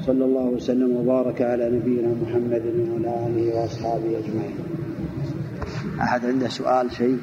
صلى 0.00 0.24
الله 0.24 0.44
وسلم 0.44 0.96
وبارك 0.96 1.42
على 1.42 1.70
نبينا 1.70 2.08
محمد 2.22 2.62
وعلى 2.66 3.26
آله 3.26 3.60
وأصحابه 3.60 4.18
أجمعين. 4.18 4.56
أحد 6.00 6.24
عنده 6.24 6.48
سؤال 6.48 6.92
شيء؟ 6.92 7.18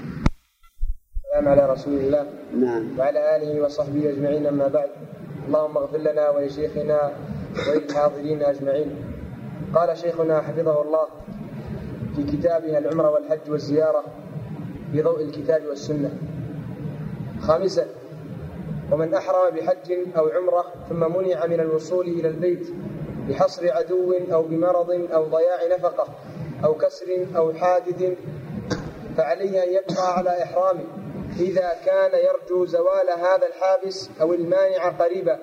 السلام 1.25 1.47
على 1.47 1.73
رسول 1.73 1.93
الله. 1.93 2.25
نعم. 2.59 2.99
وعلى 2.99 3.35
آله 3.35 3.61
وصحبه 3.61 4.09
أجمعين 4.09 4.45
أما 4.45 4.67
بعد. 4.67 4.89
اللهم 5.47 5.77
اغفر 5.77 5.97
لنا 5.97 6.29
ولشيخنا 6.29 7.11
وللحاضرين 7.67 8.41
أجمعين. 8.43 8.89
قال 9.75 9.97
شيخنا 9.97 10.41
حفظه 10.41 10.81
الله 10.81 11.05
في 12.15 12.23
كتابها 12.23 12.77
العمرة 12.77 13.09
والحج 13.09 13.49
والزيارة 13.51 14.03
في 14.91 15.01
ضوء 15.01 15.21
الكتاب 15.21 15.65
والسنة. 15.65 16.11
خامسا 17.41 17.85
ومن 18.91 19.13
أحرم 19.13 19.55
بحج 19.55 19.91
أو 20.17 20.27
عمرة 20.27 20.65
ثم 20.89 20.99
منع 21.17 21.45
من 21.45 21.59
الوصول 21.59 22.07
إلى 22.07 22.27
البيت 22.27 22.67
بحصر 23.29 23.71
عدو 23.71 24.13
أو 24.33 24.41
بمرض 24.43 25.07
أو 25.13 25.25
ضياع 25.25 25.77
نفقة 25.77 26.07
أو 26.65 26.73
كسر 26.73 27.25
أو 27.35 27.53
حادث 27.53 28.03
فعليه 29.17 29.63
أن 29.63 29.69
يبقى 29.69 30.17
على 30.17 30.43
إحرامه 30.43 30.83
إذا 31.39 31.73
كان 31.85 32.11
يرجو 32.13 32.65
زوال 32.65 33.09
هذا 33.17 33.47
الحابس 33.47 34.09
أو 34.21 34.33
المانع 34.33 34.89
قريبا 34.89 35.39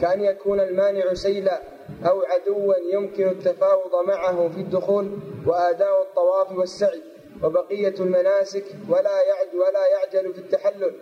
كأن 0.00 0.20
يكون 0.20 0.60
المانع 0.60 1.14
سيلا. 1.14 1.60
أو 2.06 2.22
عدوا 2.22 2.74
يمكن 2.92 3.28
التفاوض 3.28 4.06
معه 4.06 4.48
في 4.48 4.60
الدخول 4.60 5.10
وآداء 5.46 6.02
الطواف 6.02 6.58
والسعي 6.58 7.02
وبقية 7.42 7.94
المناسك 8.00 8.64
ولا 8.88 9.22
يعد 9.22 9.54
ولا 9.54 9.86
يعجل 9.92 10.32
في 10.34 10.38
التحلل 10.38 10.94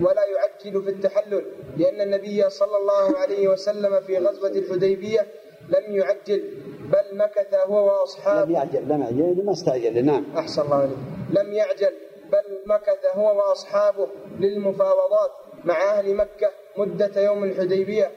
ولا 0.00 0.22
يعجل 0.26 0.82
في 0.82 0.90
التحلل 0.90 1.44
لأن 1.76 2.00
النبي 2.00 2.50
صلى 2.50 2.76
الله 2.76 3.18
عليه 3.18 3.48
وسلم 3.48 4.00
في 4.00 4.18
غزوة 4.18 4.48
الحديبية 4.50 5.26
لم 5.68 5.96
يعجل 5.96 6.42
بل 6.92 7.18
مكث 7.18 7.54
هو 7.54 7.86
وأصحابه. 7.86 8.44
لم 8.44 8.50
يعجل 8.50 8.82
لم 8.88 9.02
يعجل 9.02 9.44
ما 9.44 9.52
استعجل 9.52 10.04
نعم. 10.04 10.24
أحسن 10.36 10.62
الله 10.62 10.76
عليك 10.76 10.96
لم 11.30 11.52
يعجل 11.52 11.92
بل 12.32 12.58
مكث 12.66 13.06
هو 13.14 13.38
وأصحابه 13.38 14.06
للمفاوضات 14.40 15.30
مع 15.64 15.98
أهل 15.98 16.14
مكة 16.14 16.50
مدة 16.76 17.20
يوم 17.24 17.44
الحديبية. 17.44 18.10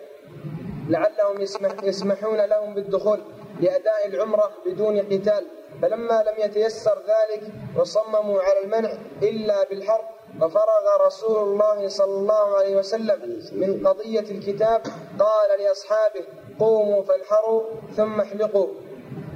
لعلهم 0.89 1.41
يسمح 1.41 1.71
يسمحون 1.83 2.37
لهم 2.37 2.73
بالدخول 2.73 3.19
لأداء 3.61 4.07
العمرة 4.07 4.51
بدون 4.65 4.99
قتال. 4.99 5.45
فلما 5.81 6.23
لم 6.23 6.45
يتيسر 6.45 6.97
ذلك 6.99 7.43
وصمموا 7.77 8.41
على 8.41 8.59
المنع 8.63 8.93
إلا 9.23 9.63
بالحرب 9.63 10.05
وفرغ 10.41 11.05
رسول 11.07 11.37
الله 11.47 11.87
صلى 11.87 12.13
الله 12.13 12.57
عليه 12.57 12.75
وسلم 12.75 13.41
من 13.51 13.87
قضية 13.87 14.19
الكتاب 14.31 14.81
قال 15.19 15.59
لأصحابه 15.59 16.25
قوموا 16.59 17.03
فانحروا 17.03 17.63
ثم 17.97 18.21
احلقوا. 18.21 18.67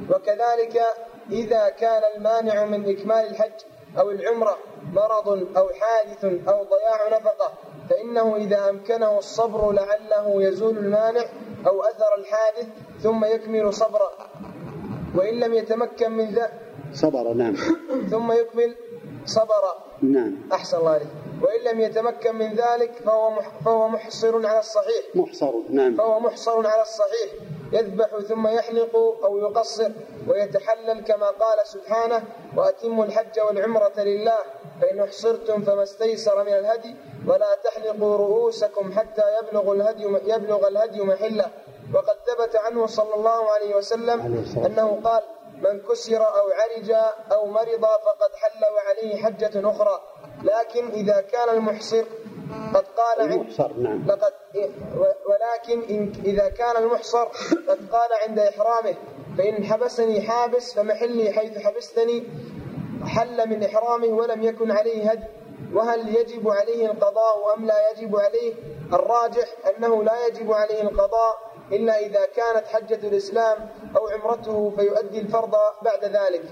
وكذلك 0.09 0.81
إذا 1.31 1.69
كان 1.69 2.01
المانع 2.15 2.65
من 2.65 2.89
إكمال 2.89 3.27
الحج 3.29 3.59
أو 3.99 4.11
العمرة 4.11 4.57
مرض 4.93 5.57
أو 5.57 5.69
حادث 5.69 6.23
أو 6.25 6.63
ضياع 6.63 7.17
نفقة 7.19 7.51
فإنه 7.91 8.35
إذا 8.35 8.69
أمكنه 8.69 9.17
الصبر 9.17 9.71
لعله 9.71 10.43
يزول 10.43 10.77
المانع 10.77 11.25
أو 11.67 11.83
أثر 11.83 12.15
الحادث 12.17 12.67
ثم 13.03 13.25
يكمل 13.25 13.73
صبره. 13.73 14.11
وإن 15.15 15.39
لم 15.39 15.53
يتمكن 15.53 16.11
من 16.11 16.25
ذلك 16.25 16.53
صبر 16.93 17.33
نعم. 17.33 17.55
ثم 18.11 18.31
يكمل 18.31 18.75
صبر. 19.25 19.63
نعم. 20.01 20.35
أحسن 20.53 20.77
الله 20.77 20.91
عليك. 20.91 21.07
وإن 21.41 21.73
لم 21.73 21.81
يتمكن 21.81 22.35
من 22.35 22.53
ذلك 22.53 22.91
فهو 23.65 23.87
محصر 23.87 24.47
على 24.47 24.59
الصحيح. 24.59 25.05
محصر 25.15 25.53
نعم. 25.69 25.95
فهو 25.95 26.19
محصر 26.19 26.67
على 26.67 26.81
الصحيح. 26.81 27.31
يذبح 27.71 28.07
ثم 28.19 28.47
يحلق 28.47 28.95
أو 29.23 29.37
يقصر 29.37 29.91
ويتحلل 30.27 31.01
كما 31.03 31.27
قال 31.27 31.67
سبحانه 31.67 32.23
وأتموا 32.57 33.05
الحج 33.05 33.39
والعمرة 33.39 33.93
لله 33.97 34.37
فإن 34.81 34.99
أحصرتم 34.99 35.61
فما 35.61 35.83
استيسر 35.83 36.43
من 36.43 36.53
الهدي 36.53 36.95
ولا 37.27 37.55
تحلقوا 37.63 38.17
رؤوسكم 38.17 38.91
حتى 38.91 39.23
يبلغ 39.39 39.71
الهدي 39.71 40.03
يبلغ 40.03 40.67
الهدي 40.67 41.01
محلة. 41.01 41.51
وقد 41.93 42.15
ثبت 42.27 42.55
عنه 42.55 42.87
صلى 42.87 43.15
الله 43.15 43.51
عليه 43.51 43.75
وسلم 43.75 44.45
أنه 44.65 45.01
قال 45.03 45.23
من 45.57 45.79
كسر 45.79 46.17
أو 46.17 46.49
عرج 46.51 46.91
أو 47.31 47.45
مرض 47.45 47.81
فقد 47.81 48.31
حل 48.35 48.61
وعليه 48.75 49.23
حجة 49.23 49.69
أخرى. 49.69 50.01
لكن 50.43 50.87
إذا 50.87 51.21
كان 51.21 51.57
المحصر 51.57 52.03
قد 52.73 52.85
قال 52.85 53.19
عند 53.19 53.31
المحصر 53.31 53.73
نعم. 53.77 54.07
لقد 54.07 54.33
ولكن 55.29 55.93
إن 55.95 56.11
إذا 56.25 56.49
كان 56.49 56.83
المحصر 56.83 57.25
قد 57.69 57.79
قال 57.91 58.09
عند 58.27 58.39
إحرامه 58.39 58.95
فإن 59.37 59.63
حبسني 59.63 60.21
حابس 60.21 60.73
فمحلي 60.73 61.31
حيث 61.31 61.57
حبستني 61.57 62.23
حل 63.05 63.49
من 63.49 63.63
إحرامه 63.63 64.07
ولم 64.07 64.43
يكن 64.43 64.71
عليه 64.71 65.11
هدي. 65.11 65.23
وهل 65.73 66.15
يجب 66.15 66.49
عليه 66.49 66.91
القضاء 66.91 67.55
أم 67.57 67.65
لا 67.65 67.75
يجب 67.91 68.15
عليه؟ 68.15 68.53
الراجح 68.93 69.47
أنه 69.77 70.03
لا 70.03 70.27
يجب 70.27 70.51
عليه 70.51 70.81
القضاء 70.81 71.51
إلا 71.71 71.99
إذا 71.99 72.25
كانت 72.35 72.67
حجة 72.67 73.07
الإسلام 73.07 73.57
أو 73.97 74.07
عمرته 74.07 74.73
فيؤدي 74.77 75.19
الفرض 75.19 75.51
بعد 75.81 76.03
ذلك. 76.05 76.43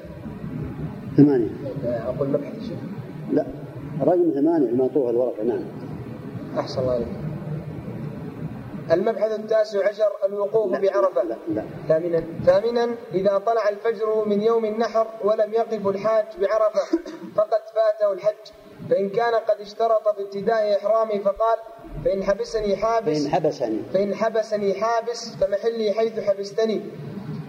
ثمانية. 1.18 1.50
أقول 2.08 2.28
مبحث 2.28 2.56
الشيخ. 2.58 2.80
رقم 4.02 4.32
ثمانية 4.36 4.70
المعطوف 4.70 5.10
الورقة 5.10 5.44
نعم. 5.44 5.64
أحسن 6.60 6.82
الله 6.82 6.94
عليك 6.94 7.08
المبحث 8.92 9.32
التاسع 9.40 9.88
عشر 9.88 10.10
الوقوف 10.26 10.72
لا، 10.72 10.80
بعرفة. 10.80 11.24
لا 11.24 11.36
لا. 11.54 11.64
ثامنا 11.88 12.24
ثامنا 12.46 12.96
إذا 13.14 13.38
طلع 13.38 13.70
الفجر 13.70 14.26
من 14.26 14.42
يوم 14.42 14.66
النحر 14.66 15.08
ولم 15.24 15.54
يقف 15.54 15.88
الحاج 15.88 16.26
بعرفة 16.42 16.98
فقد 17.36 17.62
فاته 17.76 18.14
الحج. 18.14 18.36
فإن 18.90 19.10
كان 19.10 19.34
قد 19.36 19.62
اشترط 19.62 20.16
في 20.16 20.22
ابتداء 20.22 20.78
إحرامه 20.78 21.20
فقال 21.20 21.58
فإن 22.06 22.24
حبسني 22.24 22.76
حابس 22.76 23.24
فإن 23.24 23.32
حبسني. 23.32 23.80
فإن 23.94 24.16
حبسني 24.16 24.74
حابس 24.74 25.36
فمحلي 25.36 25.92
حيث 25.94 26.20
حبستني. 26.20 26.82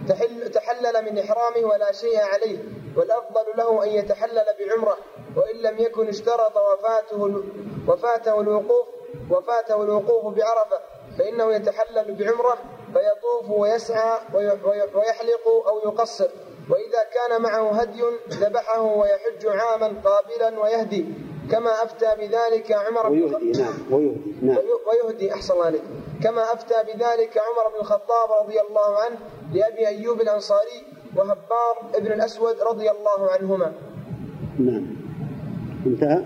تحل 0.09 0.51
تحلل 0.51 1.05
من 1.11 1.19
إحرامه 1.19 1.67
ولا 1.67 1.91
شيء 1.91 2.19
عليه 2.19 2.57
والأفضل 2.97 3.45
له 3.57 3.83
أن 3.83 3.89
يتحلل 3.89 4.45
بعمرة 4.59 4.97
وإن 5.35 5.55
لم 5.55 5.79
يكن 5.79 6.07
اشترط 6.07 6.53
وفاته 6.57 7.43
وفاته 7.87 8.41
الوقوف 8.41 8.87
وفاته 9.29 9.83
الوقوف 9.83 10.33
بعرفة 10.35 10.79
فإنه 11.19 11.53
يتحلل 11.55 12.13
بعمرة 12.15 12.57
فيطوف 12.93 13.49
ويسعى 13.59 14.19
وي- 14.33 14.47
وي- 14.49 14.89
ويحلق 14.95 15.47
أو 15.67 15.79
يقصر. 15.79 16.29
وإذا 16.69 17.03
كان 17.13 17.41
معه 17.41 17.71
هدي 17.81 18.03
ذبحه 18.29 18.81
ويحج 18.81 19.47
عاما 19.47 20.01
قابلا 20.05 20.59
ويهدي. 20.59 21.05
كما 21.49 21.83
أفتى 21.83 22.05
بذلك 22.19 22.71
عمر 22.71 23.09
بن 23.09 23.17
الخطاب. 23.23 23.41
ويهدي 23.43 23.61
نعم 23.61 23.73
ويهدي 23.91 24.31
نعم. 24.41 24.55
وي- 24.57 25.09
ويهدي 25.09 25.33
أحسن 25.33 25.53
الله 25.53 25.65
عليك. 25.65 25.81
كما 26.23 26.43
أفتى 26.53 26.75
بذلك 26.85 27.37
عمر 27.37 27.65
بن 27.73 27.79
الخطاب 27.81 28.29
رضي 28.43 28.61
الله 28.61 28.97
عنه 28.99 29.17
لأبي 29.53 29.87
أيوب 29.87 30.21
الأنصاري 30.21 30.79
وهبار 31.15 31.75
بن 31.99 32.07
الأسود 32.07 32.55
رضي 32.61 32.91
الله 32.91 33.31
عنهما. 33.31 33.73
نعم. 34.59 34.85
انتهى؟ 35.85 36.25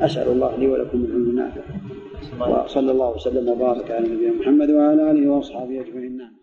أسأل 0.00 0.28
الله 0.28 0.56
لي 0.56 0.66
ولكم 0.66 0.98
العلم 0.98 1.30
النافع. 1.30 1.60
وصلى 2.64 2.90
الله 2.92 3.10
وسلم 3.14 3.48
وبارك 3.48 3.90
على 3.90 4.08
نبينا 4.08 4.32
محمد 4.32 4.70
وعلى 4.70 5.10
آله 5.10 5.30
وأصحابه 5.30 5.80
أجمعين. 5.80 6.16
نعم. 6.16 6.37